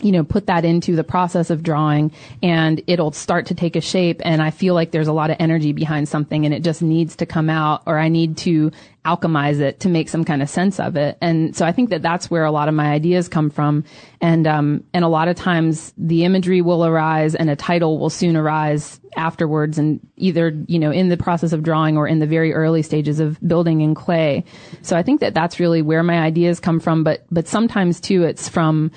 you 0.00 0.12
know, 0.12 0.24
put 0.24 0.46
that 0.46 0.64
into 0.64 0.96
the 0.96 1.04
process 1.04 1.50
of 1.50 1.62
drawing 1.62 2.12
and 2.42 2.82
it'll 2.86 3.12
start 3.12 3.46
to 3.46 3.54
take 3.54 3.76
a 3.76 3.80
shape. 3.80 4.20
And 4.24 4.42
I 4.42 4.50
feel 4.50 4.74
like 4.74 4.90
there's 4.90 5.08
a 5.08 5.12
lot 5.12 5.30
of 5.30 5.36
energy 5.38 5.72
behind 5.72 6.08
something 6.08 6.44
and 6.44 6.54
it 6.54 6.62
just 6.62 6.82
needs 6.82 7.16
to 7.16 7.26
come 7.26 7.48
out 7.50 7.82
or 7.86 7.98
I 7.98 8.08
need 8.08 8.36
to 8.38 8.70
alchemize 9.04 9.60
it 9.60 9.80
to 9.80 9.88
make 9.88 10.08
some 10.08 10.24
kind 10.24 10.40
of 10.40 10.48
sense 10.48 10.80
of 10.80 10.96
it. 10.96 11.18
And 11.20 11.54
so 11.54 11.66
I 11.66 11.72
think 11.72 11.90
that 11.90 12.00
that's 12.00 12.30
where 12.30 12.44
a 12.44 12.50
lot 12.50 12.68
of 12.68 12.74
my 12.74 12.90
ideas 12.90 13.28
come 13.28 13.50
from. 13.50 13.84
And, 14.20 14.46
um, 14.46 14.84
and 14.94 15.04
a 15.04 15.08
lot 15.08 15.28
of 15.28 15.36
times 15.36 15.92
the 15.98 16.24
imagery 16.24 16.62
will 16.62 16.84
arise 16.84 17.34
and 17.34 17.50
a 17.50 17.56
title 17.56 17.98
will 17.98 18.08
soon 18.08 18.34
arise 18.34 19.00
afterwards 19.16 19.78
and 19.78 20.00
either, 20.16 20.58
you 20.66 20.78
know, 20.78 20.90
in 20.90 21.10
the 21.10 21.18
process 21.18 21.52
of 21.52 21.62
drawing 21.62 21.98
or 21.98 22.08
in 22.08 22.18
the 22.18 22.26
very 22.26 22.54
early 22.54 22.82
stages 22.82 23.20
of 23.20 23.38
building 23.46 23.82
in 23.82 23.94
clay. 23.94 24.44
So 24.80 24.96
I 24.96 25.02
think 25.02 25.20
that 25.20 25.34
that's 25.34 25.60
really 25.60 25.82
where 25.82 26.02
my 26.02 26.20
ideas 26.20 26.58
come 26.58 26.80
from. 26.80 27.04
But, 27.04 27.26
but 27.30 27.46
sometimes 27.46 28.00
too, 28.00 28.24
it's 28.24 28.48
from, 28.48 28.90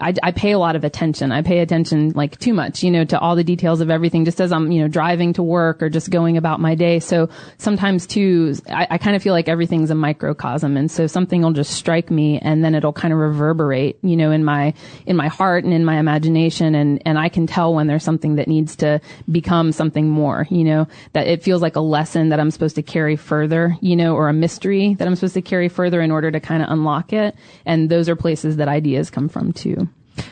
I, 0.00 0.12
I, 0.24 0.32
pay 0.32 0.50
a 0.50 0.58
lot 0.58 0.74
of 0.74 0.82
attention. 0.82 1.30
I 1.30 1.42
pay 1.42 1.60
attention 1.60 2.10
like 2.10 2.36
too 2.40 2.52
much, 2.52 2.82
you 2.82 2.90
know, 2.90 3.04
to 3.04 3.18
all 3.18 3.36
the 3.36 3.44
details 3.44 3.80
of 3.80 3.90
everything 3.90 4.24
just 4.24 4.40
as 4.40 4.50
I'm, 4.50 4.72
you 4.72 4.80
know, 4.82 4.88
driving 4.88 5.32
to 5.34 5.42
work 5.42 5.80
or 5.84 5.88
just 5.88 6.10
going 6.10 6.36
about 6.36 6.58
my 6.58 6.74
day. 6.74 6.98
So 6.98 7.28
sometimes 7.58 8.04
too, 8.04 8.56
I, 8.68 8.88
I 8.90 8.98
kind 8.98 9.14
of 9.14 9.22
feel 9.22 9.32
like 9.32 9.48
everything's 9.48 9.90
a 9.90 9.94
microcosm. 9.94 10.76
And 10.76 10.90
so 10.90 11.06
something 11.06 11.42
will 11.42 11.52
just 11.52 11.70
strike 11.70 12.10
me 12.10 12.40
and 12.40 12.64
then 12.64 12.74
it'll 12.74 12.92
kind 12.92 13.14
of 13.14 13.20
reverberate, 13.20 13.98
you 14.02 14.16
know, 14.16 14.32
in 14.32 14.44
my, 14.44 14.74
in 15.06 15.14
my 15.14 15.28
heart 15.28 15.62
and 15.62 15.72
in 15.72 15.84
my 15.84 15.98
imagination. 15.98 16.74
And, 16.74 17.00
and 17.06 17.16
I 17.16 17.28
can 17.28 17.46
tell 17.46 17.72
when 17.72 17.86
there's 17.86 18.04
something 18.04 18.34
that 18.34 18.48
needs 18.48 18.74
to 18.76 19.00
become 19.30 19.70
something 19.70 20.08
more, 20.08 20.48
you 20.50 20.64
know, 20.64 20.88
that 21.12 21.28
it 21.28 21.44
feels 21.44 21.62
like 21.62 21.76
a 21.76 21.80
lesson 21.80 22.30
that 22.30 22.40
I'm 22.40 22.50
supposed 22.50 22.74
to 22.76 22.82
carry 22.82 23.14
further, 23.14 23.76
you 23.80 23.94
know, 23.94 24.16
or 24.16 24.28
a 24.28 24.32
mystery 24.32 24.94
that 24.94 25.06
I'm 25.06 25.14
supposed 25.14 25.34
to 25.34 25.42
carry 25.42 25.68
further 25.68 26.00
in 26.00 26.10
order 26.10 26.32
to 26.32 26.40
kind 26.40 26.64
of 26.64 26.70
unlock 26.70 27.12
it. 27.12 27.36
And 27.64 27.88
those 27.88 28.08
are 28.08 28.16
places 28.16 28.56
that 28.56 28.66
ideas 28.66 29.08
come 29.08 29.28
from 29.28 29.52
too. 29.52 29.83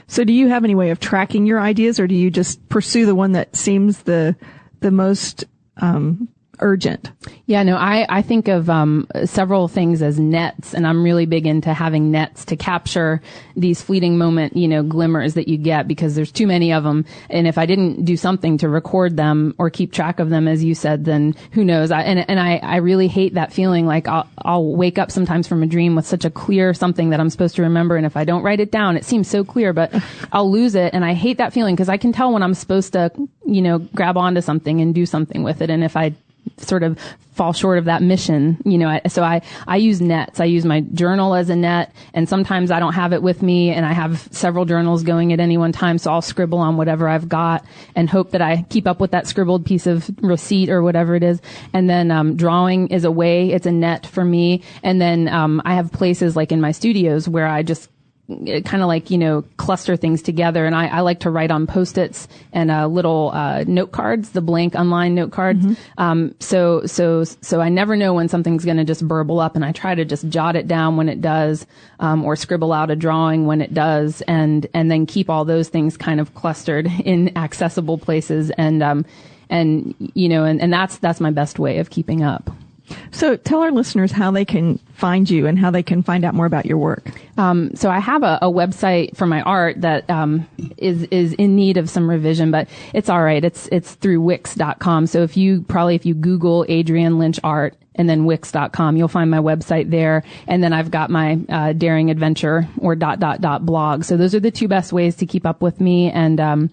So 0.06 0.24
do 0.24 0.32
you 0.32 0.48
have 0.48 0.64
any 0.64 0.74
way 0.74 0.90
of 0.90 1.00
tracking 1.00 1.46
your 1.46 1.60
ideas 1.60 1.98
or 1.98 2.06
do 2.06 2.14
you 2.14 2.30
just 2.30 2.68
pursue 2.68 3.06
the 3.06 3.14
one 3.14 3.32
that 3.32 3.56
seems 3.56 4.02
the, 4.02 4.36
the 4.80 4.90
most, 4.90 5.44
um, 5.78 6.28
urgent. 6.62 7.10
Yeah, 7.46 7.62
no, 7.64 7.76
I, 7.76 8.06
I 8.08 8.22
think 8.22 8.48
of 8.48 8.70
um, 8.70 9.06
several 9.24 9.68
things 9.68 10.00
as 10.00 10.18
nets, 10.18 10.72
and 10.72 10.86
I'm 10.86 11.04
really 11.04 11.26
big 11.26 11.46
into 11.46 11.74
having 11.74 12.10
nets 12.10 12.44
to 12.46 12.56
capture 12.56 13.20
these 13.56 13.82
fleeting 13.82 14.16
moment, 14.16 14.56
you 14.56 14.68
know, 14.68 14.82
glimmers 14.82 15.34
that 15.34 15.48
you 15.48 15.58
get 15.58 15.86
because 15.86 16.14
there's 16.14 16.32
too 16.32 16.46
many 16.46 16.72
of 16.72 16.84
them. 16.84 17.04
And 17.28 17.46
if 17.46 17.58
I 17.58 17.66
didn't 17.66 18.04
do 18.04 18.16
something 18.16 18.58
to 18.58 18.68
record 18.68 19.16
them 19.16 19.54
or 19.58 19.70
keep 19.70 19.92
track 19.92 20.20
of 20.20 20.30
them, 20.30 20.48
as 20.48 20.64
you 20.64 20.74
said, 20.74 21.04
then 21.04 21.34
who 21.50 21.64
knows? 21.64 21.90
I, 21.90 22.02
and 22.02 22.24
and 22.30 22.40
I, 22.40 22.56
I 22.56 22.76
really 22.76 23.08
hate 23.08 23.34
that 23.34 23.52
feeling 23.52 23.86
like 23.86 24.08
I'll, 24.08 24.28
I'll 24.38 24.74
wake 24.74 24.98
up 24.98 25.10
sometimes 25.10 25.46
from 25.46 25.62
a 25.62 25.66
dream 25.66 25.94
with 25.94 26.06
such 26.06 26.24
a 26.24 26.30
clear 26.30 26.72
something 26.72 27.10
that 27.10 27.20
I'm 27.20 27.28
supposed 27.28 27.56
to 27.56 27.62
remember, 27.62 27.96
and 27.96 28.06
if 28.06 28.16
I 28.16 28.24
don't 28.24 28.42
write 28.42 28.60
it 28.60 28.70
down, 28.70 28.96
it 28.96 29.04
seems 29.04 29.28
so 29.28 29.44
clear, 29.44 29.72
but 29.72 29.92
I'll 30.32 30.50
lose 30.50 30.74
it, 30.74 30.94
and 30.94 31.04
I 31.04 31.14
hate 31.14 31.38
that 31.38 31.52
feeling 31.52 31.74
because 31.74 31.88
I 31.88 31.96
can 31.96 32.12
tell 32.12 32.32
when 32.32 32.42
I'm 32.42 32.54
supposed 32.54 32.92
to, 32.92 33.10
you 33.44 33.62
know, 33.62 33.78
grab 33.78 34.16
onto 34.16 34.40
something 34.40 34.80
and 34.80 34.94
do 34.94 35.06
something 35.06 35.42
with 35.42 35.60
it, 35.60 35.70
and 35.70 35.82
if 35.82 35.96
I 35.96 36.14
sort 36.62 36.82
of 36.82 36.98
fall 37.32 37.52
short 37.52 37.78
of 37.78 37.86
that 37.86 38.02
mission, 38.02 38.58
you 38.64 38.76
know. 38.78 39.00
So 39.08 39.22
I 39.22 39.42
I 39.66 39.76
use 39.76 40.00
nets. 40.00 40.40
I 40.40 40.44
use 40.44 40.64
my 40.64 40.80
journal 40.80 41.34
as 41.34 41.50
a 41.50 41.56
net, 41.56 41.94
and 42.14 42.28
sometimes 42.28 42.70
I 42.70 42.78
don't 42.78 42.92
have 42.92 43.12
it 43.12 43.22
with 43.22 43.42
me, 43.42 43.70
and 43.70 43.86
I 43.86 43.92
have 43.92 44.28
several 44.30 44.64
journals 44.64 45.02
going 45.02 45.32
at 45.32 45.40
any 45.40 45.56
one 45.56 45.72
time. 45.72 45.98
So 45.98 46.12
I'll 46.12 46.22
scribble 46.22 46.58
on 46.58 46.76
whatever 46.76 47.08
I've 47.08 47.28
got 47.28 47.64
and 47.96 48.08
hope 48.08 48.32
that 48.32 48.42
I 48.42 48.64
keep 48.68 48.86
up 48.86 49.00
with 49.00 49.12
that 49.12 49.26
scribbled 49.26 49.64
piece 49.64 49.86
of 49.86 50.10
receipt 50.22 50.68
or 50.68 50.82
whatever 50.82 51.14
it 51.14 51.22
is. 51.22 51.40
And 51.72 51.88
then 51.88 52.10
um, 52.10 52.36
drawing 52.36 52.88
is 52.88 53.04
a 53.04 53.10
way. 53.10 53.50
It's 53.50 53.66
a 53.66 53.72
net 53.72 54.06
for 54.06 54.24
me. 54.24 54.62
And 54.82 55.00
then 55.00 55.28
um, 55.28 55.62
I 55.64 55.74
have 55.74 55.92
places 55.92 56.36
like 56.36 56.52
in 56.52 56.60
my 56.60 56.72
studios 56.72 57.28
where 57.28 57.46
I 57.46 57.62
just 57.62 57.88
kind 58.64 58.82
of 58.82 58.88
like 58.88 59.10
you 59.10 59.18
know 59.18 59.42
cluster 59.56 59.96
things 59.96 60.22
together. 60.22 60.66
And 60.66 60.74
I, 60.74 60.86
I 60.88 61.00
like 61.00 61.20
to 61.20 61.30
write 61.30 61.50
on 61.50 61.66
post-its 61.66 62.28
and 62.52 62.70
uh, 62.70 62.86
little 62.86 63.30
uh, 63.32 63.64
note 63.66 63.92
cards 63.92 64.30
the 64.30 64.40
blank 64.40 64.74
online 64.74 65.14
note 65.14 65.32
cards. 65.32 65.64
Mm-hmm. 65.64 66.02
um, 66.02 66.34
so 66.40 66.86
so 66.86 67.24
so 67.24 67.60
I 67.60 67.68
never 67.68 67.96
know 67.96 68.14
when 68.14 68.28
something's 68.28 68.64
going 68.64 68.76
to 68.76 68.84
just 68.84 69.06
burble 69.06 69.40
up 69.40 69.56
and 69.56 69.64
I 69.64 69.72
try 69.72 69.94
to 69.94 70.04
just 70.04 70.28
jot 70.28 70.56
it 70.56 70.68
down 70.68 70.96
when 70.96 71.08
it 71.08 71.20
does 71.20 71.66
um, 72.00 72.24
or 72.24 72.36
scribble 72.36 72.72
out 72.72 72.90
a 72.90 72.96
drawing 72.96 73.46
when 73.46 73.60
it 73.60 73.74
does 73.74 74.22
and 74.22 74.66
and 74.74 74.90
then 74.90 75.06
keep 75.06 75.30
all 75.30 75.44
those 75.44 75.68
things 75.68 75.96
kind 75.96 76.20
of 76.20 76.34
clustered 76.34 76.86
in 77.04 77.36
accessible 77.36 77.98
places. 77.98 78.50
And 78.50 78.82
um, 78.82 79.04
and 79.50 79.94
you 80.14 80.28
know 80.28 80.44
and, 80.44 80.60
and 80.60 80.72
that's 80.72 80.98
that's 80.98 81.20
my 81.20 81.30
best 81.30 81.58
way 81.58 81.78
of 81.78 81.90
keeping 81.90 82.22
up 82.22 82.50
so 83.10 83.36
tell 83.36 83.62
our 83.62 83.70
listeners 83.70 84.12
how 84.12 84.30
they 84.30 84.44
can 84.44 84.78
find 84.94 85.28
you 85.28 85.46
and 85.46 85.58
how 85.58 85.70
they 85.70 85.82
can 85.82 86.02
find 86.02 86.24
out 86.24 86.34
more 86.34 86.46
about 86.46 86.66
your 86.66 86.78
work. 86.78 87.10
Um, 87.36 87.74
so 87.74 87.90
I 87.90 87.98
have 87.98 88.22
a, 88.22 88.38
a, 88.42 88.46
website 88.46 89.16
for 89.16 89.26
my 89.26 89.42
art 89.42 89.80
that 89.80 90.08
um, 90.08 90.46
is 90.76 91.04
is 91.04 91.32
in 91.34 91.56
need 91.56 91.76
of 91.76 91.88
some 91.88 92.08
revision, 92.08 92.50
but 92.50 92.68
it's 92.92 93.08
all 93.08 93.22
right. 93.22 93.44
It's 93.44 93.68
it's 93.72 93.94
through 93.94 94.20
Wix.com. 94.20 95.06
So 95.06 95.22
if 95.22 95.36
you 95.36 95.62
probably 95.62 95.94
if 95.94 96.06
you 96.06 96.14
Google 96.14 96.64
Adrienne 96.68 97.18
Lynch 97.18 97.40
art, 97.42 97.74
and 97.94 98.08
then 98.08 98.24
wix.com. 98.24 98.96
You'll 98.96 99.08
find 99.08 99.30
my 99.30 99.38
website 99.38 99.90
there. 99.90 100.24
And 100.46 100.62
then 100.62 100.72
I've 100.72 100.90
got 100.90 101.10
my 101.10 101.38
uh, 101.48 101.72
daring 101.74 102.10
adventure 102.10 102.66
or 102.78 102.94
dot 102.94 103.20
dot 103.20 103.40
dot 103.40 103.66
blog. 103.66 104.04
So 104.04 104.16
those 104.16 104.34
are 104.34 104.40
the 104.40 104.50
two 104.50 104.68
best 104.68 104.92
ways 104.92 105.16
to 105.16 105.26
keep 105.26 105.44
up 105.44 105.60
with 105.60 105.80
me. 105.80 106.10
And, 106.10 106.40
um, 106.40 106.70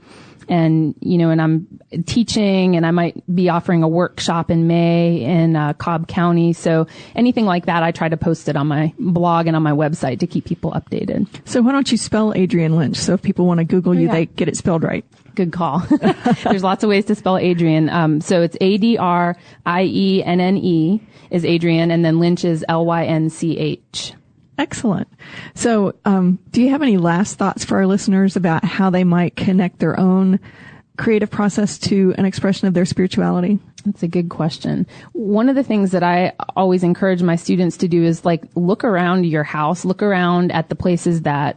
and 0.49 0.95
you 0.99 1.17
know, 1.17 1.29
and 1.29 1.41
I'm 1.41 1.67
teaching, 2.05 2.75
and 2.75 2.85
I 2.85 2.91
might 2.91 3.23
be 3.33 3.49
offering 3.49 3.83
a 3.83 3.87
workshop 3.87 4.49
in 4.49 4.67
May 4.67 5.23
in 5.23 5.55
uh, 5.55 5.73
Cobb 5.73 6.07
County. 6.07 6.53
So 6.53 6.87
anything 7.15 7.45
like 7.45 7.67
that, 7.67 7.83
I 7.83 7.91
try 7.91 8.09
to 8.09 8.17
post 8.17 8.49
it 8.49 8.55
on 8.55 8.67
my 8.67 8.93
blog 8.99 9.47
and 9.47 9.55
on 9.55 9.63
my 9.63 9.71
website 9.71 10.19
to 10.19 10.27
keep 10.27 10.45
people 10.45 10.71
updated. 10.71 11.27
So 11.45 11.61
why 11.61 11.71
don't 11.71 11.91
you 11.91 11.97
spell 11.97 12.33
Adrienne 12.33 12.75
Lynch? 12.75 12.97
So 12.97 13.13
if 13.13 13.21
people 13.21 13.45
want 13.45 13.59
to 13.59 13.63
Google 13.63 13.93
you, 13.93 14.07
yeah. 14.07 14.13
they 14.13 14.25
get 14.25 14.47
it 14.47 14.57
spelled 14.57 14.83
right. 14.83 15.05
Good 15.35 15.53
call. 15.53 15.79
There's 16.43 16.63
lots 16.63 16.83
of 16.83 16.89
ways 16.89 17.05
to 17.05 17.15
spell 17.15 17.37
Adrian. 17.37 17.89
Um, 17.89 18.19
so 18.19 18.41
it's 18.41 18.57
A 18.59 18.77
D 18.77 18.97
R 18.97 19.37
I 19.65 19.83
E 19.83 20.23
N 20.23 20.41
N 20.41 20.57
E 20.57 21.01
is 21.29 21.45
Adrienne, 21.45 21.91
and 21.91 22.03
then 22.03 22.19
Lynch 22.19 22.43
is 22.43 22.65
L 22.67 22.85
Y 22.85 23.05
N 23.05 23.29
C 23.29 23.57
H. 23.57 24.13
Excellent. 24.59 25.07
So, 25.55 25.95
um, 26.03 26.37
do 26.51 26.61
you 26.61 26.69
have 26.69 26.81
any 26.81 26.97
last 26.97 27.37
thoughts 27.37 27.63
for 27.63 27.77
our 27.77 27.87
listeners 27.87 28.35
about 28.35 28.65
how 28.65 28.89
they 28.89 29.05
might 29.05 29.37
connect 29.37 29.79
their 29.79 29.97
own 29.97 30.37
creative 30.97 31.31
process 31.31 31.79
to 31.79 32.13
an 32.17 32.25
expression 32.25 32.67
of 32.67 32.73
their 32.73 32.85
spirituality? 32.85 33.57
That's 33.85 34.03
a 34.03 34.07
good 34.09 34.27
question. 34.27 34.85
One 35.13 35.47
of 35.47 35.55
the 35.55 35.63
things 35.63 35.91
that 35.91 36.03
I 36.03 36.33
always 36.57 36.83
encourage 36.83 37.23
my 37.23 37.37
students 37.37 37.77
to 37.77 37.87
do 37.87 38.03
is 38.03 38.25
like 38.25 38.43
look 38.55 38.83
around 38.83 39.25
your 39.25 39.45
house, 39.45 39.85
look 39.85 40.03
around 40.03 40.51
at 40.51 40.67
the 40.67 40.75
places 40.75 41.21
that 41.21 41.55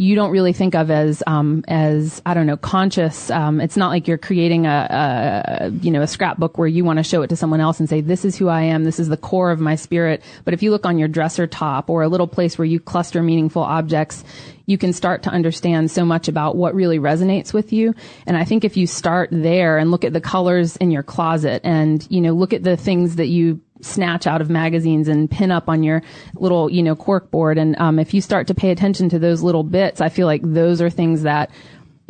you 0.00 0.14
don't 0.14 0.30
really 0.30 0.54
think 0.54 0.74
of 0.74 0.90
as 0.90 1.22
um, 1.26 1.62
as 1.68 2.22
I 2.24 2.32
don't 2.32 2.46
know 2.46 2.56
conscious. 2.56 3.30
Um, 3.30 3.60
it's 3.60 3.76
not 3.76 3.88
like 3.88 4.08
you're 4.08 4.16
creating 4.16 4.64
a, 4.64 5.60
a 5.60 5.68
you 5.82 5.90
know 5.90 6.00
a 6.00 6.06
scrapbook 6.06 6.56
where 6.56 6.66
you 6.66 6.86
want 6.86 6.98
to 6.98 7.02
show 7.02 7.20
it 7.20 7.28
to 7.28 7.36
someone 7.36 7.60
else 7.60 7.78
and 7.80 7.86
say 7.86 8.00
this 8.00 8.24
is 8.24 8.34
who 8.34 8.48
I 8.48 8.62
am. 8.62 8.84
This 8.84 8.98
is 8.98 9.10
the 9.10 9.18
core 9.18 9.50
of 9.50 9.60
my 9.60 9.74
spirit. 9.74 10.22
But 10.46 10.54
if 10.54 10.62
you 10.62 10.70
look 10.70 10.86
on 10.86 10.98
your 10.98 11.06
dresser 11.06 11.46
top 11.46 11.90
or 11.90 12.02
a 12.02 12.08
little 12.08 12.26
place 12.26 12.56
where 12.56 12.64
you 12.64 12.80
cluster 12.80 13.22
meaningful 13.22 13.62
objects, 13.62 14.24
you 14.64 14.78
can 14.78 14.94
start 14.94 15.22
to 15.24 15.30
understand 15.30 15.90
so 15.90 16.06
much 16.06 16.28
about 16.28 16.56
what 16.56 16.74
really 16.74 16.98
resonates 16.98 17.52
with 17.52 17.70
you. 17.70 17.94
And 18.26 18.38
I 18.38 18.46
think 18.46 18.64
if 18.64 18.78
you 18.78 18.86
start 18.86 19.28
there 19.30 19.76
and 19.76 19.90
look 19.90 20.04
at 20.04 20.14
the 20.14 20.20
colors 20.22 20.76
in 20.78 20.90
your 20.90 21.02
closet 21.02 21.60
and 21.62 22.06
you 22.08 22.22
know 22.22 22.32
look 22.32 22.54
at 22.54 22.62
the 22.62 22.78
things 22.78 23.16
that 23.16 23.26
you 23.26 23.60
snatch 23.82 24.26
out 24.26 24.40
of 24.40 24.50
magazines 24.50 25.08
and 25.08 25.30
pin 25.30 25.50
up 25.50 25.68
on 25.68 25.82
your 25.82 26.02
little, 26.34 26.70
you 26.70 26.82
know, 26.82 26.96
cork 26.96 27.30
board. 27.30 27.58
And 27.58 27.78
um, 27.78 27.98
if 27.98 28.14
you 28.14 28.20
start 28.20 28.46
to 28.48 28.54
pay 28.54 28.70
attention 28.70 29.08
to 29.10 29.18
those 29.18 29.42
little 29.42 29.64
bits, 29.64 30.00
I 30.00 30.08
feel 30.08 30.26
like 30.26 30.42
those 30.44 30.80
are 30.80 30.90
things 30.90 31.22
that 31.22 31.50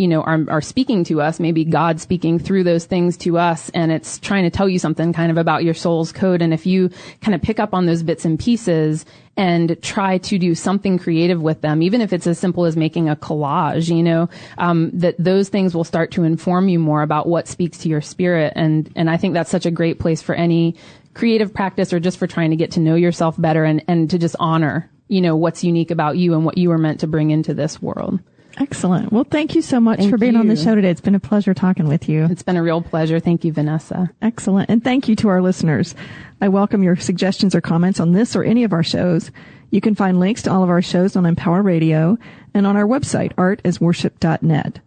you 0.01 0.09
know, 0.09 0.23
are, 0.23 0.47
are 0.49 0.63
speaking 0.63 1.05
to 1.05 1.21
us, 1.21 1.39
maybe 1.39 1.63
God 1.63 2.01
speaking 2.01 2.39
through 2.39 2.65
those 2.65 2.87
things 2.87 3.19
to 3.19 3.37
us, 3.37 3.69
and 3.75 3.93
it's 3.93 4.19
trying 4.19 4.45
to 4.45 4.51
tell 4.51 4.67
you 4.67 4.79
something 4.79 5.13
kind 5.13 5.31
of 5.31 5.37
about 5.37 5.63
your 5.63 5.75
soul's 5.75 6.11
code. 6.11 6.41
And 6.41 6.55
if 6.55 6.65
you 6.65 6.89
kind 7.21 7.35
of 7.35 7.43
pick 7.43 7.61
up 7.61 7.75
on 7.75 7.85
those 7.85 8.03
bits 8.03 8.25
and 8.25 8.39
pieces 8.41 9.05
and 9.37 9.77
try 9.83 10.17
to 10.17 10.39
do 10.39 10.55
something 10.55 10.99
creative 10.99 11.43
with 11.43 11.61
them, 11.61 11.83
even 11.83 12.01
if 12.01 12.15
it's 12.15 12.27
as 12.27 12.39
simple 12.39 12.65
as 12.65 12.79
making 12.79 13.11
a 13.11 13.17
collage, 13.17 13.95
you 13.95 14.03
know, 14.03 14.31
um, 14.57 14.91
that 14.95 15.17
those 15.19 15.51
things 15.51 15.75
will 15.75 15.85
start 15.85 16.13
to 16.13 16.25
inform 16.25 16.71
you 16.71 16.79
more 16.79 17.03
about 17.03 17.29
what 17.29 17.47
speaks 17.47 17.77
to 17.77 17.91
your 17.91 18.01
spirit. 18.01 18.55
And, 18.57 18.91
and 18.97 19.11
I 19.11 19.19
think 19.19 19.35
that's 19.35 19.51
such 19.51 19.67
a 19.67 19.71
great 19.71 19.99
place 19.99 20.23
for 20.23 20.35
any 20.35 20.77
creative 21.15 21.53
practice 21.53 21.93
or 21.93 22.01
just 22.01 22.19
for 22.19 22.27
trying 22.27 22.51
to 22.51 22.57
get 22.57 22.73
to 22.73 22.81
know 22.81 22.95
yourself 22.95 23.41
better 23.41 23.65
and, 23.65 23.83
and 23.89 24.11
to 24.11 24.19
just 24.19 24.37
honor, 24.39 24.91
you 25.09 25.21
know, 25.21 25.37
what's 25.37 25.65
unique 25.65 25.91
about 25.91 26.17
you 26.17 26.35
and 26.35 26.45
what 26.45 26.59
you 26.59 26.69
were 26.69 26.79
meant 26.79 27.01
to 27.01 27.07
bring 27.07 27.31
into 27.31 27.55
this 27.55 27.83
world. 27.83 28.21
Excellent. 28.59 29.13
Well, 29.13 29.25
thank 29.25 29.55
you 29.55 29.63
so 29.63 29.81
much 29.81 30.01
Thank 30.01 30.11
for 30.11 30.19
being 30.19 30.37
on 30.37 30.49
the 30.49 30.57
show 30.57 30.75
today. 30.75 30.91
It's 30.91 31.01
been 31.01 31.15
a 31.15 31.21
pleasure 31.21 31.55
talking 31.55 31.87
with 31.87 32.09
you. 32.09 32.27
It's 32.31 32.43
been 32.43 32.57
a 32.57 32.63
real 32.63 32.83
pleasure. 32.83 33.21
Thank 33.21 33.45
you, 33.45 33.53
Vanessa. 33.53 34.11
Excellent. 34.21 34.69
And 34.69 34.83
thank 34.83 35.09
you 35.09 35.17
to 35.17 35.29
our 35.29 35.41
listeners. 35.41 35.95
I 36.41 36.49
welcome 36.49 36.83
your 36.83 36.97
suggestions 36.97 37.55
or 37.55 37.61
comments 37.61 38.01
on 38.01 38.13
this 38.13 38.35
or 38.35 38.43
any 38.43 38.65
of 38.65 38.73
our 38.73 38.83
shows. 38.83 39.31
You 39.71 39.81
can 39.81 39.95
find 39.95 40.19
links 40.19 40.43
to 40.43 40.51
all 40.51 40.65
of 40.65 40.71
our 40.71 40.83
shows 40.83 41.17
on 41.17 41.27
Empower 41.27 41.63
Radio 41.63 42.19
and 42.53 42.67
on 42.67 42.77
our 42.77 42.87
website, 42.87 43.35
artasworship.net. 43.35 44.81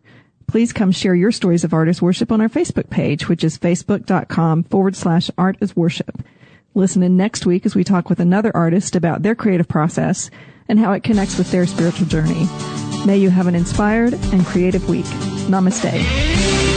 Please 0.54 0.72
come 0.72 0.92
share 0.92 1.16
your 1.16 1.32
stories 1.32 1.64
of 1.64 1.74
art 1.74 1.88
as 1.88 2.00
worship 2.00 2.32
on 2.32 2.40
our 2.40 2.48
Facebook 2.48 2.88
page, 2.92 3.28
which 3.28 3.44
is 3.44 3.58
facebook.com 3.58 4.62
forward 4.66 4.96
slash 4.96 5.32
art 5.36 5.58
as 5.62 5.76
worship. 5.76 6.24
Listen 6.76 7.02
in 7.02 7.18
next 7.18 7.48
week 7.48 7.66
as 7.66 7.74
we 7.74 7.84
talk 7.84 8.08
with 8.08 8.20
another 8.20 8.56
artist 8.56 8.96
about 8.96 9.24
their 9.24 9.34
creative 9.34 9.68
process 9.68 10.30
and 10.70 10.78
how 10.78 10.92
it 10.92 11.02
connects 11.02 11.40
with 11.40 11.50
their 11.50 11.66
spiritual 11.66 12.06
journey. 12.06 12.48
May 13.04 13.18
you 13.18 13.32
have 13.32 13.48
an 13.48 13.56
inspired 13.56 14.14
and 14.14 14.46
creative 14.46 14.88
week. 14.88 15.06
Namaste. 15.50 16.73